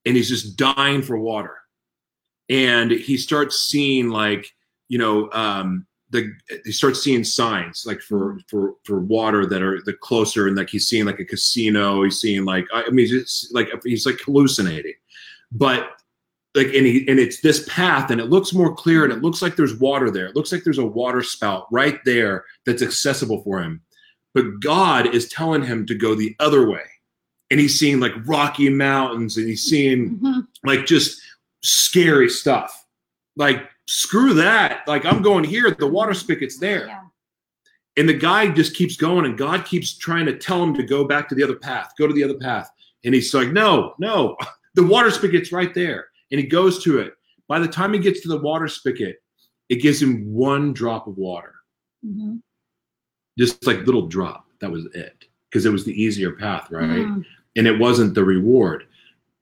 and 0.06 0.16
he's 0.16 0.30
just 0.30 0.56
dying 0.56 1.02
for 1.02 1.18
water. 1.18 1.56
And 2.50 2.92
he 2.92 3.18
starts 3.18 3.60
seeing 3.60 4.10
like, 4.10 4.54
you 4.88 4.98
know, 4.98 5.30
um, 5.34 5.86
the 6.10 6.32
he 6.64 6.72
starts 6.72 7.04
seeing 7.04 7.24
signs 7.24 7.84
like 7.86 8.00
for 8.00 8.40
for 8.48 8.76
for 8.86 9.02
water 9.02 9.46
that 9.46 9.62
are 9.62 9.82
the 9.82 9.92
closer 9.92 10.48
and 10.48 10.56
like 10.56 10.70
he's 10.70 10.88
seeing 10.88 11.06
like 11.06 11.20
a 11.20 11.26
casino 11.26 12.02
he's 12.02 12.22
seeing 12.22 12.46
like 12.46 12.66
i 12.74 12.90
mean 12.92 13.08
it's 13.12 13.52
like 13.52 13.68
he's 13.84 14.06
like 14.06 14.20
hallucinating. 14.22 14.94
But 15.52 15.90
like 16.56 16.68
and 16.68 16.86
he 16.86 17.06
and 17.10 17.20
it's 17.20 17.42
this 17.42 17.68
path 17.68 18.10
and 18.10 18.22
it 18.22 18.30
looks 18.30 18.54
more 18.54 18.74
clear 18.74 19.04
and 19.04 19.12
it 19.12 19.22
looks 19.22 19.42
like 19.42 19.56
there's 19.56 19.76
water 19.76 20.10
there. 20.10 20.28
It 20.28 20.36
looks 20.36 20.52
like 20.52 20.64
there's 20.64 20.78
a 20.78 20.86
water 20.86 21.22
spout 21.22 21.68
right 21.72 22.00
there 22.06 22.46
that's 22.66 22.82
accessible 22.82 23.44
for 23.44 23.62
him 23.62 23.82
but 24.38 24.60
god 24.62 25.04
is 25.16 25.28
telling 25.30 25.64
him 25.64 25.86
to 25.88 25.96
go 25.96 26.14
the 26.16 26.36
other 26.40 26.70
way. 26.70 26.86
And 27.50 27.60
he's 27.60 27.80
seeing 27.80 28.00
like 28.00 28.12
rocky 28.26 28.70
mountains 28.70 29.38
and 29.38 29.48
he's 29.48 29.64
seeing 29.64 30.20
Mhm. 30.20 30.48
like 30.64 30.86
just 30.86 31.20
scary 31.64 32.30
stuff. 32.30 32.72
Like 33.36 33.60
screw 33.88 34.34
that. 34.36 34.88
Like 34.88 35.06
i'm 35.06 35.22
going 35.22 35.44
here. 35.44 35.72
The 35.72 35.88
water 35.88 36.14
spigot's 36.14 36.60
there. 36.60 36.88
Yeah. 36.88 37.04
and 38.00 38.08
the 38.08 38.14
guy 38.30 38.48
just 38.62 38.76
keeps 38.76 38.96
going 38.96 39.26
and 39.26 39.38
god 39.38 39.66
keeps 39.66 39.98
trying 39.98 40.28
to 40.28 40.38
tell 40.38 40.62
him 40.64 40.74
to 40.76 40.84
go 40.84 41.04
back 41.04 41.28
to 41.30 41.36
the 41.36 41.44
other 41.44 41.56
path 41.70 41.90
go 41.98 42.06
to 42.08 42.14
the 42.14 42.24
other 42.24 42.38
path. 42.50 42.70
And 43.04 43.14
he's 43.16 43.34
like 43.34 43.52
no 43.52 43.94
no. 44.00 44.36
The 44.76 44.86
water 44.86 45.10
spigot's 45.10 45.52
right 45.52 45.74
there. 45.74 46.02
And 46.32 46.40
he 46.40 46.46
goes 46.46 46.84
to 46.84 47.00
it. 47.00 47.14
By 47.48 47.58
the 47.58 47.68
time 47.78 47.94
he 47.94 48.00
gets 48.00 48.22
to 48.22 48.28
the 48.28 48.38
water 48.50 48.68
spigot 48.68 49.16
it 49.70 49.82
gives 49.82 50.00
him 50.02 50.32
one 50.32 50.72
drop 50.74 51.08
of 51.08 51.18
water. 51.18 51.56
Mhm. 52.06 52.42
Just 53.38 53.66
like 53.68 53.86
little 53.86 54.08
drop 54.08 54.46
that 54.60 54.72
was 54.72 54.86
it 54.94 55.26
because 55.50 55.66
it 55.66 55.72
was 55.72 55.86
the 55.86 56.02
easier 56.02 56.32
path 56.32 56.70
right 56.72 57.06
Mhm. 57.06 57.26
and 57.56 57.68
it 57.68 57.78
wasn't 57.80 58.14
the 58.14 58.24
reward 58.24 58.86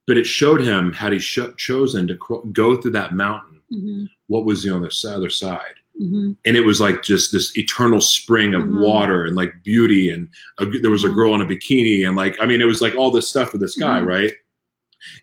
but 0.07 0.17
it 0.17 0.25
showed 0.25 0.61
him 0.61 0.91
had 0.93 1.13
he 1.13 1.19
sh- 1.19 1.39
chosen 1.57 2.07
to 2.07 2.15
cro- 2.15 2.43
go 2.53 2.75
through 2.79 2.91
that 2.91 3.15
mountain, 3.15 3.59
Mhm. 3.73 4.07
what 4.27 4.45
was 4.45 4.63
on 4.67 4.81
the 4.83 4.87
other, 5.03 5.15
other 5.17 5.29
side. 5.31 5.73
Mhm. 5.99 6.37
And 6.45 6.55
it 6.55 6.61
was 6.61 6.79
like 6.79 7.01
just 7.01 7.31
this 7.31 7.57
eternal 7.57 7.99
spring 7.99 8.53
of 8.53 8.61
Mhm. 8.65 8.81
water 8.81 9.25
and 9.25 9.35
like 9.35 9.63
beauty. 9.63 10.11
And 10.11 10.29
a, 10.59 10.65
there 10.67 10.91
was 10.91 11.05
a 11.05 11.09
Mhm. 11.09 11.15
girl 11.15 11.33
in 11.33 11.41
a 11.41 11.45
bikini. 11.47 12.05
And 12.07 12.15
like, 12.15 12.37
I 12.39 12.45
mean, 12.45 12.61
it 12.61 12.65
was 12.65 12.81
like 12.83 12.93
all 12.93 13.09
this 13.09 13.27
stuff 13.27 13.49
for 13.49 13.57
this 13.57 13.75
guy, 13.75 13.99
right? 13.99 14.31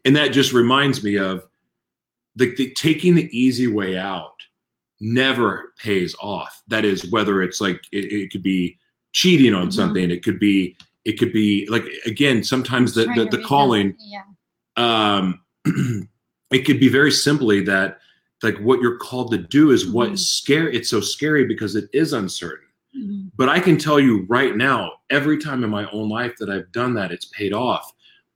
And 0.04 0.16
that 0.16 0.32
just 0.32 0.52
reminds 0.52 1.04
me 1.04 1.16
of 1.16 1.46
the, 2.34 2.52
the 2.56 2.70
taking 2.72 3.14
the 3.14 3.28
easy 3.30 3.68
way 3.68 3.96
out 3.96 4.34
never 5.02 5.72
pays 5.78 6.14
off. 6.22 6.62
That 6.68 6.84
is, 6.84 7.10
whether 7.10 7.42
it's 7.42 7.60
like, 7.60 7.82
it, 7.92 8.12
it 8.12 8.30
could 8.30 8.42
be 8.42 8.78
cheating 9.12 9.52
on 9.52 9.66
Mhm. 9.68 9.72
something, 9.72 10.10
it 10.10 10.22
could 10.22 10.38
be, 10.38 10.76
it 11.04 11.18
could 11.18 11.32
be 11.32 11.66
like, 11.68 11.84
again, 12.06 12.42
sometimes 12.44 12.94
the, 12.94 13.06
the, 13.16 13.24
the 13.36 13.42
calling, 13.42 13.94
Yeah. 13.98 14.22
um, 14.76 15.40
it 16.52 16.64
could 16.64 16.78
be 16.80 16.88
very 16.88 17.10
simply 17.10 17.60
that 17.64 17.98
like 18.42 18.58
what 18.58 18.80
you're 18.80 18.96
called 18.98 19.30
to 19.32 19.38
do 19.38 19.70
is 19.70 19.84
Mhm. 19.86 19.92
what 19.92 20.18
scare 20.18 20.68
it's 20.68 20.90
so 20.90 21.00
scary 21.00 21.44
because 21.44 21.76
it 21.76 21.88
is 21.92 22.12
uncertain 22.12 22.66
Mhm. 22.96 23.30
but 23.36 23.48
i 23.48 23.60
can 23.60 23.78
tell 23.78 24.00
you 24.00 24.26
right 24.28 24.56
now 24.56 24.90
every 25.10 25.38
time 25.38 25.62
in 25.62 25.70
my 25.70 25.88
own 25.92 26.08
life 26.08 26.34
that 26.38 26.50
i've 26.50 26.70
done 26.72 26.92
that 26.94 27.12
it's 27.12 27.26
paid 27.26 27.52
off 27.52 27.92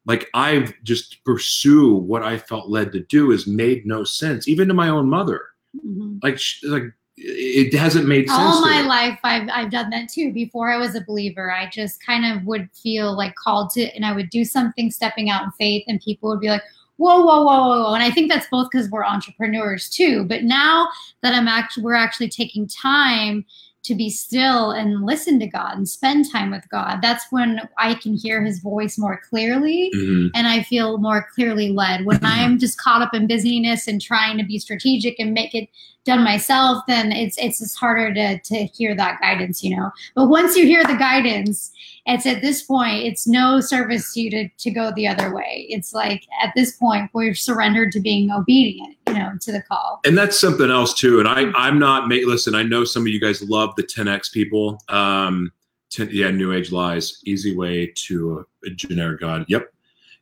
like 0.07 0.31
i've 0.35 0.73
just 0.85 1.23
pursue 1.25 1.95
what 1.95 2.23
i 2.23 2.39
felt 2.39 2.69
led 2.71 2.93
to 2.93 3.01
do 3.01 3.31
has 3.31 3.47
made 3.49 3.85
no 3.85 4.05
sense 4.05 4.47
even 4.47 4.69
to 4.69 4.75
my 4.75 4.89
own 4.89 5.11
mother 5.11 5.41
Mhm. 5.85 6.21
like 6.23 6.39
like 6.65 6.93
it 7.19 7.73
hasn't 7.73 8.07
made 8.07 8.29
sense 8.29 8.39
all 8.39 8.61
my 8.61 8.83
life 8.83 9.19
I've, 9.25 9.49
I've 9.51 9.71
done 9.71 9.89
that 9.91 10.11
too 10.11 10.33
before 10.33 10.71
i 10.71 10.77
was 10.77 10.95
a 10.95 11.01
believer 11.01 11.51
i 11.51 11.69
just 11.71 12.05
kind 12.05 12.27
of 12.27 12.45
would 12.47 12.69
feel 12.73 13.17
like 13.17 13.35
called 13.37 13.71
to 13.71 13.85
and 13.95 14.05
i 14.05 14.13
would 14.13 14.29
do 14.29 14.45
something 14.45 14.91
stepping 14.91 15.31
out 15.31 15.43
in 15.45 15.51
faith 15.53 15.85
and 15.89 16.01
people 16.01 16.29
would 16.29 16.41
be 16.41 16.49
like 16.49 16.63
whoa 16.99 17.23
whoa 17.23 17.43
whoa 17.43 17.69
whoa, 17.69 17.85
whoa. 17.85 17.95
and 17.95 18.03
i 18.03 18.11
think 18.11 18.31
that's 18.31 18.49
both 18.51 18.69
because 18.71 18.91
we're 18.91 19.05
entrepreneurs 19.05 19.89
too 19.89 20.25
but 20.25 20.45
now 20.45 20.89
that 21.23 21.35
i'm 21.35 21.49
actually 21.49 21.83
we're 21.83 21.95
actually 21.95 22.29
taking 22.29 22.69
time 22.69 23.45
to 23.87 23.95
be 23.95 24.11
still 24.11 24.71
and 24.73 25.05
listen 25.07 25.39
to 25.41 25.47
god 25.47 25.77
and 25.77 25.89
spend 25.89 26.31
time 26.31 26.51
with 26.51 26.69
god 26.71 26.99
that's 27.01 27.25
when 27.31 27.61
i 27.79 27.95
can 27.95 28.15
hear 28.15 28.43
his 28.45 28.59
voice 28.61 28.99
more 28.99 29.21
clearly 29.29 29.91
Mhm. 29.95 30.31
and 30.35 30.47
I 30.47 30.63
feel 30.63 30.99
more 30.99 31.27
clearly 31.35 31.71
led. 31.71 32.05
When 32.05 32.19
I'm 32.25 32.59
just 32.59 32.79
caught 32.79 33.03
up 33.03 33.15
in 33.15 33.27
busyness 33.27 33.87
and 33.89 34.01
trying 34.01 34.37
to 34.39 34.45
be 34.45 34.59
strategic 34.59 35.19
and 35.19 35.33
make 35.33 35.55
it 35.55 35.69
done 36.07 36.25
myself, 36.25 36.85
then 36.87 37.13
it's 37.13 37.37
it's 37.37 37.59
just 37.59 37.77
harder 37.77 38.15
to 38.15 38.39
to 38.39 38.65
hear 38.67 38.95
that 38.97 39.21
guidance, 39.21 39.63
you 39.63 39.77
know. 39.77 39.91
But 40.15 40.29
once 40.29 40.57
you 40.57 40.65
hear 40.65 40.83
the 40.85 40.97
guidance, 40.97 41.73
it's 42.07 42.25
at 42.25 42.41
this 42.41 42.63
point, 42.63 43.05
it's 43.05 43.27
no 43.27 43.61
service 43.61 44.15
to 44.15 44.21
you 44.21 44.31
to, 44.31 44.49
to 44.49 44.71
go 44.71 44.93
the 44.95 45.09
other 45.09 45.35
way. 45.35 45.67
It's 45.69 45.93
like 45.93 46.25
at 46.43 46.53
this 46.57 46.73
point 46.77 47.11
we're 47.13 47.35
surrendered 47.35 47.93
to 47.93 48.01
being 48.01 48.31
obedient, 48.31 48.97
you 49.09 49.15
know, 49.15 49.33
to 49.41 49.53
the 49.53 49.63
call. 49.63 50.01
and 50.05 50.17
that's 50.17 50.39
something 50.39 50.71
else 50.71 50.95
too 50.95 51.19
and 51.19 51.29
i 51.29 51.51
i'm 51.55 51.79
not 51.79 52.09
mate. 52.09 52.27
listen 52.27 52.55
i 52.55 52.63
know 52.63 52.85
some 52.85 53.03
of 53.03 53.09
you 53.09 53.21
guys 53.21 53.43
love 53.49 53.75
the 53.77 53.83
10x 53.83 54.33
people 54.33 54.81
um 54.89 55.51
10, 55.91 56.11
yeah 56.13 56.31
new 56.31 56.53
age 56.53 56.73
lies 56.73 57.21
easy 57.25 57.57
way 57.57 57.93
to 57.95 58.45
a, 58.65 58.69
a 58.69 58.71
generic 58.71 59.21
god 59.21 59.45
yep 59.49 59.73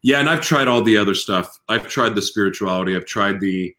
yeah 0.02 0.20
and 0.20 0.28
i've 0.28 0.40
tried 0.40 0.68
all 0.68 0.82
the 0.82 0.96
other 0.96 1.14
stuff 1.14 1.58
i've 1.68 1.88
tried 1.88 2.14
the 2.14 2.22
spirituality 2.22 2.96
i've 2.96 3.06
tried 3.06 3.40
the 3.40 3.74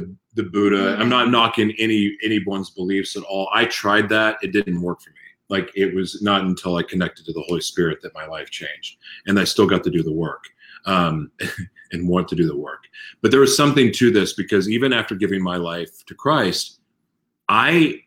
the 0.00 0.14
the 0.34 0.48
buddha. 0.48 0.96
I'm 0.98 1.08
not 1.08 1.30
knocking 1.30 1.72
any 1.78 2.16
anyone's 2.22 2.70
beliefs 2.70 3.16
at 3.16 3.22
all. 3.24 3.48
I 3.52 3.64
tried 3.64 4.08
that. 4.10 4.38
It 4.42 4.52
didn't 4.52 4.80
work 4.80 5.00
for 5.00 5.10
me. 5.10 5.16
Like 5.48 5.70
it 5.74 5.94
was 5.94 6.20
not 6.22 6.42
until 6.42 6.76
i 6.76 6.82
connected 6.82 7.24
to 7.24 7.32
the 7.32 7.42
holy 7.48 7.62
spirit 7.62 8.02
that 8.02 8.12
my 8.14 8.26
life 8.26 8.50
changed 8.50 8.98
and 9.26 9.40
i 9.40 9.44
still 9.44 9.66
got 9.66 9.82
to 9.84 9.90
do 9.90 10.02
the 10.02 10.12
work 10.12 10.44
um 10.84 11.30
and 11.92 12.08
want 12.08 12.28
to 12.28 12.34
do 12.34 12.46
the 12.46 12.56
work. 12.56 12.84
But 13.22 13.30
there 13.30 13.40
was 13.40 13.56
something 13.56 13.92
to 13.92 14.10
this 14.10 14.32
because 14.32 14.68
even 14.68 14.92
after 14.92 15.14
giving 15.14 15.42
my 15.42 15.56
life 15.56 16.04
to 16.06 16.14
Christ, 16.14 16.80
I 17.48 18.02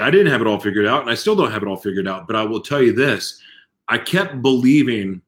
I 0.00 0.10
didn't 0.10 0.32
have 0.32 0.40
it 0.40 0.46
all 0.46 0.60
figured 0.60 0.86
out, 0.86 1.02
and 1.02 1.10
I 1.10 1.14
still 1.14 1.36
don't 1.36 1.50
have 1.50 1.62
it 1.62 1.68
all 1.68 1.76
figured 1.76 2.08
out. 2.08 2.26
But 2.26 2.36
I 2.36 2.44
will 2.44 2.60
tell 2.60 2.82
you 2.82 2.92
this: 2.92 3.40
I 3.88 3.98
kept 3.98 4.42
believing 4.42 5.22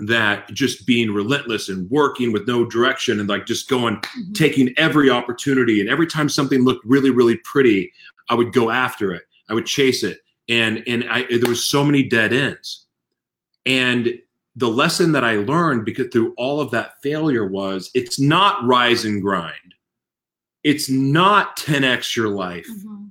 that 0.00 0.48
just 0.52 0.86
being 0.86 1.12
relentless 1.12 1.68
and 1.68 1.88
working 1.90 2.32
with 2.32 2.46
no 2.48 2.64
direction 2.64 3.20
and 3.20 3.28
like 3.28 3.46
just 3.46 3.68
going, 3.68 3.96
Mhm. 3.96 4.34
taking 4.34 4.74
every 4.76 5.08
opportunity, 5.08 5.80
and 5.80 5.88
every 5.88 6.06
time 6.06 6.28
something 6.28 6.64
looked 6.64 6.84
really, 6.84 7.10
really 7.10 7.36
pretty, 7.44 7.92
I 8.28 8.34
would 8.34 8.52
go 8.52 8.70
after 8.70 9.12
it. 9.12 9.22
I 9.48 9.54
would 9.54 9.66
chase 9.66 10.02
it, 10.02 10.20
and 10.48 10.82
and 10.86 11.04
I 11.08 11.24
there 11.30 11.48
was 11.48 11.64
so 11.64 11.84
many 11.84 12.02
dead 12.02 12.32
ends, 12.32 12.86
and 13.66 14.18
the 14.56 14.68
lesson 14.68 15.12
that 15.12 15.24
I 15.24 15.36
learned 15.36 15.84
because 15.84 16.08
through 16.12 16.32
all 16.36 16.60
of 16.60 16.70
that 16.70 17.00
failure 17.02 17.46
was 17.46 17.90
it's 17.94 18.18
not 18.20 18.64
rise 18.64 19.04
and 19.04 19.20
grind. 19.20 19.74
It's 20.62 20.88
not 20.88 21.56
10x 21.56 22.16
your 22.16 22.28
life. 22.28 22.66
Mhm. 22.68 23.10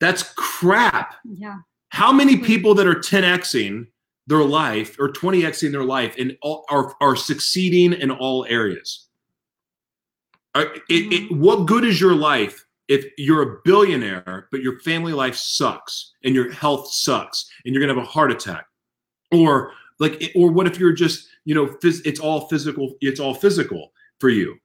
That's 0.00 0.22
crap. 0.36 1.16
Yeah. 1.24 1.58
How 1.88 2.12
many 2.12 2.36
people 2.38 2.74
that 2.74 2.86
are 2.86 2.94
10xing 2.94 3.86
their 4.26 4.44
life 4.44 4.96
or 4.98 5.10
20xing 5.12 5.72
their 5.72 5.84
life 5.84 6.14
and 6.18 6.36
all, 6.42 6.64
are 6.70 6.94
are 7.00 7.16
succeeding 7.16 7.92
in 7.92 8.10
all 8.10 8.46
areas? 8.48 9.08
Uh, 10.54 10.66
it- 10.88 11.12
it- 11.12 11.22
mm-hmm. 11.24 11.40
what 11.40 11.66
good 11.66 11.84
is 11.84 12.00
your 12.00 12.14
life 12.14 12.64
if 12.88 13.06
you're 13.16 13.42
a 13.42 13.60
billionaire 13.64 14.48
but 14.50 14.60
your 14.60 14.78
family 14.80 15.12
life 15.12 15.34
sucks 15.36 16.12
and 16.24 16.34
your 16.34 16.52
health 16.52 16.90
sucks 16.92 17.50
and 17.64 17.74
you're 17.74 17.80
gonna 17.80 17.94
have 17.98 18.02
a 18.02 18.06
heart 18.06 18.30
attack? 18.30 18.66
Or 19.32 19.72
like, 19.98 20.30
or 20.34 20.50
what 20.52 20.66
if 20.66 20.78
you're 20.78 20.92
just 20.92 21.28
you 21.44 21.54
know 21.54 21.66
phys- 21.66 22.02
it's 22.04 22.20
all 22.20 22.48
physical 22.48 22.94
it's 23.00 23.20
all 23.20 23.34
physical 23.34 23.92
for 24.20 24.28
you 24.28 24.56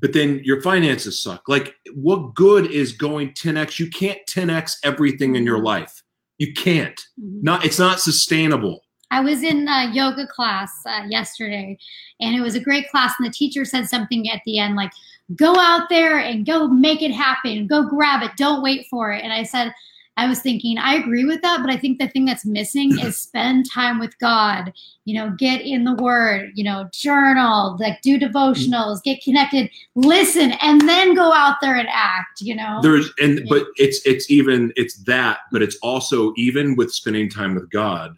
but 0.00 0.12
then 0.12 0.40
your 0.44 0.60
finances 0.62 1.22
suck? 1.22 1.48
Like 1.48 1.74
what 1.94 2.34
good 2.34 2.70
is 2.70 2.92
going 2.92 3.32
10x 3.34 3.78
you 3.78 3.88
can't 3.90 4.18
10x 4.28 4.78
everything 4.84 5.36
in 5.36 5.44
your 5.44 5.56
mm-hmm. 5.58 5.66
life. 5.66 6.02
You 6.38 6.52
can't. 6.54 6.98
Mhm. 7.20 7.42
not 7.42 7.64
it's 7.64 7.78
not 7.78 8.00
sustainable 8.00 8.82
I 9.12 9.20
was 9.20 9.42
in 9.42 9.68
a 9.68 9.90
yoga 9.92 10.26
class 10.26 10.72
uh, 10.86 11.02
yesterday, 11.06 11.78
and 12.20 12.34
it 12.34 12.40
was 12.40 12.54
a 12.54 12.60
great 12.60 12.88
class. 12.90 13.12
And 13.18 13.26
the 13.26 13.32
teacher 13.32 13.66
said 13.66 13.86
something 13.86 14.28
at 14.30 14.40
the 14.46 14.58
end, 14.58 14.74
like, 14.74 14.90
"Go 15.36 15.54
out 15.56 15.90
there 15.90 16.18
and 16.18 16.46
go 16.46 16.66
make 16.66 17.02
it 17.02 17.12
happen. 17.12 17.66
Go 17.66 17.86
grab 17.86 18.22
it. 18.22 18.32
Don't 18.36 18.62
wait 18.62 18.86
for 18.88 19.12
it." 19.12 19.22
And 19.22 19.32
I 19.32 19.42
said, 19.42 19.74
I 20.16 20.26
was 20.28 20.40
thinking, 20.40 20.76
I 20.76 20.94
agree 20.94 21.24
with 21.24 21.40
that, 21.42 21.60
but 21.62 21.72
I 21.72 21.76
think 21.76 21.98
the 21.98 22.08
thing 22.08 22.26
that's 22.26 22.44
missing 22.44 22.98
is 23.00 23.18
spend 23.18 23.70
time 23.70 23.98
with 23.98 24.18
God. 24.18 24.72
You 25.04 25.14
know, 25.14 25.30
get 25.38 25.60
in 25.60 25.84
the 25.84 25.94
Word. 25.94 26.52
You 26.54 26.64
know, 26.64 26.88
journal, 26.92 27.76
like 27.78 28.00
do 28.00 28.18
devotionals, 28.18 29.02
get 29.02 29.22
connected, 29.22 29.70
listen, 29.94 30.52
and 30.62 30.80
then 30.88 31.14
go 31.14 31.34
out 31.34 31.56
there 31.60 31.76
and 31.76 31.88
act. 31.90 32.40
You 32.40 32.56
know, 32.56 32.80
there's 32.82 33.12
and 33.20 33.40
Yeah. 33.40 33.44
but 33.48 33.66
it's 33.76 34.00
it's 34.06 34.30
even 34.30 34.72
it's 34.76 34.96
that 35.04 35.40
but 35.50 35.62
it's 35.62 35.76
also 35.82 36.32
even 36.36 36.76
with 36.76 36.92
spending 36.94 37.28
time 37.28 37.54
with 37.54 37.68
god 37.70 38.16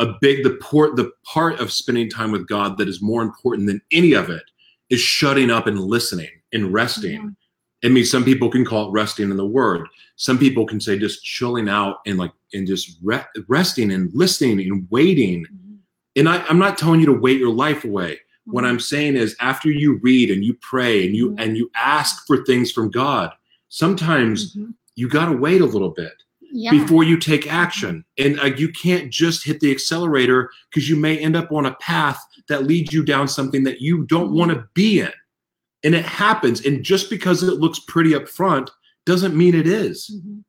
a 0.00 0.14
big 0.20 0.42
the 0.42 0.56
port 0.62 0.96
the 0.96 1.12
part 1.24 1.60
of 1.60 1.70
spending 1.72 2.08
time 2.10 2.32
with 2.32 2.48
god 2.48 2.76
that 2.78 2.88
is 2.88 3.00
more 3.02 3.22
important 3.22 3.66
than 3.66 3.80
any 3.92 4.12
of 4.14 4.28
it 4.30 4.42
is 4.88 5.00
shutting 5.00 5.50
up 5.50 5.66
and 5.66 5.78
listening 5.78 6.30
and 6.52 6.72
resting 6.72 7.20
Mhm. 7.20 7.36
i 7.84 7.88
mean 7.88 8.04
some 8.04 8.24
people 8.24 8.50
can 8.50 8.64
call 8.64 8.88
it 8.88 8.92
resting 8.92 9.30
in 9.30 9.36
the 9.36 9.46
word 9.46 9.86
some 10.16 10.38
people 10.38 10.66
can 10.66 10.80
say 10.80 10.98
just 10.98 11.24
chilling 11.24 11.68
out 11.68 11.98
and 12.06 12.18
like 12.18 12.32
and 12.54 12.66
just 12.66 12.96
re- 13.02 13.24
resting 13.46 13.92
and 13.92 14.10
listening 14.14 14.58
and 14.60 14.86
waiting 14.90 15.44
Mhm. 15.46 15.76
and 16.16 16.28
I, 16.28 16.42
i'm 16.48 16.58
not 16.58 16.76
telling 16.78 17.00
you 17.00 17.06
to 17.06 17.12
wait 17.26 17.38
your 17.38 17.54
life 17.54 17.84
away 17.84 18.18
what 18.46 18.64
Mhm. 18.64 18.68
i'm 18.68 18.80
saying 18.80 19.16
is 19.16 19.36
after 19.40 19.70
you 19.70 20.00
read 20.02 20.30
and 20.30 20.44
you 20.44 20.54
pray 20.72 21.06
and 21.06 21.14
you 21.14 21.30
Mhm. 21.32 21.36
and 21.42 21.56
you 21.58 21.70
ask 21.76 22.26
for 22.26 22.42
things 22.44 22.72
from 22.72 22.90
god 22.90 23.30
sometimes 23.68 24.56
Mhm. 24.56 24.74
you 24.96 25.08
got 25.08 25.26
to 25.30 25.36
wait 25.36 25.60
a 25.60 25.66
little 25.66 25.90
bit 25.90 26.14
yeah. 26.50 26.70
before 26.70 27.04
you 27.04 27.16
take 27.16 27.50
action 27.50 28.04
and 28.18 28.38
uh, 28.40 28.46
you 28.46 28.70
can't 28.70 29.10
just 29.10 29.44
hit 29.44 29.60
the 29.60 29.70
accelerator 29.70 30.50
because 30.70 30.88
you 30.88 30.96
may 30.96 31.18
end 31.18 31.36
up 31.36 31.50
on 31.52 31.66
a 31.66 31.74
path 31.76 32.18
that 32.48 32.64
leads 32.64 32.92
you 32.92 33.04
down 33.04 33.28
something 33.28 33.64
that 33.64 33.80
you 33.80 34.04
don't 34.06 34.32
want 34.32 34.50
to 34.50 34.64
be 34.74 35.00
in 35.00 35.12
and 35.82 35.94
it 35.94 36.04
happens 36.04 36.64
and 36.64 36.84
just 36.84 37.10
because 37.10 37.42
it 37.42 37.54
looks 37.54 37.80
pretty 37.80 38.14
up 38.14 38.28
front 38.28 38.70
doesn't 39.06 39.36
mean 39.36 39.54
it 39.54 39.66
is. 39.66 40.10
Mhm. 40.14 40.44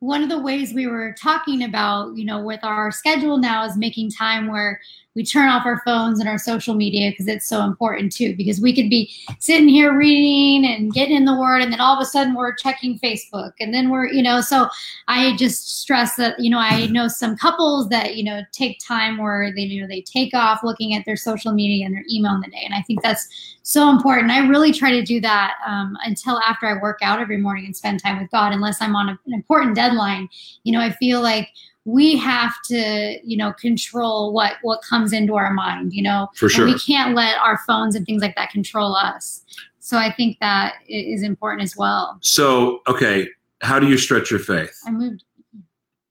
One 0.00 0.22
of 0.22 0.30
the 0.30 0.38
ways 0.38 0.72
we 0.72 0.86
were 0.86 1.14
talking 1.20 1.62
about, 1.62 2.16
you 2.16 2.24
know, 2.24 2.42
with 2.42 2.60
our 2.62 2.90
schedule 2.90 3.36
now 3.36 3.64
is 3.64 3.76
making 3.76 4.10
time 4.10 4.48
where 4.48 4.80
we 5.20 5.24
turn 5.26 5.50
off 5.50 5.66
our 5.66 5.82
phones 5.84 6.18
and 6.18 6.26
our 6.26 6.38
social 6.38 6.74
media 6.74 7.10
because 7.10 7.28
it's 7.28 7.46
so 7.46 7.62
important 7.62 8.10
too. 8.10 8.34
Because 8.34 8.58
we 8.58 8.74
could 8.74 8.88
be 8.88 9.12
sitting 9.38 9.68
here 9.68 9.94
reading 9.94 10.64
and 10.64 10.94
getting 10.94 11.14
in 11.14 11.26
the 11.26 11.38
word, 11.38 11.60
and 11.60 11.70
then 11.70 11.78
all 11.78 11.94
of 11.94 12.00
a 12.00 12.06
sudden 12.06 12.34
we're 12.34 12.54
checking 12.54 12.98
Facebook, 12.98 13.52
and 13.60 13.74
then 13.74 13.90
we're, 13.90 14.06
you 14.06 14.22
know, 14.22 14.40
so 14.40 14.70
I 15.08 15.36
just 15.36 15.78
stress 15.82 16.16
that, 16.16 16.40
you 16.40 16.48
know, 16.48 16.58
I 16.58 16.86
know 16.86 17.06
some 17.06 17.36
couples 17.36 17.90
that, 17.90 18.16
you 18.16 18.24
know, 18.24 18.40
take 18.52 18.78
time 18.82 19.18
where 19.18 19.52
they, 19.54 19.60
you 19.60 19.82
know, 19.82 19.86
they 19.86 20.00
take 20.00 20.32
off 20.32 20.60
looking 20.64 20.94
at 20.94 21.04
their 21.04 21.16
social 21.16 21.52
media 21.52 21.84
and 21.84 21.94
their 21.94 22.04
email 22.10 22.32
in 22.36 22.40
the 22.40 22.48
day. 22.48 22.62
And 22.64 22.74
I 22.74 22.80
think 22.80 23.02
that's 23.02 23.28
so 23.62 23.90
important. 23.90 24.32
I 24.32 24.46
really 24.46 24.72
try 24.72 24.90
to 24.90 25.02
do 25.02 25.20
that 25.20 25.56
um, 25.66 25.98
until 26.02 26.40
after 26.40 26.66
I 26.66 26.80
work 26.80 27.00
out 27.02 27.20
every 27.20 27.36
morning 27.36 27.66
and 27.66 27.76
spend 27.76 28.02
time 28.02 28.18
with 28.18 28.30
God, 28.30 28.54
unless 28.54 28.80
I'm 28.80 28.96
on 28.96 29.10
a, 29.10 29.18
an 29.26 29.34
important 29.34 29.76
deadline. 29.76 30.30
You 30.64 30.72
know, 30.72 30.80
I 30.80 30.92
feel 30.92 31.20
like 31.20 31.50
we 31.84 32.16
have 32.16 32.52
to 32.64 33.18
you 33.24 33.36
know 33.36 33.52
control 33.54 34.32
what 34.32 34.54
what 34.62 34.80
comes 34.82 35.12
into 35.12 35.34
our 35.36 35.52
mind 35.52 35.92
you 35.94 36.02
know 36.02 36.28
For 36.36 36.48
sure. 36.48 36.66
and 36.66 36.74
we 36.74 36.78
can't 36.80 37.14
let 37.14 37.38
our 37.38 37.58
phones 37.66 37.94
and 37.94 38.04
things 38.04 38.20
like 38.22 38.34
that 38.36 38.50
control 38.50 38.94
us 38.94 39.42
so 39.78 39.96
i 39.96 40.12
think 40.12 40.36
that 40.40 40.74
is 40.88 41.22
important 41.22 41.62
as 41.62 41.76
well 41.76 42.18
So, 42.20 42.80
okay, 42.86 43.28
how 43.62 43.78
do 43.78 43.88
you 43.88 43.96
stretch 43.98 44.30
your 44.30 44.40
faith? 44.40 44.76
i 44.86 44.90
moved 44.90 45.24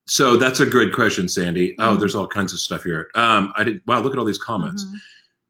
So 0.07 0.37
that's 0.37 0.59
a 0.59 0.65
good 0.65 0.91
question, 0.91 1.27
Sandy. 1.29 1.75
Oh, 1.77 1.95
Mhm. 1.95 1.99
there's 1.99 2.15
all 2.15 2.25
kinds 2.27 2.51
of 2.51 2.59
stuff 2.59 2.83
here. 2.83 3.11
Um, 3.13 3.53
I 3.55 3.63
did. 3.63 3.81
Wow, 3.85 4.01
look 4.01 4.11
at 4.13 4.17
all 4.17 4.25
these 4.25 4.39
comments. 4.41 4.83
Mhm. 4.83 4.95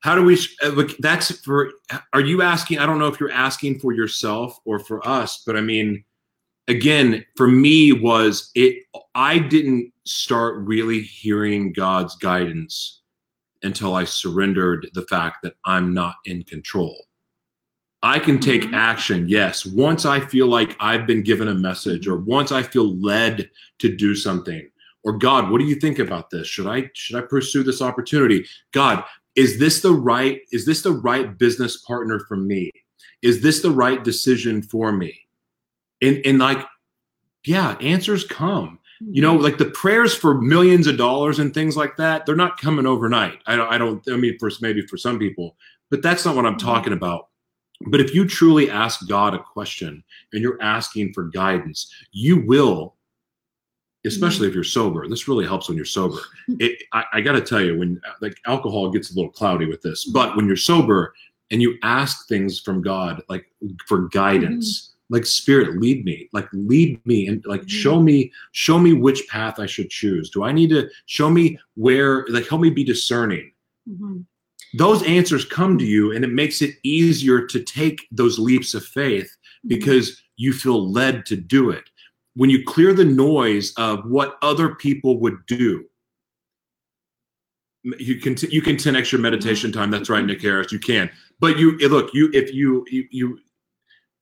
How 0.02 0.16
do 0.16 0.24
we? 0.24 0.38
uh, 0.64 0.68
Look, 0.80 0.98
that's 1.00 1.32
for. 1.46 1.72
Are 2.12 2.20
you 2.20 2.42
asking? 2.42 2.78
I 2.80 2.86
don't 2.86 3.00
know 3.00 3.08
if 3.08 3.22
you're 3.22 3.32
asking 3.32 3.80
for 3.80 3.94
yourself 3.94 4.60
or 4.66 4.80
for 4.80 5.00
us, 5.08 5.44
but 5.46 5.56
I 5.56 5.62
mean, 5.62 6.04
again, 6.68 7.24
for 7.38 7.48
me, 7.48 7.94
was 7.94 8.52
it? 8.54 8.84
I 9.16 9.40
didn't 9.40 9.94
start 10.10 10.56
really 10.68 11.02
hearing 11.02 11.72
God's 11.72 12.16
guidance 12.16 13.02
until 13.62 13.94
I 13.94 14.06
surrendered 14.06 14.90
the 14.94 15.04
fact 15.04 15.44
that 15.44 15.54
I'm 15.66 15.94
not 15.94 16.16
in 16.26 16.44
control. 16.44 17.06
I 18.02 18.18
can 18.18 18.40
take 18.40 18.64
Mhm. 18.64 18.74
action, 18.74 19.30
yes, 19.30 19.66
once 19.68 20.06
I 20.06 20.20
feel 20.20 20.48
like 20.48 20.76
I've 20.80 21.06
been 21.06 21.22
given 21.22 21.50
a 21.50 21.54
message 21.54 22.08
or 22.08 22.18
once 22.18 22.52
I 22.52 22.64
feel 22.64 22.98
led 22.98 23.52
to 23.80 23.96
do 23.96 24.16
something. 24.16 24.68
Or 25.04 25.18
God, 25.18 25.52
what 25.52 25.60
do 25.60 25.66
you 25.66 25.76
think 25.76 26.00
about 26.00 26.30
this? 26.32 26.48
Should 26.48 26.66
I 26.68 26.90
should 26.94 27.16
I 27.18 27.22
pursue 27.22 27.62
this 27.62 27.82
opportunity? 27.82 28.48
God, 28.72 29.04
is 29.36 29.60
this 29.60 29.82
the 29.82 29.94
right 29.94 30.42
is 30.52 30.66
this 30.66 30.82
the 30.82 30.94
right 30.94 31.38
business 31.38 31.78
partner 31.78 32.20
for 32.28 32.36
me? 32.36 32.72
Is 33.22 33.42
this 33.42 33.62
the 33.62 33.72
right 33.72 34.04
decision 34.04 34.64
for 34.64 34.92
me? 34.92 35.28
And 36.02 36.22
and 36.26 36.40
like 36.40 36.66
yeah, 37.46 37.78
answers 37.80 38.26
come 38.26 38.79
you 39.02 39.22
know 39.22 39.36
like 39.36 39.58
the 39.58 39.66
prayers 39.72 40.14
for 40.14 40.42
millions 40.42 40.88
of 40.88 40.98
dollars 40.98 41.40
and 41.40 41.54
things 41.54 41.78
like 41.78 41.96
that 41.98 42.26
they're 42.26 42.36
not 42.36 42.60
coming 42.60 42.86
overnight. 42.86 43.40
I 43.46 43.56
don't 43.56 43.72
i 43.72 43.78
don't 43.78 44.04
i 44.10 44.18
mean 44.18 44.38
for 44.40 44.50
maybe 44.62 44.86
for 44.88 44.98
some 44.98 45.20
people 45.20 45.56
but 45.90 46.02
that's 46.02 46.26
not 46.26 46.36
what 46.36 46.46
i'm 46.46 46.56
Mhm. 46.56 46.60
talking 46.60 46.94
about. 46.94 47.28
But 47.88 48.02
if 48.02 48.14
you 48.14 48.28
truly 48.28 48.70
ask 48.70 49.08
god 49.08 49.34
a 49.34 49.40
question 49.40 50.04
and 50.34 50.42
you're 50.42 50.62
asking 50.62 51.14
for 51.14 51.26
guidance 51.26 51.94
you 52.12 52.46
will 52.46 52.96
especially 54.06 54.48
mm-hmm. 54.48 54.52
if 54.52 54.56
you're 54.56 54.64
sober. 54.64 55.08
This 55.10 55.28
really 55.28 55.46
helps 55.46 55.68
when 55.68 55.76
you're 55.76 55.86
sober. 55.86 56.20
It, 56.60 56.84
I, 56.94 57.04
I 57.14 57.22
gotta 57.22 57.42
tell 57.42 57.62
you 57.62 57.78
when 57.78 58.02
uh, 58.08 58.14
like 58.22 58.38
alcohol 58.46 58.90
gets 58.92 59.12
a 59.12 59.16
little 59.16 59.32
cloudy 59.32 59.66
with 59.66 59.82
this 59.82 60.06
but 60.06 60.36
when 60.36 60.48
you're 60.48 60.56
sober 60.58 61.14
and 61.52 61.62
you 61.62 61.78
ask 61.84 62.28
things 62.28 62.60
from 62.60 62.82
god 62.82 63.22
like 63.30 63.46
for 63.88 64.00
mm-hmm. 64.00 64.08
guidance 64.08 64.89
like 65.12 65.26
spirit 65.26 65.78
lead 65.80 66.06
me. 66.06 66.30
Like 66.34 66.48
lead 66.54 67.04
me 67.06 67.28
and 67.28 67.44
like 67.46 67.62
Mhm. 67.64 67.70
show 67.70 68.02
me 68.02 68.32
show 68.52 68.78
me 68.80 68.94
which 68.94 69.28
path 69.28 69.60
i 69.60 69.66
should 69.66 69.90
choose. 69.90 70.30
Do 70.30 70.44
i 70.44 70.52
need 70.52 70.70
to 70.70 70.90
show 71.08 71.30
me 71.30 71.58
where 71.76 72.26
like 72.30 72.48
help 72.48 72.62
me 72.62 72.70
be 72.70 72.84
discerning? 72.84 73.52
Mhm. 73.90 74.26
those 74.76 75.02
answers 75.04 75.46
come 75.46 75.80
to 75.80 75.86
you 75.86 76.12
and 76.12 76.24
it 76.24 76.32
makes 76.32 76.62
it 76.62 76.76
easier 76.84 77.44
to 77.48 77.60
take 77.64 78.08
those 78.12 78.38
leaps 78.38 78.76
of 78.76 78.86
faith 78.86 79.36
because 79.66 80.22
you 80.38 80.54
feel 80.54 80.92
led 80.92 81.26
to 81.26 81.36
do 81.36 81.72
it. 81.72 81.90
When 82.36 82.52
you 82.52 82.64
clear 82.64 82.94
the 82.94 83.04
noise 83.04 83.74
of 83.78 84.06
what 84.06 84.38
other 84.44 84.76
people 84.76 85.20
would 85.22 85.38
do 85.48 85.86
you 87.98 88.18
can 88.20 88.36
t- 88.36 88.50
you 88.52 88.62
can 88.62 88.78
10 88.78 88.96
extra 88.96 89.18
meditation 89.18 89.72
time. 89.72 89.90
That's 89.90 90.10
right 90.10 90.24
nick 90.26 90.42
harris. 90.42 90.72
You 90.72 90.80
can. 90.80 91.10
But 91.40 91.58
you 91.58 91.78
eh, 91.82 91.88
look 91.88 92.14
you 92.14 92.30
if 92.34 92.54
you 92.54 92.86
you, 92.90 93.06
you 93.10 93.40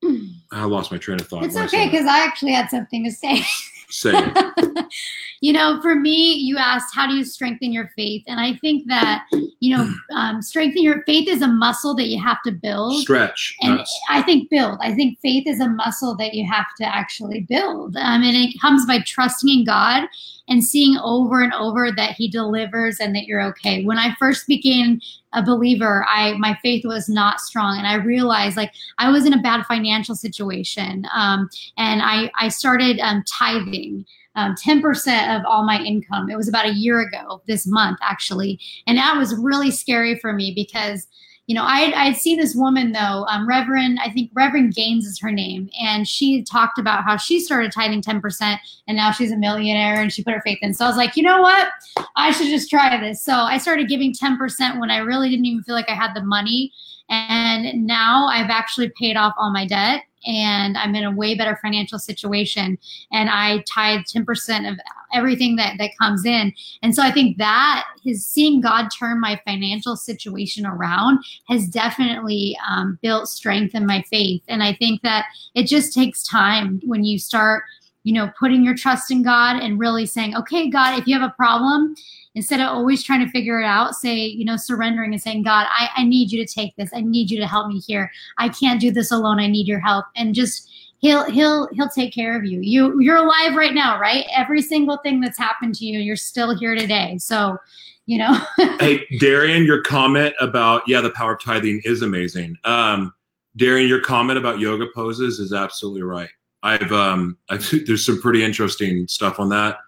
i 0.52 0.64
lost 0.64 0.92
my 0.92 0.98
train 0.98 1.20
of 1.20 1.28
thought 1.28 1.44
it's 1.44 1.58
okay 1.58 1.90
because 1.90 2.06
i 2.06 2.24
actually 2.24 2.52
had 2.52 2.70
something 2.70 3.04
to 3.04 3.12
say 3.12 3.44
say 3.90 4.12
it. 4.14 4.86
you 5.42 5.54
know, 5.54 5.82
for 5.82 5.96
me, 5.96 6.34
you 6.34 6.58
asked, 6.58 6.94
how 6.94 7.08
do 7.08 7.16
you 7.16 7.24
strengthen 7.24 7.72
your 7.72 7.90
faith? 7.96 8.24
And 8.28 8.40
I 8.40 8.56
think 8.56 8.88
that, 8.88 9.26
you 9.60 9.76
know, 9.76 9.94
um, 10.16 10.42
strengthening 10.42 10.84
your 10.84 11.04
faith 11.04 11.28
is 11.28 11.42
a 11.42 11.48
muscle 11.48 11.96
that 11.96 12.08
you 12.08 12.22
have 12.22 12.42
to 12.44 12.52
build. 12.52 13.02
stretch 13.02 13.56
And 13.62 13.80
I 14.10 14.22
think 14.22 14.50
build. 14.50 14.80
I 14.82 14.94
think 14.94 15.20
faith 15.20 15.48
is 15.48 15.60
a 15.60 15.70
muscle 15.70 16.16
that 16.18 16.34
you 16.34 16.48
have 16.48 16.68
to 16.78 16.86
actually 16.86 17.42
build. 17.42 17.96
Um, 17.98 18.24
and 18.24 18.36
it 18.36 18.60
comes 18.62 18.86
by 18.86 19.00
trusting 19.02 19.50
in 19.50 19.66
God 19.66 20.08
and 20.48 20.64
seeing 20.64 20.98
over 20.98 21.42
and 21.42 21.54
over 21.54 21.92
that 21.92 22.12
He 22.12 22.28
delivers 22.28 23.00
and 23.00 23.16
that 23.16 23.26
you're 23.26 23.44
okay. 23.44 23.84
When 23.84 23.98
I 23.98 24.16
first 24.16 24.48
became 24.48 25.02
a 25.34 25.44
believer, 25.44 26.06
I 26.08 26.34
my 26.38 26.58
faith 26.62 26.86
was 26.86 27.10
not 27.10 27.40
strong, 27.40 27.78
and 27.78 27.88
I 27.88 27.96
realized 27.96 28.58
like 28.58 28.72
I 28.98 29.10
was 29.10 29.26
in 29.26 29.34
a 29.34 29.42
bad 29.42 29.66
financial 29.66 30.16
situation, 30.16 31.06
um, 31.14 31.50
and 31.78 32.02
I 32.02 32.32
I 32.40 32.50
started 32.50 33.00
um, 33.00 33.24
tithing. 33.28 34.06
Um, 34.36 34.54
10% 34.54 35.36
of 35.36 35.44
all 35.48 35.66
my 35.66 35.80
income. 35.80 36.30
It 36.30 36.38
was 36.38 36.48
about 36.48 36.68
a 36.68 36.74
year 36.76 37.00
ago 37.00 37.42
this 37.48 37.66
month, 37.66 37.98
actually. 38.04 38.60
And 38.86 38.96
that 38.96 39.18
was 39.18 39.34
really 39.34 39.72
scary 39.72 40.20
for 40.20 40.32
me 40.32 40.54
because 40.56 41.08
you 41.48 41.56
know, 41.56 41.64
I 41.64 41.94
I'd 41.96 42.18
seen 42.18 42.38
this 42.38 42.54
woman 42.54 42.92
though, 42.92 43.26
um, 43.30 43.48
Reverend, 43.48 44.00
I 44.04 44.12
think 44.12 44.30
Reverend 44.34 44.76
Gaines 44.76 45.06
is 45.06 45.18
her 45.20 45.32
name, 45.32 45.70
and 45.82 46.06
she 46.06 46.44
talked 46.44 46.78
about 46.78 47.06
how 47.06 47.16
she 47.16 47.40
started 47.40 47.72
tithing 47.72 48.02
ten 48.02 48.20
percent, 48.20 48.60
and 48.88 48.98
now 48.98 49.12
she's 49.12 49.32
a 49.32 49.38
millionaire, 49.38 50.02
and 50.02 50.12
she 50.12 50.24
put 50.24 50.34
her 50.34 50.42
faith 50.42 50.60
in. 50.62 50.74
So 50.74 50.84
I 50.84 50.90
was 50.90 50.98
like, 50.98 51.16
you 51.16 51.24
know 51.24 51.42
what, 51.42 51.70
I 52.18 52.32
should 52.32 52.48
just 52.48 52.70
try 52.70 53.00
this. 53.00 53.22
So 53.24 53.34
I 53.34 53.58
started 53.58 53.88
giving 53.88 54.14
ten 54.14 54.38
percent 54.38 54.80
when 54.80 54.92
I 54.92 54.98
really 54.98 55.30
didn't 55.30 55.46
even 55.46 55.64
feel 55.64 55.76
like 55.76 55.90
I 55.90 55.96
had 55.96 56.14
the 56.14 56.22
money, 56.22 56.74
and 57.10 57.88
now 57.88 58.28
I've 58.28 58.50
actually 58.50 58.92
paid 59.00 59.16
off 59.16 59.34
all 59.38 59.52
my 59.52 59.66
debt, 59.66 60.04
and 60.26 60.78
I'm 60.78 60.96
in 60.96 61.04
a 61.04 61.12
way 61.12 61.36
better 61.36 61.60
financial 61.62 62.00
situation, 62.00 62.78
and 63.12 63.30
I 63.30 63.64
tithe 63.68 64.02
ten 64.08 64.26
percent 64.26 64.66
of 64.66 64.80
everything 65.14 65.56
that 65.58 65.76
that 65.78 65.92
comes 66.02 66.26
in, 66.26 66.54
and 66.82 66.96
so 66.96 67.04
I 67.04 67.12
think 67.12 67.38
that 67.38 67.86
seeing 68.14 68.62
God 68.62 68.88
turn 68.98 69.20
my 69.20 69.40
financial 69.46 69.96
situation 69.96 70.66
around 70.66 71.20
has 71.50 71.68
definitely 71.68 72.58
um, 72.68 72.98
built 73.02 73.28
strength 73.30 73.76
in 73.76 73.86
my 73.86 74.02
faith. 74.10 74.44
And 74.48 74.64
I 74.64 74.74
think 74.74 75.02
that 75.02 75.26
it 75.56 75.68
just 75.68 75.94
takes 75.94 76.24
time 76.24 76.82
when 76.86 77.04
you 77.04 77.20
start, 77.20 77.64
you 78.04 78.14
know, 78.14 78.32
putting 78.40 78.64
your 78.64 78.76
trust 78.76 79.12
in 79.12 79.24
God 79.24 79.62
and 79.62 79.80
really 79.80 80.06
saying, 80.06 80.36
okay, 80.36 80.70
God, 80.70 81.00
if 81.00 81.08
you 81.08 81.20
have 81.20 81.30
a 81.30 81.34
problem, 81.36 81.96
instead 82.38 82.60
of 82.60 82.68
always 82.68 83.04
trying 83.04 83.26
to 83.26 83.32
figure 83.32 83.60
it 83.60 83.66
out, 83.66 83.96
say, 83.96 84.16
you 84.16 84.46
know, 84.46 84.56
surrendering 84.56 85.12
and 85.12 85.22
saying, 85.22 85.42
God, 85.42 85.66
I, 85.72 85.90
I 85.98 86.04
need 86.04 86.32
you 86.32 86.46
to 86.46 86.54
take 86.54 86.76
this. 86.76 86.92
I 86.94 87.02
need 87.02 87.32
you 87.32 87.40
to 87.40 87.48
help 87.48 87.68
me 87.68 87.80
here. 87.80 88.12
I 88.38 88.50
can't 88.50 88.80
do 88.80 88.92
this 88.92 89.12
alone. 89.12 89.40
I 89.40 89.48
need 89.48 89.68
your 89.68 89.80
help. 89.80 90.06
And 90.16 90.36
just 90.36 90.70
he'll 91.00 91.30
he'll 91.32 91.68
he'll 91.74 91.90
take 91.90 92.14
care 92.14 92.38
of 92.38 92.46
you. 92.46 92.62
You 92.62 93.02
you're 93.02 93.18
alive 93.18 93.56
right 93.56 93.74
now, 93.74 94.00
right? 94.00 94.26
Every 94.36 94.62
single 94.62 94.98
thing 94.98 95.20
that's 95.20 95.38
happened 95.38 95.74
to 95.76 95.86
you, 95.86 95.98
you're 95.98 96.16
still 96.16 96.56
here 96.56 96.76
today. 96.76 97.18
So, 97.18 97.58
you 98.06 98.20
know, 98.20 98.40
hey 98.80 99.04
darian 99.20 99.66
your 99.66 99.82
comment 99.82 100.34
about 100.40 100.84
yeah 100.88 101.02
the 101.02 101.10
power 101.10 101.34
of 101.34 101.42
tithing 101.42 101.82
is 101.84 102.04
amazing 102.04 102.56
um 102.64 103.14
darian 103.58 103.90
your 103.90 104.00
comment 104.00 104.40
about 104.40 104.60
yoga 104.60 104.86
poses 104.96 105.40
is 105.40 105.52
absolutely 105.52 106.04
right 106.04 106.30
i've 106.64 106.94
um 106.94 107.38
i've 107.50 107.70
there's 107.86 108.06
some 108.06 108.22
pretty 108.22 108.46
interesting 108.46 109.06
stuff 109.10 109.42
on 109.42 109.50
that 109.50 109.80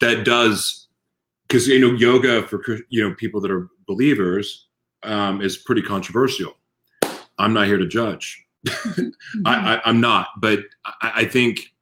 that 0.00 0.24
does 0.24 0.83
because 1.48 1.66
you 1.66 1.78
know 1.78 1.92
yoga 1.92 2.46
for 2.48 2.62
you 2.88 3.06
know 3.06 3.14
people 3.14 3.40
that 3.40 3.50
are 3.50 3.68
believers 3.86 4.68
um 5.02 5.40
is 5.40 5.56
pretty 5.56 5.82
controversial 5.82 6.54
i'm 7.38 7.52
not 7.52 7.66
here 7.66 7.78
to 7.78 7.86
judge 7.86 8.44
I, 9.44 9.74
I, 9.74 9.80
I'm 9.84 10.00
not, 10.00 10.28
but 10.38 10.60
I, 10.84 11.12
I 11.16 11.24
think, 11.26 11.72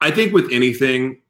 I 0.00 0.10
think 0.10 0.32
with 0.32 0.50
anything 0.50 1.20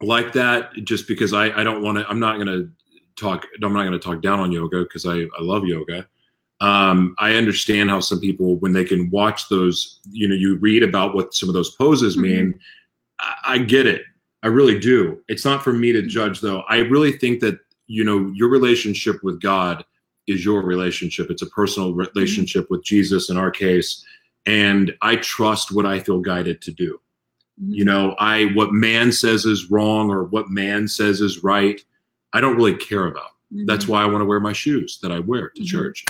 like 0.00 0.32
that, 0.32 0.72
just 0.84 1.06
because 1.06 1.32
I, 1.32 1.50
I 1.60 1.64
don't 1.64 1.82
want 1.82 1.98
to, 1.98 2.08
I'm 2.08 2.20
not 2.20 2.36
going 2.36 2.46
to 2.46 2.70
talk, 3.16 3.46
I'm 3.62 3.72
not 3.72 3.82
going 3.82 3.92
to 3.92 3.98
talk 3.98 4.22
down 4.22 4.40
on 4.40 4.50
yoga 4.52 4.82
because 4.82 5.06
I, 5.06 5.20
I 5.22 5.40
love 5.40 5.66
yoga. 5.66 6.08
Um, 6.60 7.14
I 7.18 7.34
understand 7.34 7.90
how 7.90 8.00
some 8.00 8.20
people, 8.20 8.56
when 8.56 8.72
they 8.72 8.84
can 8.84 9.10
watch 9.10 9.48
those, 9.48 10.00
you 10.10 10.28
know, 10.28 10.34
you 10.34 10.56
read 10.56 10.82
about 10.82 11.14
what 11.14 11.34
some 11.34 11.48
of 11.50 11.54
those 11.54 11.74
poses 11.76 12.16
Mhm. 12.16 12.22
mean. 12.22 12.60
I, 13.20 13.34
I 13.46 13.58
get 13.58 13.86
it. 13.86 14.04
I 14.44 14.48
really 14.48 14.78
do. 14.78 15.20
It's 15.26 15.44
not 15.44 15.64
for 15.64 15.72
me 15.72 15.90
to 15.92 16.02
judge, 16.02 16.40
though. 16.42 16.60
I 16.68 16.80
really 16.80 17.12
think 17.12 17.40
that 17.40 17.58
you 17.86 18.04
know 18.04 18.30
your 18.34 18.50
relationship 18.50 19.24
with 19.24 19.40
God 19.40 19.84
is 20.26 20.44
your 20.44 20.62
relationship. 20.62 21.30
It's 21.30 21.42
a 21.42 21.46
personal 21.46 21.94
relationship 21.94 22.70
with 22.70 22.84
Jesus 22.84 23.30
in 23.30 23.38
our 23.38 23.50
case, 23.50 24.04
and 24.44 24.94
I 25.00 25.16
trust 25.16 25.72
what 25.72 25.86
I 25.86 25.98
feel 25.98 26.20
guided 26.20 26.60
to 26.62 26.70
do. 26.72 27.00
You 27.68 27.86
know, 27.86 28.14
I 28.18 28.46
what 28.54 28.72
man 28.72 29.12
says 29.12 29.46
is 29.46 29.70
wrong 29.70 30.10
or 30.10 30.24
what 30.24 30.50
man 30.50 30.88
says 30.88 31.22
is 31.22 31.42
right. 31.42 31.80
I 32.34 32.40
don't 32.42 32.56
really 32.56 32.76
care 32.76 33.06
about. 33.06 33.30
Mhm. 33.54 33.66
That's 33.66 33.88
why 33.88 34.02
I 34.02 34.06
want 34.06 34.20
to 34.20 34.26
wear 34.26 34.40
my 34.40 34.52
shoes 34.52 34.98
that 35.02 35.10
I 35.12 35.20
wear 35.20 35.50
to 35.50 35.62
Mhm. 35.62 35.66
church. 35.66 36.04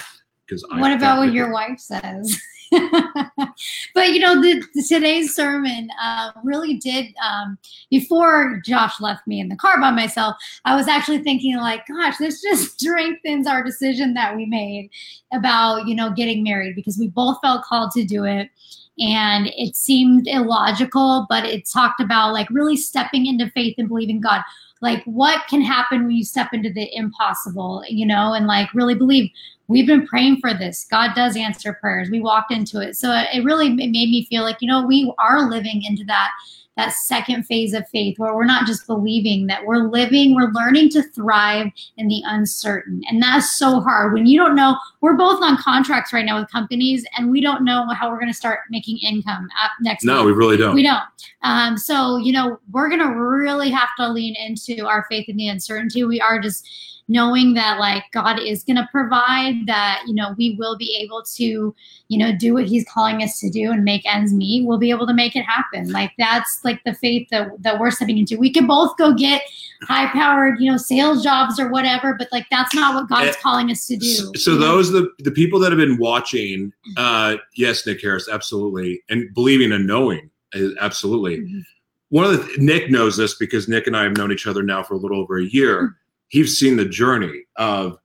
Because 0.46 0.64
what 0.70 0.92
about 0.92 1.18
what 1.18 1.32
your 1.32 1.52
wife 1.52 1.78
says? 1.78 2.36
but 3.94 4.08
you 4.08 4.20
know, 4.20 4.40
the, 4.40 4.62
the 4.74 4.82
today's 4.82 5.34
sermon 5.34 5.88
uh, 6.02 6.32
really 6.42 6.74
did. 6.74 7.14
Um, 7.24 7.58
before 7.90 8.60
Josh 8.64 9.00
left 9.00 9.26
me 9.26 9.40
in 9.40 9.48
the 9.48 9.56
car 9.56 9.80
by 9.80 9.90
myself, 9.90 10.36
I 10.64 10.74
was 10.74 10.88
actually 10.88 11.18
thinking, 11.18 11.56
like, 11.56 11.86
gosh, 11.86 12.18
this 12.18 12.42
just 12.42 12.78
strengthens 12.80 13.46
our 13.46 13.62
decision 13.62 14.14
that 14.14 14.36
we 14.36 14.46
made 14.46 14.90
about 15.32 15.86
you 15.86 15.94
know 15.94 16.10
getting 16.10 16.42
married 16.42 16.74
because 16.74 16.98
we 16.98 17.08
both 17.08 17.38
felt 17.42 17.64
called 17.64 17.90
to 17.92 18.04
do 18.04 18.24
it. 18.24 18.50
And 18.98 19.48
it 19.56 19.74
seemed 19.74 20.28
illogical, 20.28 21.26
but 21.28 21.44
it 21.44 21.68
talked 21.68 22.00
about 22.00 22.32
like 22.32 22.48
really 22.50 22.76
stepping 22.76 23.26
into 23.26 23.50
faith 23.50 23.74
and 23.76 23.88
believing 23.88 24.20
God. 24.20 24.42
Like 24.84 25.02
what 25.04 25.40
can 25.48 25.60
happen 25.60 26.06
when 26.06 26.14
you 26.14 26.24
step 26.24 26.50
into 26.52 26.72
the 26.72 26.88
impossible 26.94 27.82
you 27.88 28.06
know 28.06 28.32
and 28.34 28.46
like 28.46 28.72
really 28.74 28.94
believe 28.94 29.30
we've 29.66 29.86
been 29.86 30.06
praying 30.06 30.38
for 30.40 30.52
this. 30.52 30.86
God 30.90 31.14
does 31.14 31.36
answer 31.36 31.72
prayers. 31.80 32.10
We 32.10 32.20
walked 32.20 32.52
into 32.52 32.80
it. 32.80 32.96
So 32.96 33.10
it 33.32 33.44
really 33.44 33.70
made 33.70 33.90
me 33.90 34.26
feel 34.28 34.42
like 34.42 34.58
you 34.60 34.68
know 34.68 34.86
we 34.86 35.12
are 35.18 35.48
living 35.48 35.82
into 35.84 36.04
that 36.04 36.30
that 36.76 36.92
second 36.92 37.44
phase 37.44 37.72
of 37.72 37.88
faith 37.88 38.18
where 38.18 38.34
we're 38.34 38.44
not 38.44 38.66
just 38.66 38.86
believing 38.86 39.46
that 39.46 39.64
we're 39.64 39.88
living 39.88 40.34
we're 40.34 40.50
learning 40.50 40.88
to 40.90 41.02
thrive 41.02 41.68
in 41.96 42.08
the 42.08 42.22
uncertain. 42.26 43.02
And 43.08 43.22
that's 43.22 43.52
so 43.52 43.80
hard 43.80 44.12
when 44.12 44.26
you 44.26 44.38
don't 44.38 44.56
know. 44.56 44.76
We're 45.00 45.16
both 45.16 45.42
on 45.42 45.56
contracts 45.58 46.12
right 46.12 46.24
now 46.24 46.40
with 46.40 46.50
companies 46.50 47.04
and 47.16 47.30
we 47.30 47.40
don't 47.40 47.64
know 47.64 47.86
how 47.88 48.10
we're 48.10 48.18
going 48.18 48.32
to 48.32 48.36
start 48.36 48.60
making 48.70 48.98
income 48.98 49.48
next 49.80 50.04
no 50.04 50.16
month. 50.16 50.26
we 50.26 50.32
really 50.32 50.56
don't. 50.56 50.74
We 50.74 50.82
don't. 50.82 51.02
Um, 51.42 51.76
so 51.76 52.16
you 52.16 52.32
know 52.32 52.58
we're 52.72 52.88
going 52.88 53.00
to 53.00 53.14
really 53.14 53.70
have 53.70 53.90
to 53.98 54.08
lean 54.08 54.34
into 54.36 54.86
our 54.86 55.06
faith 55.08 55.28
in 55.28 55.36
the 55.36 55.48
uncertainty. 55.48 56.04
We 56.04 56.20
are 56.20 56.40
just 56.40 56.68
knowing 57.08 57.54
that 57.54 57.78
like 57.78 58.04
God 58.12 58.40
is 58.40 58.64
going 58.64 58.76
to 58.76 58.88
provide 58.90 59.66
that, 59.66 60.02
you 60.06 60.14
know, 60.14 60.34
we 60.38 60.56
will 60.58 60.76
be 60.76 60.98
able 61.02 61.22
to, 61.34 61.74
you 62.08 62.18
know, 62.18 62.34
do 62.34 62.54
what 62.54 62.64
he's 62.64 62.84
calling 62.88 63.22
us 63.22 63.38
to 63.40 63.50
do 63.50 63.70
and 63.70 63.84
make 63.84 64.06
ends 64.06 64.32
meet. 64.32 64.66
We'll 64.66 64.78
be 64.78 64.90
able 64.90 65.06
to 65.06 65.14
make 65.14 65.36
it 65.36 65.42
happen. 65.42 65.92
Like 65.92 66.12
that's 66.18 66.60
like 66.64 66.82
the 66.84 66.94
faith 66.94 67.28
that, 67.30 67.50
that 67.60 67.78
we're 67.78 67.90
stepping 67.90 68.18
into. 68.18 68.38
We 68.38 68.52
can 68.52 68.66
both 68.66 68.96
go 68.96 69.12
get 69.14 69.42
high 69.82 70.06
powered, 70.12 70.60
you 70.60 70.70
know, 70.70 70.78
sales 70.78 71.22
jobs 71.22 71.60
or 71.60 71.68
whatever, 71.68 72.14
but 72.14 72.28
like 72.32 72.46
that's 72.50 72.74
not 72.74 72.94
what 72.94 73.08
God's 73.08 73.36
Eh, 73.36 73.40
calling 73.42 73.70
us 73.70 73.86
to 73.86 73.96
do. 73.96 74.32
So 74.36 74.56
those 74.56 74.90
the 74.90 75.10
the 75.18 75.30
people 75.30 75.58
that 75.60 75.72
have 75.72 75.78
been 75.78 75.98
watching, 75.98 76.72
uh, 76.96 77.36
yes, 77.54 77.86
Nick 77.86 78.00
Harris, 78.00 78.28
absolutely, 78.28 79.02
and 79.10 79.32
believing 79.34 79.72
and 79.72 79.86
knowing, 79.86 80.30
uh, 80.54 80.68
absolutely. 80.80 81.38
Mhm. 81.38 81.64
One 82.10 82.24
of 82.24 82.32
the 82.32 82.54
Nick 82.58 82.90
knows 82.90 83.16
this 83.16 83.34
because 83.34 83.68
Nick 83.68 83.86
and 83.86 83.96
I 83.96 84.04
have 84.04 84.16
known 84.16 84.30
each 84.32 84.46
other 84.46 84.62
now 84.62 84.82
for 84.82 84.94
a 84.94 84.98
little 84.98 85.20
over 85.20 85.38
a 85.38 85.44
year. 85.44 85.96
He's 86.34 86.58
seen 86.58 86.76
the 86.76 86.84
journey 86.84 87.44
of 87.58 87.96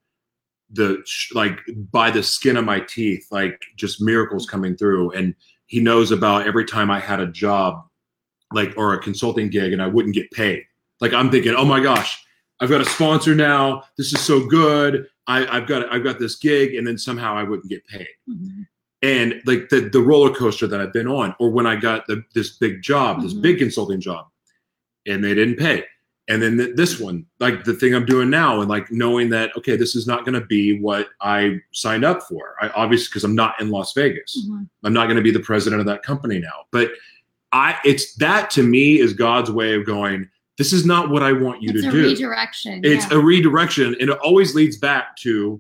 the 0.69 1.03
like 1.33 1.57
by 1.91 2.11
the 2.11 2.21
skin 2.21 2.57
of 2.57 2.63
my 2.63 2.79
teeth, 2.81 3.25
like 3.31 3.59
just 3.75 3.99
miracles 3.99 4.45
coming 4.45 4.77
through, 4.77 5.09
and 5.13 5.33
he 5.65 5.79
knows 5.79 6.11
about 6.11 6.45
every 6.45 6.63
time 6.65 6.91
I 6.91 6.99
had 6.99 7.19
a 7.19 7.25
job, 7.25 7.81
like 8.53 8.75
or 8.77 8.93
a 8.93 8.99
consulting 8.99 9.49
gig, 9.49 9.73
and 9.73 9.81
I 9.81 9.87
wouldn't 9.87 10.13
get 10.13 10.29
paid. 10.29 10.61
Like 11.01 11.11
I'm 11.11 11.31
thinking, 11.31 11.55
oh 11.57 11.65
my 11.65 11.79
gosh, 11.79 12.23
I've 12.59 12.69
got 12.69 12.81
a 12.81 12.85
sponsor 12.85 13.33
now. 13.33 13.81
This 13.97 14.13
is 14.13 14.21
so 14.21 14.45
good. 14.45 15.07
I, 15.25 15.47
I've 15.47 15.65
got 15.65 15.91
I've 15.91 16.03
got 16.03 16.19
this 16.19 16.35
gig, 16.35 16.75
and 16.75 16.85
then 16.85 16.99
somehow 16.99 17.35
I 17.35 17.41
wouldn't 17.41 17.67
get 17.71 17.83
paid. 17.87 18.09
Mhm. 18.29 18.67
And 19.01 19.41
like 19.47 19.69
the 19.69 19.89
the 19.91 20.01
roller 20.01 20.35
coaster 20.35 20.67
that 20.67 20.79
I've 20.79 20.93
been 20.93 21.07
on, 21.07 21.33
or 21.39 21.49
when 21.49 21.65
I 21.65 21.77
got 21.77 22.05
the, 22.05 22.23
this 22.35 22.57
big 22.57 22.83
job, 22.83 23.23
this 23.23 23.33
Mhm. 23.33 23.41
big 23.41 23.57
consulting 23.57 23.99
job, 24.01 24.27
and 25.07 25.23
they 25.23 25.33
didn't 25.33 25.55
pay. 25.55 25.83
And 26.29 26.41
then 26.41 26.57
th- 26.57 26.75
this 26.75 26.99
one, 26.99 27.25
like 27.39 27.63
the 27.63 27.73
thing 27.73 27.93
I'm 27.95 28.05
doing 28.05 28.29
now, 28.29 28.61
and 28.61 28.69
like 28.69 28.91
knowing 28.91 29.29
that 29.31 29.51
okay, 29.57 29.75
this 29.75 29.95
is 29.95 30.05
not 30.07 30.25
going 30.25 30.39
to 30.39 30.45
be 30.45 30.79
what 30.79 31.07
I 31.21 31.59
signed 31.73 32.05
up 32.05 32.21
for. 32.23 32.53
I 32.61 32.69
obviously 32.69 33.07
because 33.09 33.23
I'm 33.23 33.35
not 33.35 33.59
in 33.59 33.69
Las 33.69 33.93
Vegas. 33.93 34.47
Mhm. 34.47 34.69
I'm 34.83 34.93
not 34.93 35.05
going 35.05 35.17
to 35.17 35.23
be 35.23 35.31
the 35.31 35.39
president 35.39 35.79
of 35.81 35.87
that 35.87 36.03
company 36.03 36.37
now. 36.39 36.65
But 36.71 36.91
I, 37.51 37.77
it's 37.83 38.13
that 38.17 38.51
to 38.51 38.63
me 38.63 38.99
is 38.99 39.13
God's 39.13 39.49
way 39.49 39.73
of 39.73 39.85
going. 39.85 40.29
This 40.59 40.71
is 40.71 40.85
not 40.85 41.09
what 41.09 41.23
I 41.23 41.31
want 41.33 41.63
you 41.63 41.71
It's 41.71 41.81
to 41.81 41.89
a 41.89 41.91
do. 41.91 42.03
redirection. 42.03 42.81
It's 42.83 43.09
yeah. 43.09 43.17
a 43.17 43.19
redirection, 43.19 43.95
and 43.99 44.09
it 44.11 44.19
always 44.19 44.53
leads 44.53 44.77
back 44.77 45.15
to 45.21 45.59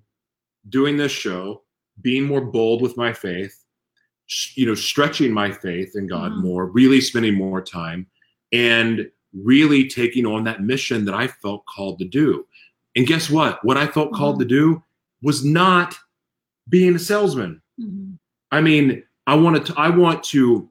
doing 0.69 0.97
this 0.97 1.11
show, 1.11 1.63
being 2.01 2.25
more 2.25 2.41
bold 2.41 2.81
with 2.83 2.95
my 2.95 3.11
faith, 3.11 3.55
you 4.53 4.67
know, 4.67 4.75
stretching 4.75 5.31
my 5.33 5.51
faith 5.51 5.93
in 5.95 6.05
God 6.05 6.33
Mhm. 6.33 6.41
more, 6.43 6.67
really 6.67 7.01
spending 7.01 7.33
more 7.33 7.59
time, 7.61 8.05
and 8.51 9.09
really 9.33 9.87
taking 9.87 10.25
on 10.25 10.43
that 10.45 10.61
mission 10.63 11.05
that 11.05 11.13
I 11.13 11.27
felt 11.27 11.65
called 11.65 11.99
to 11.99 12.05
do. 12.05 12.45
And 12.95 13.05
guess 13.07 13.29
what? 13.29 13.63
What 13.63 13.77
I 13.77 13.87
felt 13.87 14.13
called 14.13 14.37
Mhm. 14.37 14.39
to 14.39 14.45
do 14.45 14.83
was 15.21 15.45
not 15.45 15.95
being 16.69 16.95
a 16.95 16.99
salesman. 16.99 17.61
Mhm. 17.79 18.17
I 18.51 18.61
mean, 18.61 19.03
I 19.27 19.35
want 19.35 19.65
to 19.65 19.73
I 19.77 19.89
want 19.89 20.23
to 20.25 20.69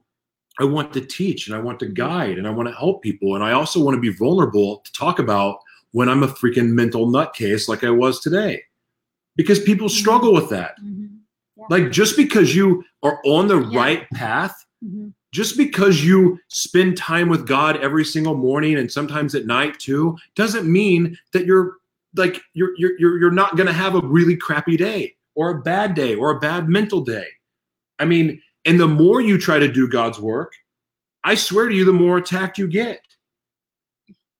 I 0.59 0.65
want 0.65 0.91
to 0.93 0.99
teach 1.01 1.47
and 1.47 1.55
I 1.55 1.59
want 1.59 1.79
to 1.79 1.85
Mm-hmm. 1.85 1.93
guide 1.93 2.37
and 2.37 2.45
I 2.45 2.49
want 2.49 2.67
to 2.67 2.75
help 2.75 3.01
people 3.01 3.35
and 3.35 3.43
I 3.43 3.53
also 3.53 3.79
want 3.81 3.95
to 3.95 4.01
be 4.01 4.09
vulnerable 4.09 4.81
to 4.83 4.91
talk 4.91 5.19
about 5.19 5.59
when 5.91 6.09
I'm 6.09 6.21
a 6.23 6.27
freaking 6.27 6.69
mental 6.71 7.07
nutcase 7.07 7.69
like 7.69 7.83
I 7.85 7.89
was 7.91 8.19
today. 8.19 8.63
Because 9.37 9.59
people 9.59 9.87
Mm-hmm. 9.87 9.97
struggle 9.99 10.33
with 10.33 10.49
that. 10.49 10.75
Mhm. 10.83 11.19
Like 11.69 11.91
just 11.91 12.17
because 12.17 12.53
you 12.55 12.83
are 13.03 13.19
on 13.23 13.47
the 13.47 13.61
Yeah. 13.61 13.79
right 13.79 14.09
path, 14.09 14.65
Mhm. 14.83 15.13
Just 15.31 15.57
because 15.57 16.03
you 16.03 16.39
spend 16.47 16.97
time 16.97 17.29
with 17.29 17.47
God 17.47 17.77
every 17.77 18.03
single 18.03 18.35
morning 18.35 18.77
and 18.77 18.91
sometimes 18.91 19.35
at 19.35 19.45
night 19.45 19.77
too, 19.79 20.17
doesn't 20.35 20.71
mean 20.71 21.17
that 21.33 21.45
you're 21.45 21.77
like 22.15 22.41
you're 22.53 22.71
you're 22.77 23.19
you're, 23.19 23.31
not 23.31 23.55
going 23.55 23.67
to 23.67 23.73
have 23.73 23.95
a 23.95 24.01
really 24.01 24.35
crappy 24.35 24.75
day 24.75 25.15
or 25.35 25.51
a 25.51 25.61
bad 25.61 25.93
day 25.93 26.15
or 26.15 26.31
a 26.31 26.39
bad 26.39 26.67
mental 26.67 27.01
day. 27.01 27.27
I 27.99 28.05
mean, 28.05 28.41
and 28.65 28.79
the 28.79 28.87
more 28.87 29.21
you 29.21 29.37
try 29.37 29.59
to 29.59 29.71
do 29.71 29.87
God's 29.87 30.19
work, 30.19 30.53
I 31.23 31.35
swear 31.35 31.69
to 31.69 31.75
you, 31.75 31.85
the 31.85 31.93
more 31.93 32.17
attacked 32.17 32.57
you 32.57 32.67
get. 32.67 33.01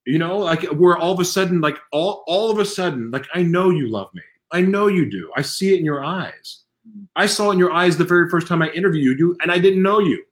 You 0.05 0.17
know, 0.17 0.39
like 0.39 0.63
where 0.63 0.97
all 0.97 1.13
of 1.13 1.19
a 1.19 1.25
sudden, 1.25 1.61
like 1.61 1.77
all 1.91 2.23
all 2.25 2.49
of 2.49 2.57
a 2.57 2.65
sudden, 2.65 3.11
like 3.11 3.27
I 3.35 3.43
know 3.43 3.69
you 3.69 3.89
love 3.89 4.11
me. 4.15 4.23
I 4.51 4.61
know 4.61 4.87
you 4.87 5.09
do. 5.09 5.31
I 5.35 5.43
see 5.43 5.75
it 5.75 5.79
in 5.79 5.85
your 5.85 6.03
eyes. 6.03 6.63
I 7.15 7.27
saw 7.27 7.49
it 7.49 7.53
in 7.53 7.59
your 7.59 7.71
eyes 7.71 7.97
the 7.97 8.03
very 8.03 8.27
first 8.29 8.47
time 8.47 8.63
I 8.63 8.69
interviewed 8.69 9.19
you, 9.19 9.37
and 9.41 9.51
I 9.51 9.59
didn't 9.59 9.83
know 9.83 9.99
you. 9.99 10.23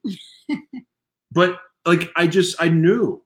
But 1.31 1.59
like 1.85 2.11
I 2.15 2.27
just 2.27 2.61
I 2.61 2.69
knew 2.69 3.23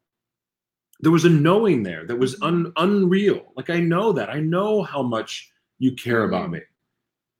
there 1.01 1.11
was 1.11 1.25
a 1.25 1.29
knowing 1.29 1.83
there 1.83 2.05
that 2.05 2.15
was 2.15 2.35
mm-hmm. 2.35 2.43
un, 2.43 2.73
unreal. 2.77 3.53
Like 3.55 3.69
I 3.69 3.79
know 3.79 4.11
that. 4.13 4.29
I 4.29 4.39
know 4.39 4.83
how 4.83 5.01
much 5.01 5.51
you 5.79 5.93
care 5.93 6.23
about 6.23 6.43
mm-hmm. 6.43 6.53
me. 6.53 6.59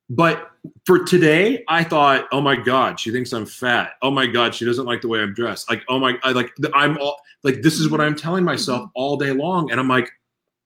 But 0.10 0.52
for 0.86 1.06
today, 1.06 1.64
I 1.70 1.86
thought, 1.86 2.28
oh 2.34 2.42
my 2.42 2.58
god, 2.58 3.00
she 3.00 3.12
thinks 3.12 3.32
I'm 3.32 3.46
fat. 3.46 3.94
Oh 4.02 4.12
my 4.12 4.28
god, 4.28 4.54
she 4.54 4.66
doesn't 4.66 4.86
like 4.86 5.02
the 5.02 5.08
way 5.08 5.22
I'm 5.22 5.34
dressed. 5.34 5.70
Like 5.70 5.84
oh 5.88 6.00
my, 6.00 6.18
I 6.24 6.32
like 6.32 6.52
I'm 6.74 6.98
all 6.98 7.18
like 7.44 7.62
this 7.62 7.80
is 7.80 7.90
what 7.90 8.02
I'm 8.02 8.16
telling 8.16 8.44
myself 8.44 8.82
mm-hmm. 8.82 8.92
all 8.96 9.18
day 9.18 9.32
long, 9.32 9.72
and 9.72 9.80
I'm 9.80 9.88
like, 9.88 10.12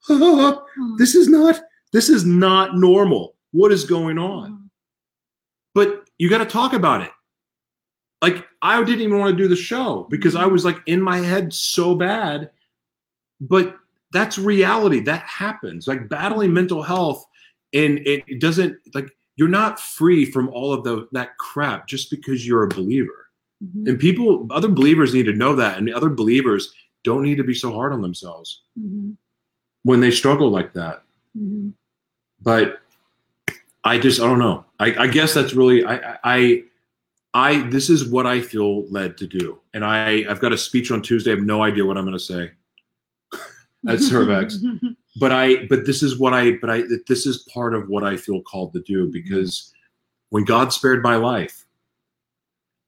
Mhm. 0.09 0.97
this 0.97 1.16
is 1.16 1.28
not 1.28 1.59
this 1.91 2.09
is 2.09 2.26
not 2.26 2.76
normal. 2.76 3.36
What 3.51 3.72
is 3.72 3.86
going 3.86 4.18
on? 4.18 4.70
But 5.74 6.09
you 6.18 6.30
got 6.30 6.39
to 6.39 6.45
talk 6.45 6.74
about 6.74 7.01
it. 7.01 7.11
Like 8.26 8.47
I 8.63 8.84
didn't 8.84 9.01
even 9.01 9.19
want 9.19 9.38
to 9.38 9.43
do 9.43 9.47
the 9.47 9.55
show 9.55 10.07
because 10.09 10.36
I 10.36 10.47
was 10.47 10.65
like 10.65 10.80
in 10.88 10.99
my 10.99 11.19
head 11.19 11.53
so 11.53 11.93
bad. 11.93 12.49
But 13.39 13.76
that's 14.11 14.39
reality. 14.39 14.99
That 14.99 15.21
happens. 15.21 15.88
Like 15.88 16.09
battling 16.09 16.51
mental 16.51 16.82
health, 16.82 17.23
and 17.71 17.99
it, 17.99 18.39
doesn't 18.39 18.78
like 18.95 19.09
you're 19.36 19.47
not 19.47 19.80
free 19.80 20.26
from 20.26 20.49
all 20.49 20.73
of 20.73 20.84
the 20.84 21.07
that 21.11 21.38
crap 21.38 21.88
just 21.88 22.09
because 22.09 22.47
you're 22.47 22.63
a 22.63 22.67
believer. 22.67 23.30
Mhm. 23.63 23.89
And 23.89 23.99
people, 23.99 24.47
other 24.49 24.69
believers 24.69 25.13
need 25.13 25.28
to 25.28 25.34
know 25.34 25.55
that, 25.57 25.78
and 25.78 25.93
other 25.93 26.09
believers 26.09 26.73
don't 27.03 27.21
need 27.21 27.38
to 27.38 27.43
be 27.43 27.53
so 27.53 27.71
hard 27.71 27.93
on 27.93 28.01
themselves 28.01 28.63
Mhm. 28.80 29.17
when 29.84 29.99
they 29.99 30.09
struggle 30.09 30.49
like 30.49 30.73
that. 30.73 31.03
Mhm. 31.38 31.73
but 32.41 32.80
I 33.84 33.99
just 33.99 34.19
I 34.19 34.26
don't 34.26 34.39
know. 34.39 34.65
I, 34.80 35.03
I 35.03 35.07
guess 35.07 35.34
that's 35.36 35.53
really 35.53 35.86
I, 35.86 36.17
I 36.23 36.63
I 37.36 37.68
this 37.70 37.90
is 37.90 38.08
what 38.10 38.26
I 38.26 38.40
feel 38.42 38.88
led 38.90 39.18
to 39.18 39.28
do, 39.28 39.60
and 39.74 39.84
I 39.84 40.24
I've 40.30 40.40
got 40.40 40.54
a 40.54 40.58
speech 40.58 40.90
on 40.90 41.02
Tuesday. 41.02 41.32
I 41.32 41.36
have 41.36 41.44
no 41.46 41.62
idea 41.64 41.86
what 41.86 41.98
I'm 41.98 42.06
going 42.06 42.18
to 42.18 42.24
say, 42.24 42.52
at 43.90 44.00
Cervex. 44.00 44.56
but 45.20 45.32
I 45.34 45.66
but 45.66 45.86
this 45.86 46.02
is 46.02 46.18
what 46.18 46.34
I 46.34 46.54
but 46.54 46.70
I 46.70 46.84
this 47.08 47.26
is 47.28 47.40
part 47.54 47.76
of 47.76 47.90
what 47.90 48.04
I 48.06 48.16
feel 48.16 48.42
called 48.42 48.72
to 48.74 48.80
do 48.82 49.12
because 49.12 49.74
when 50.30 50.46
God 50.46 50.72
spared 50.72 51.04
my 51.04 51.18
life, 51.18 51.66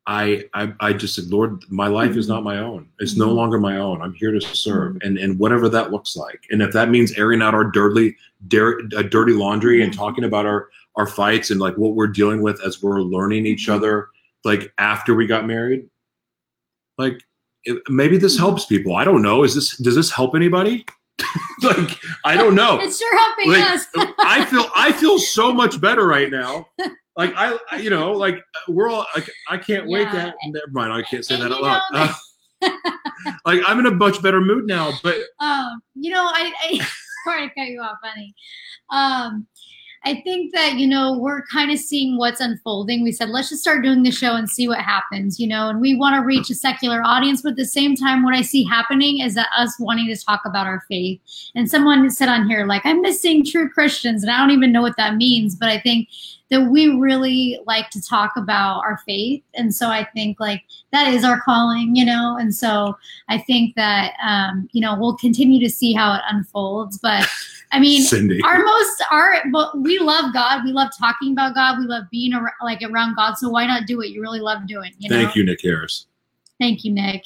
I 0.06 0.46
I, 0.54 0.74
I 0.80 0.94
just 0.94 1.16
said, 1.16 1.26
Lord, 1.26 1.62
my 1.70 1.88
life 1.88 2.16
is 2.16 2.30
not 2.30 2.44
my 2.46 2.60
own. 2.60 2.88
It's 3.00 3.18
no 3.18 3.28
Mhm. 3.28 3.36
longer 3.36 3.60
my 3.60 3.78
own. 3.78 4.02
I'm 4.02 4.14
here 4.14 4.32
to 4.32 4.40
serve, 4.40 4.98
and 5.02 5.18
and 5.18 5.38
whatever 5.38 5.68
that 5.68 5.92
looks 5.92 6.16
like, 6.16 6.42
and 6.52 6.62
if 6.62 6.72
that 6.72 6.90
means 6.90 7.12
airing 7.18 7.42
out 7.42 7.54
our 7.54 7.66
dirty 7.70 8.16
dir- 8.48 8.80
uh, 8.96 9.02
dirty 9.02 9.34
laundry 9.34 9.82
and 9.84 9.92
Mhm. 9.92 9.98
talking 9.98 10.24
about 10.24 10.46
our 10.46 10.70
our 10.96 11.06
fights 11.06 11.52
and 11.52 11.60
like 11.60 11.76
what 11.78 11.96
we're 11.96 12.08
dealing 12.08 12.42
with 12.42 12.60
as 12.66 12.82
we're 12.82 13.02
learning 13.02 13.46
each 13.46 13.68
other, 13.70 14.08
like 14.44 14.72
after 14.78 15.16
we 15.16 15.28
got 15.28 15.46
married, 15.48 15.90
like 16.98 17.22
it, 17.64 17.82
maybe 17.90 18.18
this 18.18 18.36
Mhm. 18.36 18.40
helps 18.40 18.66
people. 18.66 18.96
I 18.96 19.04
don't 19.04 19.22
know. 19.22 19.44
Is 19.44 19.56
this 19.56 19.76
does 19.78 19.96
this 19.96 20.12
help 20.12 20.36
anybody? 20.36 20.86
like 21.64 21.98
I 22.24 22.36
don't 22.36 22.56
know. 22.56 22.80
it's 22.80 22.98
sure 23.00 23.18
helping 23.18 23.52
Like, 23.52 23.72
us. 23.72 23.86
I 24.20 24.46
feel 24.46 24.66
I 24.76 24.92
feel 24.92 25.18
so 25.20 25.52
much 25.62 25.82
better 25.82 26.06
right 26.08 26.30
now. 26.32 26.68
Like 27.16 27.34
I, 27.36 27.58
I- 27.72 27.78
you 27.78 27.90
know, 27.90 28.12
like 28.12 28.40
we're 28.68 28.90
all 28.90 29.06
like 29.16 29.30
I 29.50 29.58
can't 29.58 29.88
wait 29.88 30.10
to. 30.12 30.16
Yeah. 30.16 30.26
Have, 30.26 30.34
never 30.48 30.68
mind, 30.72 30.94
I 30.94 31.02
can't 31.02 31.26
say 31.26 31.36
And 31.36 31.44
that 31.44 31.52
out 31.52 31.62
loud. 31.62 31.82
Uh, 31.94 32.14
like 33.46 33.62
I'm 33.68 33.80
in 33.80 33.86
a 33.88 33.92
much 33.92 34.22
better 34.22 34.42
mood 34.42 34.66
now, 34.68 34.92
but 35.04 35.16
um, 35.40 35.82
you 35.96 36.12
know, 36.12 36.24
I, 36.26 36.52
I 36.64 36.88
sorry 37.26 37.48
to 37.50 37.54
cut 37.56 37.68
you 37.68 37.82
off, 37.82 37.98
honey. 38.04 38.34
Um, 38.90 39.48
I 40.06 40.22
think 40.22 40.54
that, 40.54 40.76
you 40.76 40.88
know, 40.88 41.18
we're 41.18 41.42
kind 41.48 41.72
of 41.72 41.80
seeing 41.80 42.18
what's 42.18 42.40
unfolding. 42.40 43.04
We 43.04 43.12
said, 43.12 43.30
let's 43.30 43.50
just 43.50 43.62
start 43.62 43.84
doing 43.84 44.04
the 44.04 44.12
show 44.12 44.36
and 44.36 44.50
see 44.50 44.68
what 44.68 44.80
happens, 44.80 45.40
you 45.40 45.48
know, 45.48 45.70
and 45.70 45.82
we 45.82 45.96
want 45.96 46.16
to 46.16 46.26
reach 46.26 46.50
a 46.50 46.56
secular 46.56 47.02
audience. 47.04 47.42
But 47.42 47.52
at 47.52 47.58
the 47.58 47.66
same 47.66 47.96
time, 47.96 48.24
what 48.24 48.34
I 48.36 48.42
see 48.42 48.64
happening 48.64 49.20
is 49.20 49.34
that 49.36 49.50
us 49.58 49.78
wanting 49.80 50.08
to 50.08 50.24
talk 50.24 50.42
about 50.46 50.68
our 50.68 50.84
faith. 50.88 51.20
And 51.56 51.70
someone 51.70 52.10
said 52.10 52.30
on 52.30 52.48
here, 52.48 52.66
like, 52.66 52.86
I'm 52.86 53.02
missing 53.02 53.44
true 53.44 53.70
Christians. 53.70 54.24
And 54.24 54.32
I 54.32 54.40
don't 54.40 54.52
even 54.52 54.72
know 54.72 54.82
what 54.82 54.98
that 54.98 55.16
means. 55.16 55.56
But 55.56 55.70
I 55.70 55.80
think 55.80 56.10
that 56.50 56.70
we 56.70 56.88
really 56.88 57.60
like 57.66 57.90
to 57.90 58.02
talk 58.02 58.34
about 58.38 58.80
our 58.80 59.00
faith. 59.06 59.44
And 59.56 59.74
so 59.74 59.90
I 59.90 60.06
think 60.06 60.40
like 60.40 60.64
that 60.92 61.14
is 61.14 61.24
our 61.24 61.42
calling, 61.42 61.96
you 61.96 62.06
know? 62.06 62.38
And 62.40 62.54
so 62.56 62.98
I 63.28 63.38
think 63.38 63.76
that, 63.76 64.14
um, 64.24 64.70
you 64.72 64.82
know, 64.82 64.98
we'll 64.98 65.18
continue 65.18 65.60
to 65.60 65.70
see 65.70 65.94
how 65.94 66.14
it 66.14 66.22
unfolds. 66.30 67.00
But 67.00 67.28
I 67.72 67.80
mean, 67.80 68.02
Cindy. 68.04 68.42
our 68.44 68.64
most, 68.64 69.04
our, 69.12 69.42
but 69.52 69.78
we 69.80 70.00
love 70.00 70.34
God. 70.34 70.64
We 70.64 70.72
love 70.72 70.90
talking 70.98 71.34
about 71.34 71.54
God. 71.54 71.80
We 71.80 71.86
love 71.86 72.06
being 72.12 72.34
around, 72.34 72.54
like 72.62 72.82
around 72.82 73.16
God. 73.16 73.38
So 73.38 73.50
why 73.50 73.66
not 73.66 73.86
do 73.86 73.98
what 73.98 74.10
you 74.10 74.22
really 74.22 74.40
love 74.40 74.68
doing? 74.68 74.94
You 75.00 75.10
know? 75.10 75.18
Thank 75.18 75.36
you, 75.36 75.44
Nick 75.44 75.62
Harris. 75.62 76.08
Thank 76.60 76.84
you, 76.84 76.92
Nick. 76.92 77.24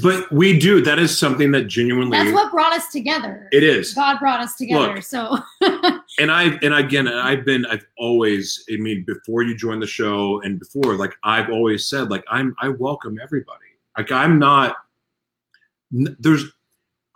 But 0.00 0.30
we 0.32 0.58
do. 0.58 0.80
That 0.80 0.98
is 0.98 1.16
something 1.16 1.50
that 1.52 1.64
genuinely 1.64 2.18
That's 2.18 2.32
what 2.32 2.50
brought 2.50 2.72
us 2.72 2.90
together. 2.90 3.48
it 3.52 3.62
is. 3.62 3.94
God 3.94 4.18
brought 4.18 4.40
us 4.40 4.56
together. 4.56 4.94
Look. 4.94 5.04
so 5.04 5.38
and 6.18 6.30
I 6.30 6.58
and 6.62 6.74
again 6.74 7.08
I've 7.08 7.44
been 7.44 7.64
I've 7.66 7.86
always 7.96 8.64
I 8.72 8.76
mean 8.76 9.04
before 9.04 9.42
you 9.42 9.56
joined 9.56 9.82
the 9.82 9.86
show 9.86 10.40
and 10.42 10.58
before 10.58 10.94
like 10.94 11.14
I've 11.24 11.50
always 11.50 11.86
said 11.86 12.10
like 12.10 12.24
I'm 12.28 12.54
I 12.60 12.68
welcome 12.68 13.18
everybody 13.22 13.64
like 13.96 14.10
I'm 14.12 14.38
not 14.38 14.76
there's 15.90 16.44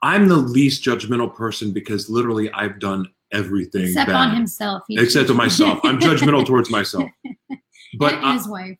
I'm 0.02 0.28
the 0.28 0.36
least 0.36 0.82
judgmental 0.82 1.34
person 1.34 1.72
because 1.72 2.08
literally 2.08 2.50
I've 2.52 2.78
done 2.80 3.06
everything 3.32 3.84
except 3.84 4.08
bad 4.08 4.16
on 4.16 4.34
himself. 4.34 4.82
Except 4.90 5.28
to 5.28 5.34
myself 5.34 5.80
I'm 5.84 5.98
judgmental 6.00 6.46
towards 6.46 6.70
myself 6.70 7.10
but 7.98 8.14
and 8.14 8.26
I, 8.26 8.32
his 8.34 8.48
wife. 8.48 8.76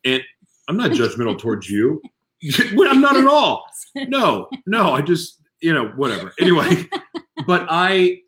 I'm 0.67 0.77
not 0.77 0.91
judgmental 0.91 1.37
towards 1.37 1.69
you 1.69 2.01
I'm 2.89 3.01
not 3.01 3.15
at 3.17 3.27
all 3.27 3.65
no 3.95 4.49
no 4.65 4.93
i 4.93 5.01
just 5.01 5.41
you 5.61 5.73
know 5.73 5.87
whatever 5.95 6.33
anyway 6.39 6.85
but 7.47 7.65
i 7.69 8.19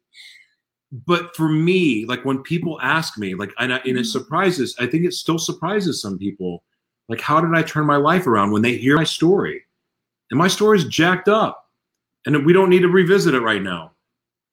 but 1.05 1.36
for 1.36 1.49
me 1.49 2.05
like 2.05 2.24
when 2.24 2.41
people 2.43 2.80
ask 2.82 3.18
me 3.18 3.34
like 3.36 3.51
and, 3.59 3.74
I, 3.74 3.78
and 3.78 3.97
it 3.97 4.01
Mhm. 4.01 4.11
surprises 4.11 4.76
i 4.80 4.86
think 4.88 5.05
it 5.05 5.13
still 5.13 5.39
surprises 5.39 6.01
some 6.01 6.18
people 6.18 6.63
like 7.09 7.20
how 7.22 7.41
did 7.41 7.53
i 7.53 7.61
turn 7.63 7.86
my 7.86 7.97
life 7.97 8.28
around 8.28 8.51
when 8.51 8.61
they 8.61 8.78
hear 8.78 8.95
my 8.95 9.03
story 9.03 9.63
and 10.32 10.38
my 10.38 10.47
story's 10.47 10.86
jacked 10.86 11.28
up 11.28 11.70
and 12.26 12.45
we 12.45 12.53
don't 12.53 12.70
need 12.70 12.82
to 12.82 12.89
revisit 12.89 13.34
it 13.34 13.41
right 13.41 13.61
now 13.63 13.91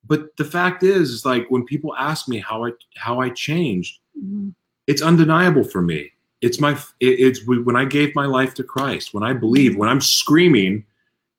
but 0.06 0.34
the 0.36 0.44
fact 0.44 0.82
is 0.82 1.10
is 1.10 1.24
like 1.24 1.46
when 1.50 1.64
people 1.64 1.94
ask 1.96 2.26
me 2.28 2.38
how 2.38 2.64
i 2.64 2.70
how 2.96 3.20
i 3.20 3.28
changed 3.28 3.98
Mhm. 4.18 4.54
it's 4.86 5.00
undeniable 5.02 5.64
for 5.64 5.80
me. 5.82 6.10
It's 6.42 6.60
my 6.60 6.72
it, 7.00 7.06
it's 7.20 7.46
when 7.46 7.76
I 7.76 7.84
gave 7.84 8.14
my 8.14 8.26
life 8.26 8.52
to 8.54 8.64
Christ, 8.64 9.14
when 9.14 9.22
I 9.22 9.32
believe, 9.32 9.76
when 9.76 9.88
I'm 9.88 10.00
screaming 10.00 10.84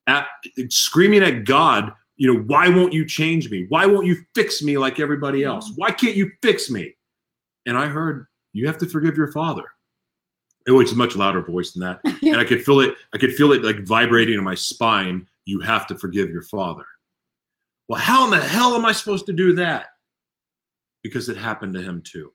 at 0.07 0.27
screaming 0.69 1.21
at 1.23 1.45
God, 1.45 1.93
you 2.15 2.33
know, 2.33 2.39
why 2.41 2.69
won't 2.69 2.93
you 2.93 3.05
change 3.05 3.49
me? 3.49 3.65
Why 3.69 3.85
won't 3.85 4.07
you 4.07 4.23
fix 4.33 4.61
me 4.61 4.77
like 4.77 4.99
everybody 4.99 5.43
else? 5.43 5.73
Why 5.75 5.91
can't 5.91 6.15
you 6.15 6.31
fix 6.41 6.69
me? 6.69 6.95
And 7.65 7.77
I 7.77 7.87
heard 7.87 8.27
you 8.53 8.67
have 8.67 8.77
to 8.79 8.85
forgive 8.85 9.17
your 9.17 9.31
father. 9.31 9.63
Oh, 10.69 10.79
it's 10.79 10.93
a 10.93 10.95
much 10.95 11.15
louder 11.15 11.41
voice 11.41 11.73
than 11.73 11.81
that. 11.81 11.99
And 12.23 12.37
I 12.37 12.45
could 12.45 12.63
feel 12.63 12.79
it, 12.79 12.95
I 13.13 13.17
could 13.17 13.33
feel 13.33 13.51
it 13.51 13.63
like 13.63 13.85
vibrating 13.85 14.37
in 14.37 14.43
my 14.43 14.55
spine. 14.55 15.27
You 15.45 15.59
have 15.59 15.85
to 15.87 15.97
forgive 15.97 16.29
your 16.29 16.43
father. 16.43 16.85
Well, 17.89 17.99
how 17.99 18.23
in 18.23 18.31
the 18.31 18.39
hell 18.39 18.75
am 18.75 18.85
I 18.85 18.93
supposed 18.93 19.25
to 19.25 19.33
do 19.33 19.53
that? 19.55 19.87
Because 21.01 21.27
it 21.27 21.35
happened 21.35 21.73
to 21.73 21.81
him 21.81 22.01
too. 22.01 22.31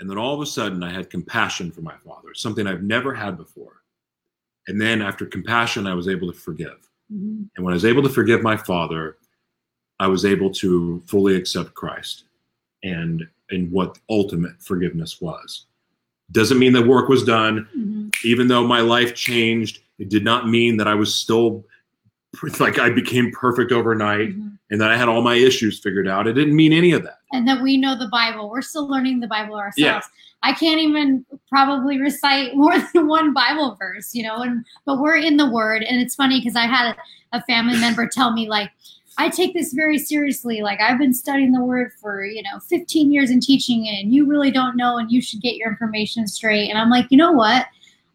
And 0.00 0.08
then 0.08 0.18
all 0.18 0.34
of 0.34 0.40
a 0.40 0.46
sudden, 0.46 0.82
I 0.82 0.92
had 0.92 1.10
compassion 1.10 1.70
for 1.72 1.80
my 1.80 1.96
father, 2.04 2.34
something 2.34 2.66
I've 2.66 2.82
never 2.82 3.14
had 3.14 3.36
before. 3.36 3.82
And 4.68 4.80
then 4.80 5.02
after 5.02 5.26
compassion, 5.26 5.86
I 5.86 5.94
was 5.94 6.08
able 6.08 6.30
to 6.32 6.38
forgive. 6.38 6.88
Mhm. 7.12 7.48
And 7.56 7.64
when 7.64 7.72
I 7.72 7.76
was 7.76 7.84
able 7.84 8.02
to 8.02 8.08
forgive 8.08 8.42
my 8.42 8.56
father, 8.56 9.16
I 9.98 10.06
was 10.06 10.24
able 10.24 10.50
to 10.52 11.02
fully 11.06 11.34
accept 11.36 11.74
Christ 11.74 12.24
and 12.82 13.26
and 13.50 13.72
what 13.72 13.98
ultimate 14.10 14.60
forgiveness 14.62 15.22
was. 15.22 15.64
Doesn't 16.32 16.58
mean 16.58 16.74
the 16.74 16.82
work 16.86 17.08
was 17.08 17.24
done. 17.24 17.66
Mhm. 17.74 18.14
Even 18.24 18.46
though 18.46 18.66
my 18.66 18.82
life 18.82 19.14
changed, 19.14 19.80
it 19.98 20.10
did 20.10 20.22
not 20.22 20.46
mean 20.50 20.76
that 20.76 20.86
I 20.86 20.94
was 20.94 21.14
still 21.14 21.64
like 22.60 22.78
I 22.78 22.90
became 22.90 23.30
perfect 23.32 23.72
overnight 23.72 24.30
Mhm. 24.36 24.58
and 24.70 24.80
that 24.80 24.90
I 24.90 24.96
had 24.96 25.08
all 25.08 25.22
my 25.22 25.34
issues 25.34 25.78
figured 25.80 26.06
out. 26.08 26.26
It 26.26 26.34
didn't 26.34 26.56
mean 26.56 26.72
any 26.72 26.92
of 26.92 27.02
that. 27.04 27.14
and 27.32 27.46
that 27.46 27.60
we 27.62 27.76
know 27.76 27.94
the 27.98 28.08
Bible. 28.08 28.48
We're 28.48 28.62
still 28.62 28.88
learning 28.88 29.20
the 29.20 29.26
Bible 29.26 29.54
ourselves. 29.56 29.78
Yeah. 29.78 30.00
I 30.42 30.52
can't 30.54 30.80
even 30.80 31.26
probably 31.50 32.00
recite 32.00 32.54
more 32.54 32.74
than 32.94 33.06
one 33.08 33.32
Bible 33.34 33.76
verse, 33.78 34.14
you 34.14 34.22
know, 34.22 34.36
and 34.42 34.64
but 34.86 34.98
we're 35.00 35.16
in 35.16 35.36
the 35.36 35.48
Word, 35.50 35.82
and 35.82 36.00
it's 36.00 36.14
funny 36.14 36.40
because 36.40 36.56
I 36.56 36.66
had 36.66 36.94
a, 37.32 37.36
a 37.38 37.42
family 37.42 37.78
member 37.78 38.06
tell 38.12 38.32
me 38.32 38.48
like. 38.48 38.70
I 39.20 39.28
take 39.28 39.52
this 39.52 39.72
very 39.72 39.98
seriously. 39.98 40.62
Like 40.62 40.80
I've 40.80 40.96
been 40.96 41.12
studying 41.12 41.50
the 41.50 41.60
word 41.64 41.90
for, 42.00 42.24
you 42.24 42.40
know, 42.40 42.60
15 42.60 43.10
years 43.10 43.30
and 43.30 43.42
teaching 43.42 43.84
it, 43.86 44.00
and 44.04 44.14
you 44.14 44.24
really 44.26 44.52
don't 44.52 44.76
know, 44.76 44.96
and 44.96 45.10
you 45.10 45.20
should 45.20 45.40
get 45.40 45.56
your 45.56 45.68
information 45.68 46.28
straight. 46.28 46.68
And 46.70 46.78
I'm 46.78 46.88
like, 46.88 47.06
you 47.10 47.16
know 47.18 47.32
what? 47.32 47.66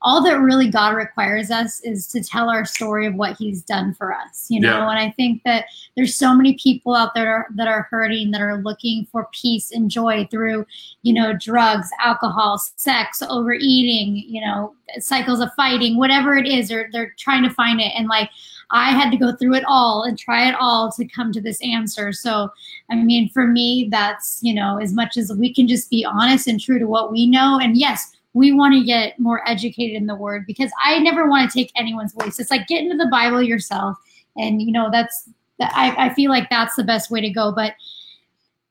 All 0.04 0.24
that 0.24 0.40
really 0.40 0.70
God 0.70 0.96
requires 0.96 1.50
us 1.50 1.80
is 1.82 2.08
to 2.08 2.24
tell 2.24 2.50
our 2.50 2.66
story 2.66 3.06
of 3.06 3.16
what 3.16 3.38
He's 3.38 3.62
done 3.64 3.94
for 3.94 4.14
us, 4.14 4.48
you 4.50 4.60
know. 4.60 4.80
Yeah. 4.80 4.90
And 4.90 5.00
I 5.00 5.12
think 5.12 5.44
that 5.44 5.66
there's 5.96 6.16
so 6.16 6.36
many 6.36 6.58
people 6.62 6.96
out 6.96 7.14
there 7.16 7.48
that 7.56 7.68
are 7.68 7.88
hurting 7.90 8.32
that 8.32 8.42
are 8.42 8.58
looking 8.58 9.06
for 9.12 9.30
peace 9.32 9.72
and 9.72 9.90
joy 9.90 10.28
through 10.30 10.66
you 11.02 11.14
know 11.14 11.34
drugs 11.34 11.90
alcohol 12.04 12.58
sex 12.76 13.22
overeating 13.30 14.16
you 14.28 14.42
know 14.42 14.74
cycles 15.00 15.40
of 15.40 15.50
fighting 15.56 15.98
whatever 15.98 16.36
it 16.36 16.48
is 16.48 16.72
or 16.72 16.90
they're 16.92 17.14
trying 17.18 17.44
to 17.44 17.50
find 17.50 17.80
it 17.80 17.92
and 17.96 18.08
like 18.08 18.30
i 18.72 18.92
had 18.92 19.12
to 19.12 19.18
go 19.18 19.36
through 19.36 19.54
it 19.54 19.64
all 19.68 20.04
and 20.04 20.18
try 20.18 20.48
it 20.48 20.56
all 20.60 20.92
to 20.92 21.06
come 21.08 21.32
to 21.32 21.42
this 21.42 21.62
answer 21.62 22.12
so 22.12 22.50
i 22.92 22.96
mean 22.96 23.30
for 23.30 23.48
me 23.48 23.88
that's 23.92 24.40
you 24.42 24.54
know 24.54 24.80
as 24.80 24.94
much 24.94 25.18
as 25.18 25.32
we 25.34 25.54
can 25.54 25.68
just 25.68 25.90
be 25.90 26.06
honest 26.06 26.48
and 26.48 26.60
true 26.60 26.80
to 26.80 26.88
what 26.88 27.12
we 27.12 27.26
know 27.26 27.60
and 27.62 27.78
yes 27.78 28.14
we 28.34 28.52
want 28.52 28.74
to 28.74 28.84
get 28.84 29.18
more 29.20 29.48
educated 29.48 29.96
in 29.96 30.08
the 30.08 30.16
word 30.16 30.46
because 30.46 30.72
i 30.84 31.00
never 31.00 31.30
want 31.30 31.50
to 31.50 31.58
take 31.58 31.72
anyone's 31.76 32.14
voice. 32.14 32.40
It's 32.40 32.52
like 32.52 32.68
get 32.68 32.82
into 32.82 32.98
the 32.98 33.10
bible 33.12 33.42
yourself. 33.42 33.98
And 34.38 34.62
you 34.62 34.72
know 34.72 34.90
that's 34.92 35.30
I, 35.62 36.08
I 36.08 36.14
feel 36.14 36.30
like 36.30 36.50
that's 36.50 36.76
the 36.76 36.84
best 36.84 37.12
way 37.12 37.22
to 37.22 37.30
go. 37.30 37.52
But 37.52 37.76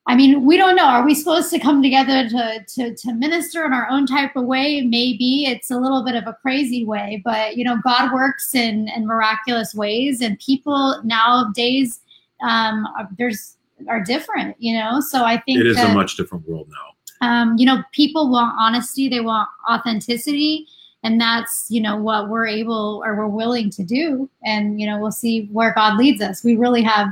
i 0.09 0.17
mean 0.17 0.45
we 0.45 0.57
don't 0.57 0.75
know. 0.75 0.87
Are 0.87 1.05
we 1.05 1.15
supposed 1.15 1.51
to 1.51 1.61
come 1.61 1.83
together 1.83 2.29
to, 2.29 2.65
to 2.67 2.95
to 2.97 3.13
minister 3.15 3.65
in 3.65 3.73
our 3.73 3.89
own 3.89 4.07
type 4.07 4.35
of 4.35 4.45
way? 4.45 4.81
Maybe. 4.83 5.47
It's 5.47 5.71
a 5.71 5.79
little 5.79 6.05
bit 6.05 6.17
of 6.17 6.27
a 6.27 6.37
crazy 6.43 6.85
way. 6.85 7.23
But 7.25 7.57
you 7.57 7.65
know 7.65 7.79
god 7.85 8.13
works 8.13 8.55
in 8.55 8.89
in 8.89 9.07
miraculous 9.07 9.75
ways. 9.75 10.21
And 10.21 10.39
people 10.41 11.01
nowadays 11.05 12.01
um 12.43 12.87
are, 12.99 13.09
there's 13.17 13.57
are 13.89 14.03
different 14.03 14.57
you 14.59 14.77
know? 14.79 15.01
So 15.01 15.25
i 15.25 15.37
think 15.37 15.61
It 15.61 15.67
is 15.67 15.77
that, 15.77 15.91
a 15.91 15.95
much 15.95 16.17
different 16.17 16.49
world 16.49 16.69
now. 16.69 16.92
Um, 17.23 17.55
you 17.57 17.65
know, 17.65 17.83
people 17.93 18.31
want 18.31 18.55
honesty, 18.59 19.09
they 19.09 19.21
want 19.21 19.49
authenticity, 19.71 20.67
and 21.03 21.21
that's 21.21 21.67
you 21.71 21.81
know 21.81 21.97
what 21.97 22.29
we're 22.29 22.47
able 22.47 23.03
or 23.05 23.17
we're 23.17 23.27
willing 23.27 23.71
to 23.71 23.83
do, 23.83 24.29
and 24.45 24.81
you 24.81 24.87
know 24.87 24.99
we'll 24.99 25.13
see 25.13 25.47
where 25.53 25.73
God 25.73 25.97
leads 25.97 26.21
us. 26.21 26.45
We 26.45 26.57
really 26.57 26.83
have 26.83 27.09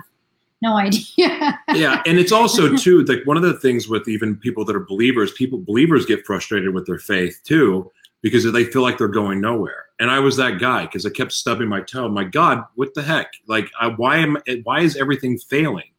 no 0.63 0.77
idea. 0.77 1.59
yeah 1.75 2.03
and 2.05 2.19
it's 2.19 2.33
also 2.33 2.77
too 2.77 3.03
like 3.05 3.25
one 3.25 3.37
of 3.39 3.43
the 3.43 3.59
things 3.61 3.89
with 3.89 4.07
even 4.09 4.37
people 4.37 4.63
that 4.63 4.77
are 4.77 4.85
believers 4.85 5.33
people 5.33 5.59
believers 5.59 6.05
get 6.05 6.25
frustrated 6.27 6.75
with 6.75 6.85
their 6.87 6.99
faith 6.99 7.41
too 7.45 7.91
because 8.21 8.51
they 8.53 8.65
feel 8.65 8.83
like 8.83 8.99
they're 8.99 9.09
going 9.09 9.41
nowhere. 9.41 9.87
And 9.99 10.11
i 10.11 10.19
was 10.19 10.37
that 10.37 10.59
guy 10.59 10.85
because 10.85 11.07
i 11.07 11.11
kept 11.11 11.33
stubbing 11.33 11.69
my 11.69 11.81
toe. 11.81 12.09
My 12.09 12.25
god 12.25 12.65
what 12.75 12.95
the 12.95 13.03
heck? 13.03 13.33
Like 13.47 13.71
I, 13.81 13.89
why 13.89 14.19
am 14.19 14.37
why 14.65 14.81
is 14.81 14.97
everything 14.97 15.39
failing? 15.39 15.91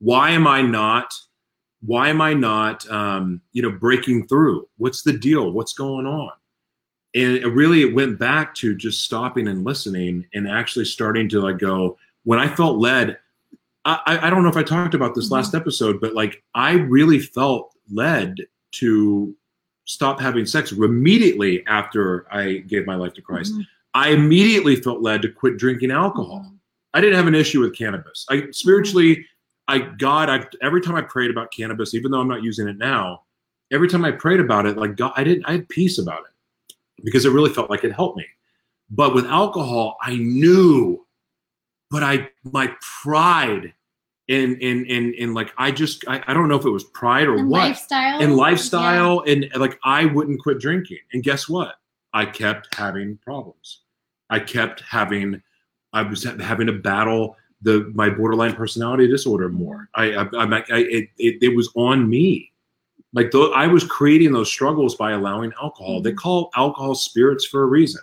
Why 0.00 0.30
am 0.30 0.46
i 0.46 0.60
not 0.60 1.14
why 1.86 2.08
am 2.08 2.20
i 2.20 2.32
not 2.32 2.88
um, 2.90 3.40
you 3.52 3.62
know 3.62 3.70
breaking 3.70 4.26
through 4.26 4.66
what's 4.78 5.02
the 5.02 5.12
deal 5.12 5.50
what's 5.52 5.72
going 5.74 6.06
on 6.06 6.30
and 7.14 7.36
it 7.36 7.46
really 7.48 7.82
it 7.82 7.94
went 7.94 8.18
back 8.18 8.54
to 8.54 8.74
just 8.74 9.02
stopping 9.02 9.48
and 9.48 9.64
listening 9.64 10.26
and 10.34 10.48
actually 10.48 10.84
starting 10.84 11.28
to 11.28 11.40
like 11.40 11.58
go 11.58 11.96
when 12.24 12.38
i 12.38 12.46
felt 12.48 12.78
led 12.78 13.18
I, 13.86 14.18
I 14.22 14.30
don't 14.30 14.42
know 14.42 14.48
if 14.48 14.56
I 14.56 14.62
talked 14.62 14.94
about 14.94 15.14
this 15.14 15.28
Mhm. 15.28 15.32
last 15.32 15.54
episode, 15.54 16.00
but 16.00 16.14
like 16.14 16.42
I 16.54 16.72
really 16.72 17.18
felt 17.18 17.74
led 17.92 18.36
to 18.76 19.36
stop 19.84 20.18
having 20.18 20.46
sex 20.46 20.72
immediately 20.72 21.62
after 21.66 22.26
I 22.32 22.64
gave 22.66 22.86
my 22.86 22.94
life 22.94 23.12
to 23.12 23.20
Christ. 23.20 23.52
Mhm. 23.54 23.66
I 23.92 24.08
immediately 24.12 24.76
felt 24.76 25.02
led 25.02 25.20
to 25.20 25.28
quit 25.28 25.58
drinking 25.58 25.90
alcohol. 25.90 26.50
I 26.94 27.02
didn't 27.02 27.16
have 27.16 27.26
an 27.26 27.34
issue 27.34 27.60
with 27.60 27.76
cannabis. 27.76 28.24
I 28.30 28.50
spiritually, 28.52 29.26
I 29.68 29.78
God, 29.78 30.28
I 30.28 30.46
every 30.62 30.80
time 30.80 30.94
I 30.94 31.02
prayed 31.02 31.30
about 31.30 31.52
cannabis, 31.52 31.94
even 31.94 32.10
though 32.10 32.20
I'm 32.20 32.28
not 32.28 32.42
using 32.42 32.68
it 32.68 32.76
now, 32.76 33.22
every 33.72 33.88
time 33.88 34.04
I 34.04 34.12
prayed 34.12 34.40
about 34.40 34.66
it, 34.66 34.76
like 34.76 34.96
God, 34.96 35.12
I 35.16 35.24
didn't, 35.24 35.44
I 35.46 35.52
had 35.52 35.68
peace 35.68 35.98
about 35.98 36.20
it 36.20 36.74
because 37.02 37.24
it 37.24 37.30
really 37.30 37.50
felt 37.50 37.70
like 37.70 37.84
it 37.84 37.92
helped 37.92 38.16
me. 38.16 38.26
But 38.90 39.14
with 39.14 39.26
alcohol, 39.26 39.96
I 40.02 40.16
knew, 40.16 41.06
but 41.90 42.02
I 42.02 42.28
my 42.44 42.74
pride 43.02 43.72
and 44.28 44.60
and 44.62 44.86
and 44.86 45.14
and 45.14 45.34
like 45.34 45.52
I 45.58 45.70
just 45.70 46.04
I, 46.08 46.22
I 46.26 46.34
don't 46.34 46.48
know 46.48 46.56
if 46.56 46.64
it 46.64 46.70
was 46.70 46.84
pride 46.84 47.26
or 47.26 47.36
and 47.36 47.48
what 47.48 47.60
lifestyle. 47.60 48.22
and 48.22 48.36
lifestyle 48.36 49.24
and 49.26 49.50
like 49.56 49.78
I 49.84 50.06
wouldn't 50.06 50.40
quit 50.40 50.60
drinking. 50.60 51.00
And 51.12 51.22
guess 51.22 51.48
what? 51.48 51.76
I 52.12 52.26
kept 52.26 52.74
having 52.74 53.18
problems. 53.18 53.80
I 54.30 54.40
kept 54.40 54.80
having 54.80 55.42
I 55.92 56.02
was 56.02 56.24
having 56.24 56.68
a 56.68 56.72
battle 56.72 57.36
the 57.64 57.90
my 57.94 58.08
borderline 58.10 58.54
personality 58.54 59.08
disorder 59.08 59.48
more. 59.48 59.88
I 59.94 60.14
I, 60.14 60.22
I, 60.36 60.44
I 60.58 60.64
it, 60.70 61.08
it 61.18 61.42
it 61.42 61.56
was 61.56 61.70
on 61.74 62.08
me. 62.08 62.52
Like 63.12 63.30
though 63.30 63.52
I 63.52 63.66
was 63.66 63.84
creating 63.84 64.32
those 64.32 64.48
struggles 64.50 64.94
by 64.96 65.12
allowing 65.12 65.52
alcohol. 65.60 66.00
They 66.00 66.12
Mhm. 66.12 66.16
call 66.16 66.50
alcohol 66.56 66.94
spirits 66.94 67.44
for 67.46 67.62
a 67.62 67.66
reason. 67.66 68.02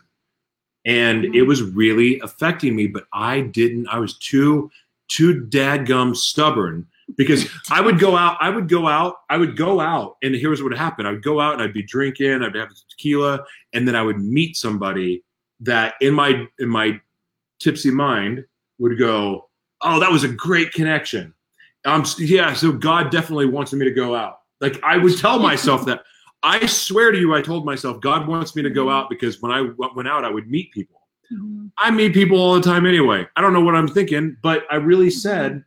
And 0.86 1.26
it 1.26 1.43
Mhm. 1.43 1.47
was 1.47 1.62
really 1.62 2.20
affecting 2.22 2.76
me, 2.76 2.88
but 2.88 3.05
I 3.14 3.41
didn't, 3.41 3.88
I 3.89 3.99
was 3.99 4.18
too, 4.18 4.72
too 5.09 5.45
dadgum 5.49 6.16
stubborn 6.16 6.88
because 7.18 7.45
I 7.70 7.82
would 7.82 7.99
go 7.99 8.16
out, 8.18 8.38
I 8.41 8.49
would 8.49 8.68
go 8.68 8.88
out, 8.88 9.18
I 9.30 9.38
would 9.38 9.55
go 9.57 9.80
out, 9.80 10.16
and 10.24 10.34
here's 10.34 10.62
what 10.62 10.70
would 10.72 10.78
happen. 10.80 11.05
I 11.05 11.12
would 11.12 11.22
go 11.24 11.39
out 11.39 11.53
and 11.53 11.62
I'd 11.62 11.74
be 11.74 11.84
drinking, 11.84 12.41
I'd 12.41 12.55
have 12.55 12.70
tequila, 12.89 13.43
and 13.74 13.88
then 13.88 13.95
I 13.95 14.01
would 14.01 14.20
meet 14.20 14.55
somebody 14.57 15.24
that 15.59 15.93
in 16.01 16.14
my 16.16 16.47
in 16.57 16.70
my 16.70 16.99
tipsy 17.59 17.91
mind 17.91 18.43
would 18.80 18.97
go, 18.97 19.49
Oh, 19.84 20.00
that 20.00 20.12
was 20.12 20.24
a 20.24 20.30
great 20.30 20.72
connection. 20.74 21.34
Um 21.86 22.06
yeah, 22.20 22.54
so 22.54 22.72
God 22.72 23.12
definitely 23.12 23.48
wants 23.48 23.74
me 23.74 23.86
to 23.86 23.92
go 23.92 24.16
out. 24.16 24.40
Like 24.60 24.82
I 24.84 24.98
would 24.98 25.18
tell 25.18 25.40
myself 25.40 25.86
that. 25.86 26.04
I 26.44 26.66
swear 26.66 27.12
to 27.12 27.20
you, 27.20 27.36
I 27.36 27.42
told 27.42 27.66
myself 27.66 28.02
God 28.02 28.28
wants 28.28 28.56
me 28.56 28.64
to 28.64 28.70
go 28.72 28.90
out 28.90 29.10
because 29.12 29.42
when 29.44 29.52
I 29.52 29.62
went 29.96 30.08
out, 30.08 30.26
I 30.26 30.30
would 30.32 30.50
meet 30.50 30.72
people. 30.72 31.02
Mhm. 31.32 31.72
I 31.78 31.92
meet 31.92 32.14
people 32.14 32.38
all 32.40 32.56
the 32.56 32.62
time 32.62 32.86
anyway. 32.88 33.28
I 33.36 33.42
don't 33.42 33.54
know 33.54 33.62
what 33.62 33.76
I'm 33.76 33.88
thinking, 33.88 34.38
but 34.42 34.66
I 34.72 34.78
really 34.78 35.12
said, 35.12 35.64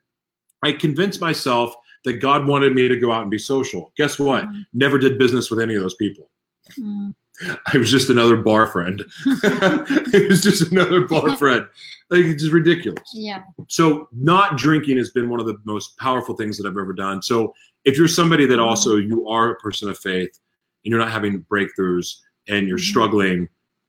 I 0.64 0.72
convinced 0.72 1.20
myself 1.20 1.74
that 2.04 2.14
God 2.14 2.46
wanted 2.46 2.74
me 2.74 2.88
to 2.88 2.96
go 2.98 3.12
out 3.12 3.22
and 3.22 3.30
be 3.30 3.38
social. 3.38 3.92
Guess 3.96 4.18
what? 4.18 4.44
Mhm. 4.46 4.66
Never 4.72 4.98
did 4.98 5.16
business 5.18 5.48
with 5.50 5.60
any 5.60 5.74
of 5.76 5.82
those 5.82 5.94
people. 5.94 6.28
Mhm. 6.72 7.14
I 7.72 7.78
was 7.78 7.90
just 7.90 8.10
another 8.10 8.36
bar 8.36 8.66
friend. 8.66 9.02
it 9.26 10.28
was 10.28 10.42
just 10.42 10.70
another 10.72 11.02
bar 11.06 11.36
friend. 11.36 11.66
Like 12.10 12.24
it's 12.24 12.42
just 12.42 12.52
ridiculous. 12.52 13.10
Yeah. 13.14 13.42
So 13.68 14.08
not 14.12 14.56
drinking 14.56 14.98
has 14.98 15.10
been 15.10 15.28
one 15.28 15.40
of 15.40 15.46
the 15.46 15.56
most 15.64 15.96
powerful 15.98 16.36
things 16.36 16.56
that 16.58 16.66
I've 16.66 16.76
ever 16.76 16.92
done. 16.92 17.22
So 17.22 17.54
if 17.84 17.96
you're 17.98 18.08
somebody 18.08 18.46
that 18.46 18.58
also 18.60 18.96
you 18.96 19.28
are 19.28 19.50
a 19.50 19.56
person 19.56 19.88
of 19.88 19.98
faith 19.98 20.38
and 20.84 20.90
you're 20.90 20.98
not 20.98 21.10
having 21.10 21.42
breakthroughs 21.44 22.16
and 22.48 22.68
you're 22.68 22.78
Mhm. 22.78 22.82
struggling, 22.88 23.48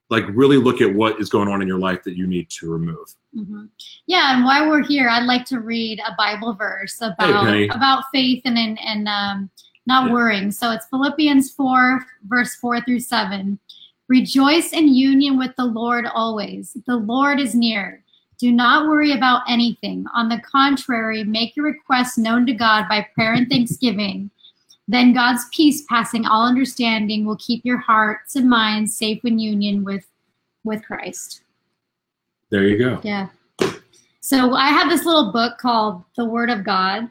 like 0.10 0.24
really 0.30 0.58
look 0.58 0.82
at 0.82 0.94
what 0.94 1.20
is 1.20 1.30
going 1.30 1.50
on 1.50 1.62
in 1.62 1.68
your 1.68 1.80
life 1.80 2.04
that 2.04 2.16
you 2.16 2.26
need 2.28 2.50
to 2.52 2.70
remove. 2.72 3.08
hmm 3.34 3.66
Yeah, 4.08 4.36
and 4.36 4.46
while 4.46 4.70
we're 4.70 4.84
here, 4.84 5.10
I'd 5.10 5.26
like 5.26 5.46
to 5.46 5.60
read 5.60 6.00
a 6.00 6.14
Bible 6.18 6.54
verse 6.54 6.98
about 7.02 7.46
Penny. 7.46 7.68
about 7.70 8.06
faith 8.14 8.42
and 8.46 8.58
and, 8.58 8.80
and 8.82 9.08
um, 9.08 9.50
not 9.88 10.08
Yeah. 10.08 10.14
worrying. 10.14 10.52
So 10.52 10.72
it's 10.72 10.88
Philippians 10.88 11.52
four, 11.52 12.06
verse 12.28 12.56
four 12.56 12.82
through 12.82 13.02
seven. 13.02 13.60
Rejoice 14.08 14.72
in 14.72 14.94
union 14.94 15.38
with 15.38 15.56
the 15.56 15.66
Lord 15.66 16.06
always. 16.06 16.78
The 16.86 16.98
Lord 16.98 17.40
is 17.40 17.56
near. 17.56 18.04
Do 18.38 18.52
not 18.52 18.88
worry 18.88 19.12
about 19.14 19.44
anything. 19.48 20.06
On 20.14 20.30
the 20.30 20.40
contrary, 20.40 21.24
make 21.24 21.56
your 21.56 21.66
requests 21.66 22.18
known 22.18 22.46
to 22.46 22.54
God 22.54 22.88
by 22.90 23.08
prayer 23.16 23.34
and 23.34 23.50
thanksgiving. 23.50 24.30
Then 24.88 25.14
God's 25.14 25.46
peace, 25.52 25.84
passing 25.90 26.26
all 26.26 26.46
understanding, 26.46 27.26
will 27.26 27.38
keep 27.38 27.66
your 27.66 27.78
hearts 27.78 28.36
and 28.36 28.50
minds 28.50 28.96
safe 28.96 29.24
in 29.24 29.40
union 29.40 29.84
with 29.84 30.06
with 30.64 30.84
Christ. 30.84 31.42
There 32.50 32.68
you 32.68 32.78
go. 32.78 33.00
Yeah. 33.04 33.30
So 34.20 34.54
I 34.56 34.70
have 34.70 34.90
this 34.90 35.06
little 35.06 35.32
book 35.32 35.58
called 35.60 36.04
The 36.16 36.26
Word 36.26 36.50
of 36.50 36.64
God 36.64 37.10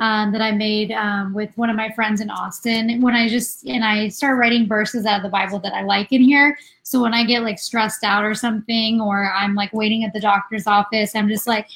um, 0.00 0.32
that 0.32 0.42
I 0.42 0.50
made 0.50 0.90
um, 0.92 1.32
with 1.32 1.56
one 1.56 1.70
of 1.70 1.76
my 1.76 1.90
friends 1.92 2.20
in 2.20 2.30
Austin. 2.30 3.00
When 3.00 3.14
I 3.14 3.28
just 3.28 3.64
and 3.66 3.84
I 3.84 4.08
start 4.08 4.38
writing 4.38 4.66
verses 4.66 5.06
out 5.06 5.18
of 5.18 5.22
the 5.22 5.28
Bible 5.28 5.60
that 5.60 5.72
I 5.72 5.82
like 5.82 6.10
in 6.12 6.22
here. 6.22 6.58
So 6.82 7.00
when 7.00 7.14
I 7.14 7.24
get 7.24 7.42
like 7.42 7.58
stressed 7.58 8.02
out 8.02 8.24
or 8.24 8.34
something, 8.34 9.00
or 9.00 9.32
I'm 9.32 9.54
like 9.54 9.72
waiting 9.72 10.02
at 10.02 10.12
the 10.12 10.20
doctor's 10.20 10.66
office, 10.66 11.14
I'm 11.14 11.28
just 11.28 11.46
like, 11.46 11.68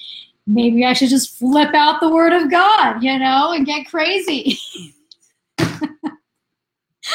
maybe 0.46 0.84
I 0.84 0.94
should 0.94 1.10
just 1.10 1.38
flip 1.38 1.74
out 1.74 2.00
the 2.00 2.10
Word 2.10 2.32
of 2.32 2.50
God, 2.50 3.02
you 3.02 3.18
know, 3.18 3.52
and 3.52 3.64
get 3.64 3.86
crazy. 3.88 4.58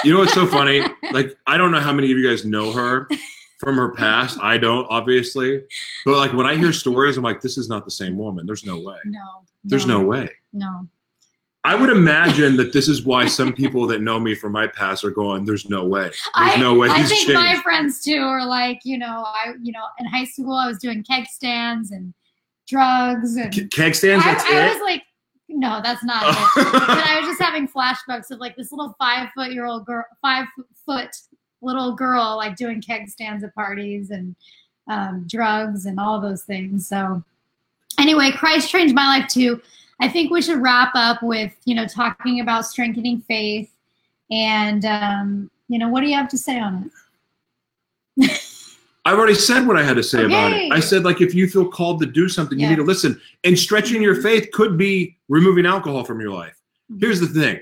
You 0.03 0.13
know 0.13 0.19
what's 0.19 0.33
so 0.33 0.47
funny? 0.47 0.81
Like 1.11 1.35
I 1.47 1.57
don't 1.57 1.71
know 1.71 1.79
how 1.79 1.91
many 1.91 2.11
of 2.11 2.17
you 2.17 2.27
guys 2.27 2.45
know 2.45 2.71
her 2.71 3.09
from 3.59 3.75
her 3.75 3.91
past. 3.91 4.39
I 4.41 4.57
don't, 4.57 4.85
obviously. 4.89 5.63
But 6.05 6.17
like 6.17 6.33
when 6.33 6.45
I 6.45 6.55
hear 6.55 6.71
stories, 6.71 7.17
I'm 7.17 7.23
like, 7.23 7.41
this 7.41 7.57
is 7.57 7.67
not 7.67 7.85
the 7.85 7.91
same 7.91 8.17
woman. 8.17 8.45
There's 8.45 8.63
no 8.63 8.79
way. 8.79 8.97
No. 9.05 9.43
There's 9.63 9.85
no 9.85 10.01
way. 10.01 10.29
No. 10.53 10.87
I 11.65 11.75
would 11.75 11.89
imagine 11.89 12.55
that 12.55 12.71
this 12.71 12.87
is 12.87 13.03
why 13.03 13.27
some 13.27 13.51
people 13.51 13.85
that 13.87 14.01
know 14.01 14.17
me 14.19 14.33
from 14.33 14.53
my 14.53 14.67
past 14.67 15.03
are 15.03 15.11
going, 15.11 15.45
"There's 15.45 15.69
no 15.69 15.85
way. 15.85 16.03
There's 16.03 16.29
I, 16.33 16.57
no 16.57 16.73
way 16.73 16.87
I 16.89 17.03
think 17.03 17.27
changed." 17.27 17.33
my 17.33 17.61
friends 17.61 18.01
too 18.01 18.21
are 18.21 18.45
like, 18.45 18.79
you 18.85 18.97
know, 18.97 19.25
I, 19.25 19.53
you 19.61 19.73
know, 19.73 19.83
in 19.99 20.05
high 20.05 20.23
school 20.23 20.53
I 20.53 20.67
was 20.67 20.77
doing 20.77 21.03
keg 21.03 21.25
stands 21.25 21.91
and 21.91 22.13
drugs 22.69 23.35
and 23.35 23.51
K- 23.51 23.67
Keg 23.67 23.95
stands. 23.95 24.23
I, 24.25 24.31
I 24.31 24.71
was 24.71 24.81
like, 24.81 25.03
no, 25.49 25.81
that's 25.83 26.03
not 26.03 26.23
it. 26.29 26.71
But 26.71 26.89
I 26.89 27.19
was 27.19 27.27
just 27.27 27.41
having 27.41 27.67
flashbacks 27.67 28.31
of 28.31 28.39
like 28.39 28.55
this 28.55 28.71
little 28.71 28.95
five 28.97 29.29
foot 29.35 29.51
year 29.51 29.65
old 29.65 29.85
girl, 29.85 30.05
five 30.21 30.45
foot 30.85 31.09
little 31.61 31.93
girl, 31.93 32.37
like 32.37 32.55
doing 32.55 32.81
keg 32.81 33.09
stands 33.09 33.43
at 33.43 33.53
parties 33.53 34.11
and 34.11 34.35
um, 34.89 35.25
drugs 35.27 35.85
and 35.85 35.99
all 35.99 36.21
those 36.21 36.43
things. 36.43 36.87
So, 36.87 37.23
anyway, 37.99 38.31
Christ 38.31 38.69
changed 38.69 38.95
my 38.95 39.19
life 39.19 39.27
too. 39.27 39.61
I 39.99 40.07
think 40.07 40.31
we 40.31 40.41
should 40.41 40.61
wrap 40.61 40.91
up 40.95 41.21
with 41.21 41.55
you 41.65 41.75
know 41.75 41.85
talking 41.85 42.39
about 42.39 42.65
strengthening 42.65 43.21
faith, 43.21 43.69
and 44.31 44.85
um, 44.85 45.51
you 45.67 45.79
know 45.79 45.89
what 45.89 46.01
do 46.01 46.07
you 46.07 46.15
have 46.15 46.29
to 46.29 46.37
say 46.37 46.59
on 46.59 46.91
it? 48.17 48.41
I've 49.05 49.17
already 49.17 49.33
said 49.33 49.65
what 49.65 49.77
I 49.77 49.83
had 49.83 49.95
to 49.95 50.03
say 50.03 50.25
about 50.25 50.51
it. 50.51 50.71
I 50.71 50.79
said 50.79 51.03
like 51.03 51.21
if 51.21 51.33
you 51.33 51.47
feel 51.47 51.67
called 51.67 51.99
to 52.01 52.05
do 52.05 52.29
something, 52.29 52.59
you 52.59 52.67
need 52.69 52.75
to 52.75 52.83
listen. 52.83 53.19
And 53.43 53.57
stretching 53.57 54.01
your 54.01 54.21
faith 54.21 54.49
could 54.51 54.77
be 54.77 55.17
removing 55.29 55.65
alcohol 55.65 56.03
from 56.03 56.19
your 56.19 56.31
life. 56.31 56.55
Here's 56.99 57.19
the 57.19 57.27
thing: 57.27 57.59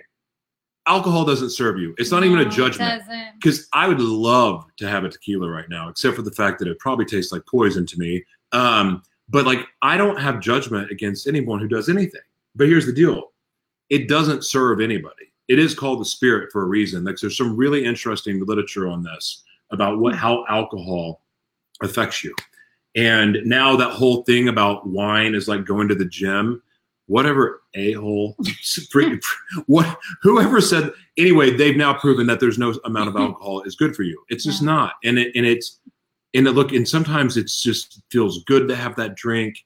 alcohol 0.88 1.26
doesn't 1.26 1.52
serve 1.52 1.78
you. 1.78 1.94
It's 1.98 2.12
not 2.12 2.24
even 2.24 2.40
a 2.40 2.50
judgment. 2.50 3.04
because 3.36 3.68
I 3.74 3.88
would 3.88 4.00
love 4.00 4.66
to 4.78 4.88
have 4.88 5.04
a 5.04 5.10
tequila 5.10 5.50
right 5.50 5.70
now, 5.70 5.90
except 5.90 6.16
for 6.16 6.22
the 6.22 6.32
fact 6.32 6.60
that 6.60 6.68
it 6.68 6.80
probably 6.80 7.06
tastes 7.06 7.32
like 7.32 7.46
poison 7.46 7.86
to 7.86 8.00
me. 8.00 8.24
Um, 8.52 9.04
but 9.30 9.46
like, 9.46 9.68
I 9.82 9.98
don't 9.98 10.20
have 10.20 10.40
judgment 10.40 10.90
against 10.90 11.28
anyone 11.28 11.60
who 11.60 11.68
does 11.68 11.90
anything. 11.90 12.22
But 12.58 12.68
here's 12.68 12.86
the 12.86 12.94
deal: 12.94 13.32
it 13.90 14.08
doesn't 14.08 14.44
serve 14.44 14.82
anybody. 14.82 15.32
It 15.48 15.60
is 15.60 15.74
called 15.74 16.02
the 16.02 16.06
spirit 16.06 16.52
for 16.52 16.64
a 16.64 16.68
reason. 16.68 17.06
Like, 17.06 17.18
there's 17.18 17.38
some 17.38 17.56
really 17.56 17.86
interesting 17.86 18.46
literature 18.46 18.90
on 18.90 19.02
this 19.04 19.44
about 19.72 20.00
what 20.00 20.14
hmm. 20.14 20.20
how 20.20 20.46
alcohol 20.50 21.22
affects 21.82 22.24
you. 22.24 22.36
And 22.96 23.38
now 23.46 23.76
that 23.76 23.92
whole 23.92 24.24
thing 24.24 24.48
about 24.48 24.88
wine 24.88 25.36
is 25.36 25.48
like 25.48 25.66
going 25.66 25.88
to 25.88 25.96
the 25.96 26.06
gym. 26.06 26.62
Whatever 27.06 27.62
a 27.74 27.94
hole, 27.94 28.36
what 29.68 29.98
whoever 30.22 30.60
said 30.60 30.92
anyway, 31.18 31.52
they've 31.56 31.78
now 31.78 31.94
proven 31.94 32.28
that 32.28 32.42
there's 32.42 32.58
no 32.58 32.78
amount 32.84 33.08
of 33.08 33.16
alcohol 33.22 33.62
is 33.62 33.76
good 33.76 33.96
for 33.96 34.04
you. 34.04 34.22
It's 34.30 34.44
just 34.44 34.62
Yeah. 34.62 34.66
not. 34.66 34.94
And 35.06 35.18
it 35.18 35.32
and 35.36 35.46
it's 35.46 35.80
and 36.34 36.48
it, 36.48 36.52
look 36.52 36.74
and 36.74 36.88
sometimes 36.88 37.38
it's 37.38 37.62
just 37.62 38.02
feels 38.12 38.44
good 38.44 38.68
to 38.68 38.76
have 38.76 38.96
that 38.98 39.16
drink. 39.16 39.64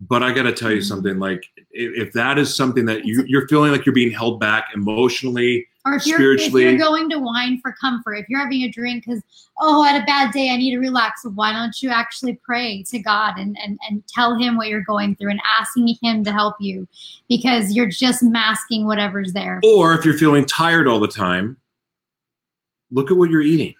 But 0.00 0.22
I 0.22 0.32
got 0.32 0.42
to 0.42 0.52
tell 0.52 0.70
you 0.70 0.78
Mhm. 0.80 0.84
something 0.88 1.18
like 1.18 1.42
if, 1.70 2.08
if 2.08 2.12
that 2.12 2.38
is 2.38 2.54
something 2.54 2.84
that 2.86 3.06
you 3.06 3.24
you're 3.26 3.48
feeling 3.48 3.72
like 3.72 3.86
you're 3.86 3.94
being 3.94 4.10
held 4.12 4.38
back 4.38 4.66
emotionally, 4.74 5.66
Or 5.86 5.94
if 5.94 6.06
you're, 6.06 6.34
if 6.34 6.40
spiritually- 6.42 6.64
you're 6.64 6.76
going 6.78 7.08
to 7.10 7.18
wine 7.18 7.58
for 7.62 7.72
comfort, 7.72 8.16
if 8.16 8.26
you're 8.28 8.40
having 8.40 8.62
a 8.62 8.68
drink 8.68 9.04
because, 9.06 9.22
oh, 9.58 9.82
I 9.82 9.92
had 9.92 10.02
a 10.02 10.04
bad 10.04 10.32
day, 10.32 10.50
I 10.50 10.56
need 10.58 10.72
to 10.72 10.78
relax, 10.80 11.24
why 11.24 11.52
don't 11.54 11.82
you 11.82 11.88
actually 11.88 12.34
pray 12.44 12.82
to 12.88 12.98
God 12.98 13.38
and, 13.38 13.56
and, 13.64 13.78
and 13.88 14.02
tell 14.06 14.36
Him 14.36 14.56
what 14.58 14.68
you're 14.68 14.82
going 14.82 15.16
through 15.16 15.30
and 15.30 15.40
asking 15.58 15.96
Him 16.02 16.24
to 16.24 16.32
help 16.32 16.56
you 16.60 16.86
because 17.28 17.72
you're 17.72 17.88
just 17.88 18.22
masking 18.22 18.86
whatever's 18.86 19.32
there. 19.32 19.60
or 19.64 19.94
if 19.94 20.04
you're 20.04 20.18
feeling 20.18 20.44
tired 20.44 20.86
all 20.88 21.00
the 21.00 21.08
time, 21.08 21.56
look 22.90 23.10
at 23.10 23.16
what 23.16 23.30
you're 23.30 23.40
eating. 23.42 23.74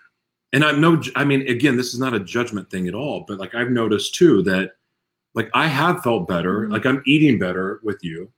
And 0.55 0.65
I'm 0.65 0.81
no, 0.81 1.03
I 1.15 1.25
mean, 1.25 1.43
again, 1.43 1.77
this 1.77 1.93
is 1.93 2.01
not 2.01 2.15
a 2.15 2.21
judgment 2.21 2.71
thing 2.71 2.89
at 2.89 2.95
all, 2.95 3.25
but 3.29 3.39
like 3.39 3.55
I've 3.55 3.71
noticed 3.71 4.15
too 4.15 4.43
that 4.45 4.73
like 5.37 5.51
I 5.55 5.69
have 5.69 6.03
felt 6.03 6.27
better, 6.27 6.63
Mhm. 6.67 6.73
like 6.73 6.87
I'm 6.87 7.03
eating 7.07 7.39
better 7.39 7.79
with 7.85 8.03
you 8.03 8.33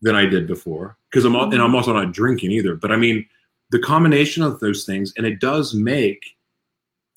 than 0.00 0.14
I 0.14 0.24
did 0.26 0.46
before 0.46 0.96
because 1.10 1.24
I'm 1.24 1.34
al- 1.36 1.52
and 1.52 1.60
I'm 1.60 1.74
also 1.74 1.92
not 1.92 2.12
drinking 2.12 2.52
either. 2.52 2.74
But 2.76 2.92
I 2.92 2.96
mean, 2.96 3.26
the 3.70 3.78
combination 3.80 4.42
of 4.42 4.60
those 4.60 4.84
things, 4.84 5.12
and 5.16 5.26
it 5.26 5.40
does 5.40 5.74
make 5.74 6.22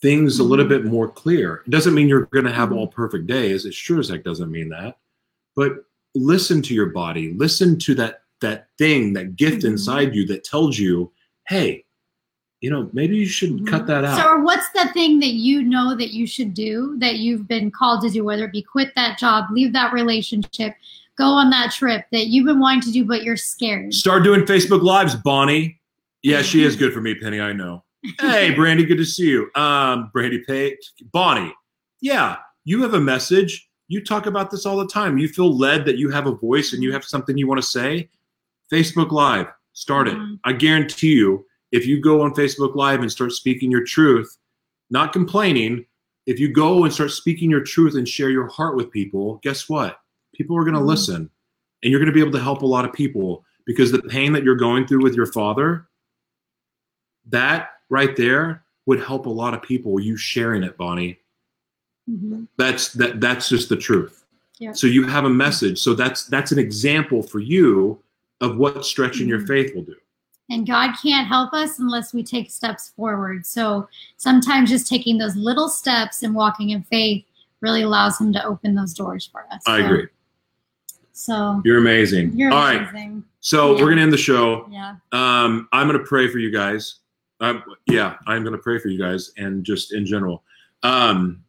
things 0.01 0.39
a 0.39 0.43
little 0.43 0.65
Mhm. 0.65 0.69
bit 0.69 0.85
more 0.85 1.09
clear. 1.11 1.61
It 1.67 1.69
doesn't 1.69 1.93
mean 1.93 2.07
you're 2.07 2.25
going 2.31 2.45
to 2.45 2.51
have 2.51 2.69
Mhm. 2.69 2.75
all 2.77 2.87
perfect 2.87 3.27
days. 3.27 3.65
It 3.65 3.73
sure 3.73 3.99
as 3.99 4.09
heck 4.09 4.23
doesn't 4.23 4.49
mean 4.51 4.69
that. 4.69 4.97
But 5.55 5.85
listen 6.15 6.61
to 6.63 6.73
your 6.73 6.87
body. 6.87 7.33
Listen 7.33 7.77
to 7.79 7.95
that 7.95 8.23
that 8.41 8.69
thing, 8.77 9.11
that 9.11 9.35
gift 9.35 9.63
Mhm. 9.63 9.71
inside 9.71 10.15
you 10.15 10.25
that 10.27 10.45
tells 10.45 10.79
you, 10.79 11.11
hey, 11.49 11.83
you 12.61 12.69
know, 12.69 12.89
maybe 12.91 13.15
you 13.15 13.25
should 13.25 13.65
cut 13.67 13.87
that 13.87 14.03
out. 14.03 14.19
So, 14.19 14.27
or 14.27 14.43
what's 14.43 14.69
the 14.71 14.89
thing 14.93 15.19
that 15.19 15.33
you 15.33 15.63
know 15.63 15.95
that 15.95 16.11
you 16.11 16.27
should 16.27 16.53
do 16.53 16.97
that 16.99 17.17
you've 17.17 17.47
been 17.47 17.71
called 17.71 18.01
to 18.01 18.09
do, 18.09 18.23
whether 18.23 18.45
it 18.45 18.51
be 18.51 18.61
quit 18.61 18.93
that 18.95 19.17
job, 19.17 19.45
leave 19.51 19.71
that 19.73 19.93
relationship, 19.93 20.75
go 21.17 21.25
on 21.25 21.49
that 21.51 21.71
trip 21.71 22.05
that 22.11 22.27
you've 22.27 22.45
been 22.45 22.59
wanting 22.59 22.81
to 22.81 22.91
do, 22.91 23.05
but 23.05 23.23
you're 23.23 23.37
scared. 23.37 23.93
Start 23.93 24.23
doing 24.23 24.41
Facebook 24.41 24.81
Lives, 24.81 25.15
Bonnie. 25.15 25.79
Yeah, 26.21 26.41
she 26.41 26.63
is 26.63 26.75
good 26.77 26.93
for 26.93 27.01
me, 27.01 27.15
Penny. 27.15 27.39
I 27.39 27.53
know. 27.53 27.83
Hey, 28.19 28.53
Brandy, 28.53 28.85
good 28.85 28.97
to 28.97 29.05
see 29.05 29.29
you. 29.29 29.49
Um, 29.55 30.09
Brandy 30.13 30.43
Pate, 30.45 30.79
Bonnie. 31.11 31.53
Yeah, 32.01 32.37
you 32.63 32.81
have 32.81 32.93
a 32.93 32.99
message. 32.99 33.69
You 33.87 34.03
talk 34.03 34.25
about 34.25 34.51
this 34.51 34.65
all 34.65 34.77
the 34.77 34.87
time. 34.87 35.17
You 35.17 35.27
feel 35.27 35.55
led 35.57 35.85
that 35.85 35.97
you 35.97 36.09
have 36.09 36.27
a 36.27 36.31
voice 36.35 36.73
and 36.73 36.83
you 36.83 36.93
have 36.93 37.03
something 37.03 37.37
you 37.37 37.47
want 37.47 37.61
to 37.61 37.67
say. 37.67 38.09
Facebook 38.71 39.11
Live, 39.11 39.47
start 39.73 40.07
it. 40.07 40.15
Mhm. 40.15 40.39
I 40.43 40.53
guarantee 40.53 41.13
you, 41.13 41.45
if 41.71 41.85
you 41.85 41.99
go 42.01 42.21
on 42.21 42.33
Facebook 42.33 42.75
Live 42.75 43.01
and 43.01 43.11
start 43.11 43.31
speaking 43.31 43.71
your 43.71 43.83
truth, 43.83 44.37
not 44.89 45.13
complaining, 45.13 45.85
if 46.25 46.39
you 46.39 46.51
go 46.51 46.83
and 46.83 46.93
start 46.93 47.11
speaking 47.11 47.49
your 47.49 47.61
truth 47.63 47.95
and 47.95 48.07
share 48.07 48.29
your 48.29 48.47
heart 48.47 48.75
with 48.75 48.91
people, 48.91 49.39
guess 49.43 49.69
what? 49.69 49.99
People 50.33 50.57
are 50.57 50.63
going 50.63 50.75
to 50.75 50.79
Mhm. 50.81 50.87
listen 50.87 51.29
and 51.83 51.91
you're 51.91 51.99
going 51.99 52.07
to 52.11 52.13
be 52.13 52.19
able 52.19 52.31
to 52.31 52.39
help 52.41 52.61
a 52.61 52.65
lot 52.67 52.85
of 52.85 52.93
people 52.93 53.45
because 53.65 53.91
the 53.91 54.01
pain 54.01 54.33
that 54.33 54.43
you're 54.43 54.55
going 54.55 54.85
through 54.87 55.01
with 55.03 55.15
your 55.15 55.25
father, 55.25 55.87
that 57.27 57.69
right 57.89 58.15
there 58.15 58.63
would 58.85 58.99
help 59.01 59.25
a 59.25 59.29
lot 59.29 59.53
of 59.53 59.61
people. 59.61 59.99
You 59.99 60.17
sharing 60.17 60.63
it, 60.63 60.77
Bonnie. 60.77 61.19
Mhm. 62.09 62.47
That's 62.57 62.93
that 62.93 63.21
that's 63.21 63.49
just 63.49 63.69
the 63.69 63.75
truth. 63.75 64.25
Yeah. 64.57 64.73
So 64.73 64.87
you 64.87 65.03
have 65.05 65.25
a 65.25 65.29
message. 65.29 65.79
So 65.79 65.93
that's 65.93 66.25
that's 66.25 66.51
an 66.51 66.59
example 66.59 67.21
for 67.21 67.39
you 67.39 68.01
of 68.41 68.57
what 68.57 68.83
stretching 68.85 69.27
your 69.27 69.41
Mhm. 69.41 69.47
faith 69.47 69.75
will 69.75 69.83
do. 69.83 69.95
And 70.49 70.65
God 70.65 70.93
can't 71.01 71.27
help 71.27 71.53
us 71.53 71.79
unless 71.79 72.13
we 72.13 72.23
take 72.23 72.49
steps 72.49 72.89
forward. 72.89 73.45
So 73.45 73.87
sometimes 74.17 74.69
just 74.69 74.87
taking 74.87 75.17
those 75.17 75.35
little 75.35 75.69
steps 75.69 76.23
and 76.23 76.33
walking 76.33 76.71
in 76.71 76.83
faith 76.83 77.23
really 77.61 77.83
allows 77.83 78.19
Him 78.19 78.33
to 78.33 78.43
open 78.45 78.73
those 78.73 78.93
doors 78.93 79.27
for 79.31 79.45
us. 79.51 79.61
I 79.67 79.79
So- 79.79 79.85
agree. 79.85 80.07
So 81.13 81.61
You're 81.65 81.79
amazing. 81.79 82.31
you're 82.37 82.51
All 82.51 82.59
right. 82.63 82.81
amazing. 82.89 83.23
So 83.41 83.75
Yeah. 83.75 83.83
we're 83.83 83.89
gonna 83.89 84.01
end 84.03 84.13
the 84.13 84.17
show. 84.17 84.67
Yeah. 84.71 84.95
Um, 85.11 85.67
I'm 85.73 85.87
going 85.87 85.99
to 85.99 86.05
pray 86.05 86.29
for 86.29 86.39
you 86.39 86.49
guys. 86.51 86.99
Um, 87.41 87.61
yeah, 87.87 88.15
I'm 88.25 88.43
going 88.43 88.55
to 88.55 88.61
pray 88.61 88.79
for 88.79 88.87
you 88.87 88.97
guys 88.97 89.31
and 89.37 89.63
just 89.65 89.93
in 89.93 90.05
general. 90.05 90.43
Um, 90.83 91.43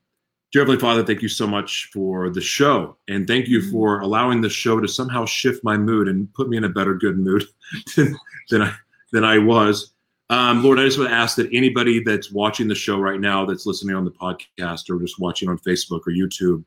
dear 0.53 0.63
Heavenly 0.63 0.81
Father, 0.81 1.05
thank 1.05 1.23
you 1.23 1.29
so 1.29 1.47
much 1.47 1.89
for 1.93 2.31
the 2.31 2.41
show. 2.41 2.97
And 3.09 3.27
thank 3.29 3.47
you 3.49 3.63
for 3.71 4.01
allowing 4.01 4.41
the 4.41 4.49
show 4.51 4.81
to 4.81 4.89
somehow 4.89 5.25
shift 5.25 5.63
my 5.65 5.77
mood 5.77 6.09
and 6.09 6.33
put 6.35 6.49
me 6.49 6.57
in 6.57 6.65
a 6.65 6.69
better, 6.69 6.95
good 6.95 7.19
mood 7.19 7.45
than, 7.97 8.17
than, 8.51 8.63
I, 8.63 8.75
than 9.13 9.25
I 9.25 9.39
was. 9.39 9.93
Um, 10.31 10.63
Lord, 10.63 10.79
I 10.79 10.85
just 10.85 10.99
want 10.99 11.11
to 11.11 11.17
ask 11.17 11.37
that 11.37 11.51
anybody 11.53 12.03
that's 12.03 12.31
watching 12.31 12.69
the 12.69 12.75
show 12.75 12.99
right 12.99 13.21
now, 13.21 13.45
that's 13.45 13.67
listening 13.67 13.97
on 13.97 14.05
the 14.05 14.13
podcast 14.13 14.89
or 14.89 15.01
just 15.01 15.19
watching 15.19 15.49
on 15.49 15.59
Facebook 15.59 16.03
or 16.07 16.13
YouTube, 16.13 16.65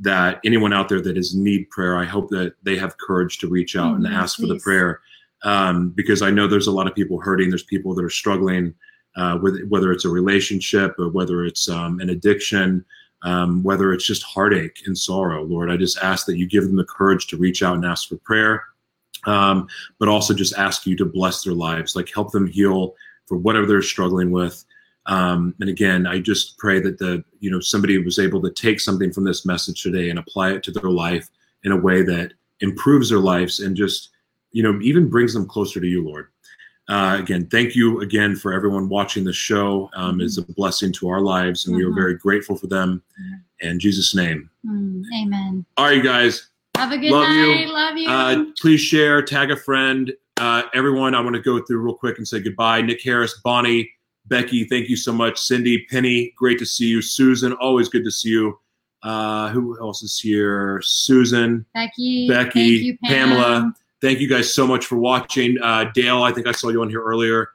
that 0.00 0.40
anyone 0.44 0.72
out 0.72 0.88
there 0.88 1.00
that 1.00 1.16
is 1.16 1.34
in 1.34 1.44
need 1.44 1.70
prayer, 1.70 1.96
I 1.96 2.04
hope 2.04 2.28
that 2.30 2.54
they 2.62 2.76
have 2.76 2.98
courage 2.98 3.38
to 3.38 3.48
reach 3.48 3.76
out 3.76 3.94
and 3.94 4.04
Mhm, 4.04 4.12
ask 4.12 4.38
for 4.38 4.46
the 4.46 4.58
prayer 4.58 5.00
um, 5.44 5.90
because 5.90 6.20
I 6.20 6.30
know 6.30 6.46
there's 6.46 6.66
a 6.66 6.72
lot 6.72 6.86
of 6.86 6.94
people 6.94 7.20
hurting. 7.20 7.48
There's 7.48 7.62
people 7.62 7.94
that 7.94 8.04
are 8.04 8.10
struggling 8.10 8.74
uh, 9.16 9.38
with 9.40 9.66
whether 9.68 9.92
it's 9.92 10.04
a 10.04 10.10
relationship 10.10 10.94
or 10.98 11.08
whether 11.08 11.44
it's 11.44 11.68
um, 11.68 12.00
an 12.00 12.10
addiction, 12.10 12.84
um, 13.22 13.62
whether 13.62 13.92
it's 13.92 14.04
just 14.04 14.22
heartache 14.22 14.82
and 14.86 14.98
sorrow. 14.98 15.44
Lord, 15.44 15.70
I 15.70 15.76
just 15.76 15.98
ask 15.98 16.26
that 16.26 16.36
you 16.36 16.46
give 16.46 16.64
them 16.64 16.76
the 16.76 16.84
courage 16.84 17.28
to 17.28 17.36
reach 17.36 17.62
out 17.62 17.76
and 17.76 17.84
ask 17.84 18.08
for 18.08 18.16
prayer, 18.16 18.64
um, 19.26 19.66
but 19.98 20.08
also 20.08 20.32
just 20.34 20.56
ask 20.56 20.86
you 20.86 20.96
to 20.96 21.04
bless 21.04 21.42
their 21.44 21.52
lives, 21.54 21.94
like 21.96 22.12
help 22.12 22.32
them 22.32 22.46
heal 22.46 22.94
for 23.26 23.36
whatever 23.36 23.66
they're 23.66 23.82
struggling 23.82 24.30
with. 24.30 24.64
Um, 25.06 25.54
and 25.60 25.68
again, 25.70 26.06
I 26.06 26.20
just 26.20 26.58
pray 26.58 26.80
that 26.80 26.98
the 26.98 27.22
you 27.40 27.50
know 27.50 27.60
somebody 27.60 27.98
was 28.02 28.18
able 28.18 28.40
to 28.42 28.50
take 28.50 28.80
something 28.80 29.12
from 29.12 29.24
this 29.24 29.44
message 29.46 29.82
today 29.82 30.10
and 30.10 30.18
apply 30.18 30.52
it 30.52 30.62
to 30.64 30.70
their 30.72 30.90
life 30.90 31.28
in 31.64 31.72
a 31.72 31.76
way 31.76 32.02
that 32.02 32.32
improves 32.60 33.10
their 33.10 33.18
lives 33.20 33.60
and 33.60 33.76
just 33.76 34.10
you 34.52 34.62
know 34.62 34.78
even 34.82 35.08
brings 35.08 35.32
them 35.34 35.46
closer 35.46 35.80
to 35.80 35.86
you, 35.86 36.04
Lord. 36.04 36.28
Uh, 36.88 37.16
again, 37.20 37.46
thank 37.48 37.74
you 37.74 38.00
again 38.00 38.36
for 38.36 38.52
everyone 38.52 38.88
watching 38.88 39.24
the 39.24 39.32
show. 39.32 39.90
Um, 39.94 40.20
It's 40.20 40.38
a 40.38 40.42
blessing 40.42 40.92
to 40.94 41.08
our 41.08 41.20
lives, 41.20 41.66
and 41.66 41.76
we 41.76 41.82
are 41.82 41.90
Mhm. 41.90 41.94
very 41.96 42.14
grateful 42.14 42.56
for 42.56 42.68
them. 42.68 43.02
In 43.60 43.80
Jesus' 43.80 44.14
name. 44.14 44.50
Mm, 44.64 45.02
amen. 45.14 45.66
All 45.76 45.86
right, 45.86 45.96
you 45.96 46.02
guys. 46.02 46.48
Have 46.76 46.92
a 46.92 46.98
good 46.98 47.10
Love 47.10 47.30
you. 47.30 47.46
night. 47.46 47.68
Love 47.68 47.96
you. 47.96 48.08
Uh, 48.10 48.44
please 48.60 48.80
share, 48.80 49.22
tag 49.22 49.50
a 49.50 49.56
friend. 49.56 50.12
Uh, 50.36 50.62
everyone, 50.74 51.14
I 51.14 51.20
want 51.20 51.34
to 51.34 51.42
go 51.42 51.60
through 51.64 51.78
real 51.78 51.94
quick 51.94 52.18
and 52.18 52.28
say 52.28 52.40
goodbye. 52.40 52.82
Nick 52.82 53.02
Harris, 53.02 53.40
Bonnie, 53.42 53.90
Becky, 54.26 54.64
thank 54.64 54.88
you 54.88 54.96
so 54.96 55.12
much. 55.12 55.38
Cindy, 55.38 55.86
Penny, 55.86 56.32
great 56.36 56.58
to 56.58 56.66
see 56.66 56.86
you. 56.86 57.00
Susan, 57.00 57.52
always 57.54 57.88
good 57.88 58.04
to 58.04 58.10
see 58.10 58.30
you. 58.30 58.58
Uh, 59.02 59.48
who 59.50 59.78
else 59.80 60.02
is 60.02 60.18
here? 60.18 60.80
Susan, 60.82 61.64
Becky. 61.74 62.28
Becky, 62.28 62.76
Thank 62.76 62.82
you, 62.84 62.98
Pam. 63.04 63.28
Pamela. 63.30 63.72
thank 64.02 64.20
you 64.20 64.28
guys 64.28 64.52
so 64.52 64.66
much 64.66 64.84
for 64.86 64.96
watching. 64.96 65.56
Uh, 65.62 65.90
Dale, 65.94 66.22
I 66.22 66.32
think 66.32 66.46
I 66.46 66.52
saw 66.52 66.68
you 66.70 66.82
on 66.82 66.90
here 66.90 67.02
earlier. 67.02 67.48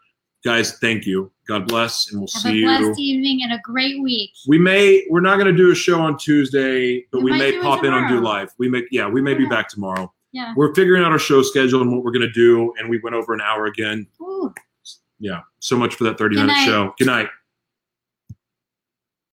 Guys, 0.44 0.78
thank 0.80 1.06
you. 1.06 1.32
God 1.52 1.68
bless, 1.68 2.10
and 2.12 2.20
we'll 2.22 2.30
Have 2.34 2.42
see 2.44 2.64
a 2.64 2.66
blessed 2.66 2.98
you. 3.00 3.16
evening 3.16 3.42
and 3.44 3.52
a 3.54 3.60
great 3.62 4.02
week. 4.02 4.32
We 4.48 4.58
may 4.58 5.06
we're 5.10 5.20
not 5.22 5.36
going 5.36 5.48
to 5.54 5.58
do 5.58 5.72
a 5.72 5.76
show 5.76 6.00
on 6.00 6.18
Tuesday, 6.18 7.06
but 7.12 7.22
We 7.24 7.32
we 7.32 7.38
may 7.38 7.60
pop 7.60 7.84
in 7.84 7.92
on 7.94 8.08
Do. 8.10 8.22
Live. 8.22 8.50
We 8.58 8.70
may 8.70 8.84
yeah, 8.92 9.08
we 9.10 9.22
may 9.22 9.34
be 9.34 9.46
back 9.46 9.68
tomorrow. 9.68 10.12
Yeah. 10.32 10.54
We're 10.56 10.74
figuring 10.74 11.04
out 11.04 11.12
our 11.12 11.20
show 11.20 11.42
schedule 11.42 11.82
and 11.82 11.92
what 11.92 12.06
we're 12.06 12.12
going 12.12 12.22
to 12.26 12.32
do, 12.32 12.74
and 12.80 12.90
we 12.90 13.00
went 13.00 13.16
over 13.18 13.34
an 13.34 13.42
hour 13.42 13.66
again. 13.66 14.08
Ooh. 14.22 14.54
Yeah, 15.20 15.42
so 15.60 15.76
much 15.78 15.94
for 15.96 16.06
that 16.06 16.18
30 16.18 16.36
Good 16.36 16.42
minute 16.42 16.54
night. 16.54 16.66
show. 16.66 16.94
Good 16.98 17.08
night. 17.08 17.28